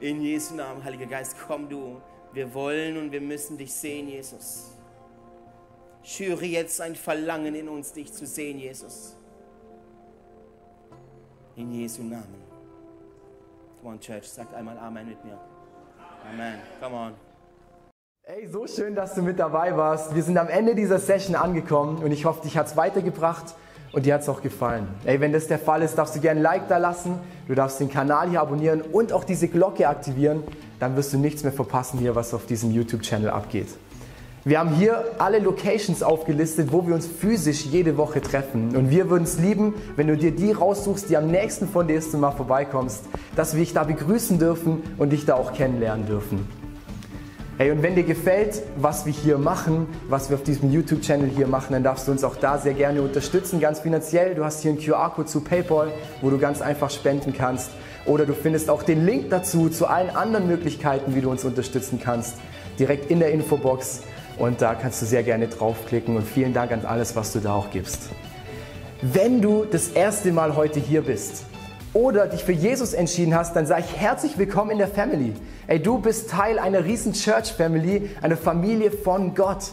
In 0.00 0.22
Jesu 0.22 0.54
Namen, 0.54 0.82
Heiliger 0.82 1.06
Geist, 1.06 1.36
komm 1.46 1.68
du. 1.68 2.00
Wir 2.32 2.52
wollen 2.54 2.96
und 2.98 3.12
wir 3.12 3.20
müssen 3.20 3.56
dich 3.56 3.72
sehen, 3.72 4.08
Jesus. 4.08 4.72
Schüre 6.02 6.44
jetzt 6.44 6.80
ein 6.80 6.94
Verlangen 6.94 7.54
in 7.54 7.68
uns, 7.68 7.92
dich 7.92 8.12
zu 8.12 8.26
sehen, 8.26 8.58
Jesus. 8.58 9.16
In 11.56 11.72
Jesu 11.72 12.02
Namen. 12.02 12.42
Come 13.80 13.94
on, 13.94 14.00
Church, 14.00 14.28
sagt 14.28 14.54
einmal 14.54 14.78
Amen 14.78 15.08
mit 15.08 15.24
mir. 15.24 15.38
Amen. 16.30 16.54
Come 16.80 16.96
on. 16.96 17.14
Ey, 18.22 18.46
so 18.46 18.66
schön, 18.66 18.94
dass 18.94 19.14
du 19.14 19.22
mit 19.22 19.38
dabei 19.38 19.76
warst. 19.76 20.14
Wir 20.14 20.22
sind 20.22 20.36
am 20.36 20.48
Ende 20.48 20.74
dieser 20.74 20.98
Session 20.98 21.34
angekommen 21.34 22.02
und 22.02 22.12
ich 22.12 22.26
hoffe, 22.26 22.42
dich 22.42 22.58
hat 22.58 22.66
es 22.66 22.76
weitergebracht 22.76 23.54
und 23.92 24.04
dir 24.04 24.14
hat 24.14 24.20
es 24.20 24.28
auch 24.28 24.42
gefallen. 24.42 24.86
Ey, 25.04 25.20
wenn 25.20 25.32
das 25.32 25.46
der 25.46 25.58
Fall 25.58 25.82
ist, 25.82 25.96
darfst 25.96 26.14
du 26.14 26.20
gerne 26.20 26.40
ein 26.40 26.42
Like 26.42 26.68
da 26.68 26.76
lassen, 26.76 27.18
du 27.46 27.54
darfst 27.54 27.80
den 27.80 27.88
Kanal 27.88 28.28
hier 28.28 28.42
abonnieren 28.42 28.82
und 28.82 29.12
auch 29.12 29.24
diese 29.24 29.48
Glocke 29.48 29.88
aktivieren. 29.88 30.42
Dann 30.78 30.96
wirst 30.96 31.12
du 31.12 31.18
nichts 31.18 31.42
mehr 31.42 31.52
verpassen 31.52 31.98
hier, 31.98 32.14
was 32.14 32.34
auf 32.34 32.46
diesem 32.46 32.70
YouTube-Channel 32.70 33.30
abgeht. 33.30 33.68
Wir 34.44 34.60
haben 34.60 34.70
hier 34.70 35.04
alle 35.18 35.40
Locations 35.40 36.02
aufgelistet, 36.02 36.72
wo 36.72 36.86
wir 36.86 36.94
uns 36.94 37.06
physisch 37.06 37.66
jede 37.66 37.96
Woche 37.96 38.20
treffen. 38.20 38.74
Und 38.76 38.88
wir 38.88 39.10
würden 39.10 39.24
es 39.24 39.38
lieben, 39.38 39.74
wenn 39.96 40.06
du 40.06 40.16
dir 40.16 40.30
die 40.30 40.52
raussuchst, 40.52 41.10
die 41.10 41.16
am 41.16 41.30
nächsten 41.30 41.68
von 41.68 41.88
dir 41.88 41.98
ist 41.98 42.14
und 42.14 42.20
mal 42.20 42.30
vorbeikommst, 42.30 43.04
dass 43.34 43.54
wir 43.54 43.60
dich 43.60 43.74
da 43.74 43.84
begrüßen 43.84 44.38
dürfen 44.38 44.82
und 44.96 45.10
dich 45.10 45.26
da 45.26 45.34
auch 45.34 45.52
kennenlernen 45.52 46.06
dürfen. 46.06 46.46
Hey, 47.58 47.72
und 47.72 47.82
wenn 47.82 47.96
dir 47.96 48.04
gefällt, 48.04 48.62
was 48.76 49.04
wir 49.04 49.12
hier 49.12 49.36
machen, 49.36 49.88
was 50.08 50.30
wir 50.30 50.36
auf 50.36 50.44
diesem 50.44 50.70
YouTube-Channel 50.70 51.28
hier 51.28 51.48
machen, 51.48 51.72
dann 51.72 51.82
darfst 51.82 52.06
du 52.06 52.12
uns 52.12 52.22
auch 52.22 52.36
da 52.36 52.56
sehr 52.56 52.74
gerne 52.74 53.02
unterstützen, 53.02 53.58
ganz 53.58 53.80
finanziell. 53.80 54.36
Du 54.36 54.44
hast 54.44 54.62
hier 54.62 54.70
einen 54.70 54.80
QR-Code 54.80 55.26
zu 55.26 55.40
PayPal, 55.40 55.90
wo 56.22 56.30
du 56.30 56.38
ganz 56.38 56.62
einfach 56.62 56.88
spenden 56.88 57.34
kannst. 57.36 57.72
Oder 58.06 58.26
du 58.26 58.34
findest 58.34 58.70
auch 58.70 58.82
den 58.82 59.04
Link 59.04 59.30
dazu, 59.30 59.68
zu 59.68 59.86
allen 59.86 60.10
anderen 60.10 60.46
Möglichkeiten, 60.46 61.14
wie 61.14 61.20
du 61.20 61.30
uns 61.30 61.44
unterstützen 61.44 62.00
kannst, 62.02 62.36
direkt 62.78 63.10
in 63.10 63.20
der 63.20 63.32
Infobox. 63.32 64.02
Und 64.38 64.62
da 64.62 64.74
kannst 64.74 65.02
du 65.02 65.06
sehr 65.06 65.22
gerne 65.22 65.48
draufklicken. 65.48 66.16
Und 66.16 66.26
vielen 66.26 66.54
Dank 66.54 66.72
an 66.72 66.84
alles, 66.84 67.16
was 67.16 67.32
du 67.32 67.40
da 67.40 67.54
auch 67.54 67.70
gibst. 67.70 68.10
Wenn 69.02 69.42
du 69.42 69.64
das 69.64 69.88
erste 69.88 70.32
Mal 70.32 70.56
heute 70.56 70.80
hier 70.80 71.02
bist, 71.02 71.44
oder 71.94 72.26
dich 72.26 72.44
für 72.44 72.52
Jesus 72.52 72.92
entschieden 72.92 73.34
hast, 73.34 73.56
dann 73.56 73.66
sage 73.66 73.84
ich 73.88 74.00
herzlich 74.00 74.36
willkommen 74.38 74.70
in 74.72 74.78
der 74.78 74.88
Family. 74.88 75.32
Ey, 75.66 75.80
du 75.80 75.98
bist 75.98 76.30
Teil 76.30 76.58
einer 76.58 76.84
riesen 76.84 77.12
Church 77.12 77.52
Family, 77.52 78.10
einer 78.20 78.36
Familie 78.36 78.90
von 78.90 79.34
Gott. 79.34 79.72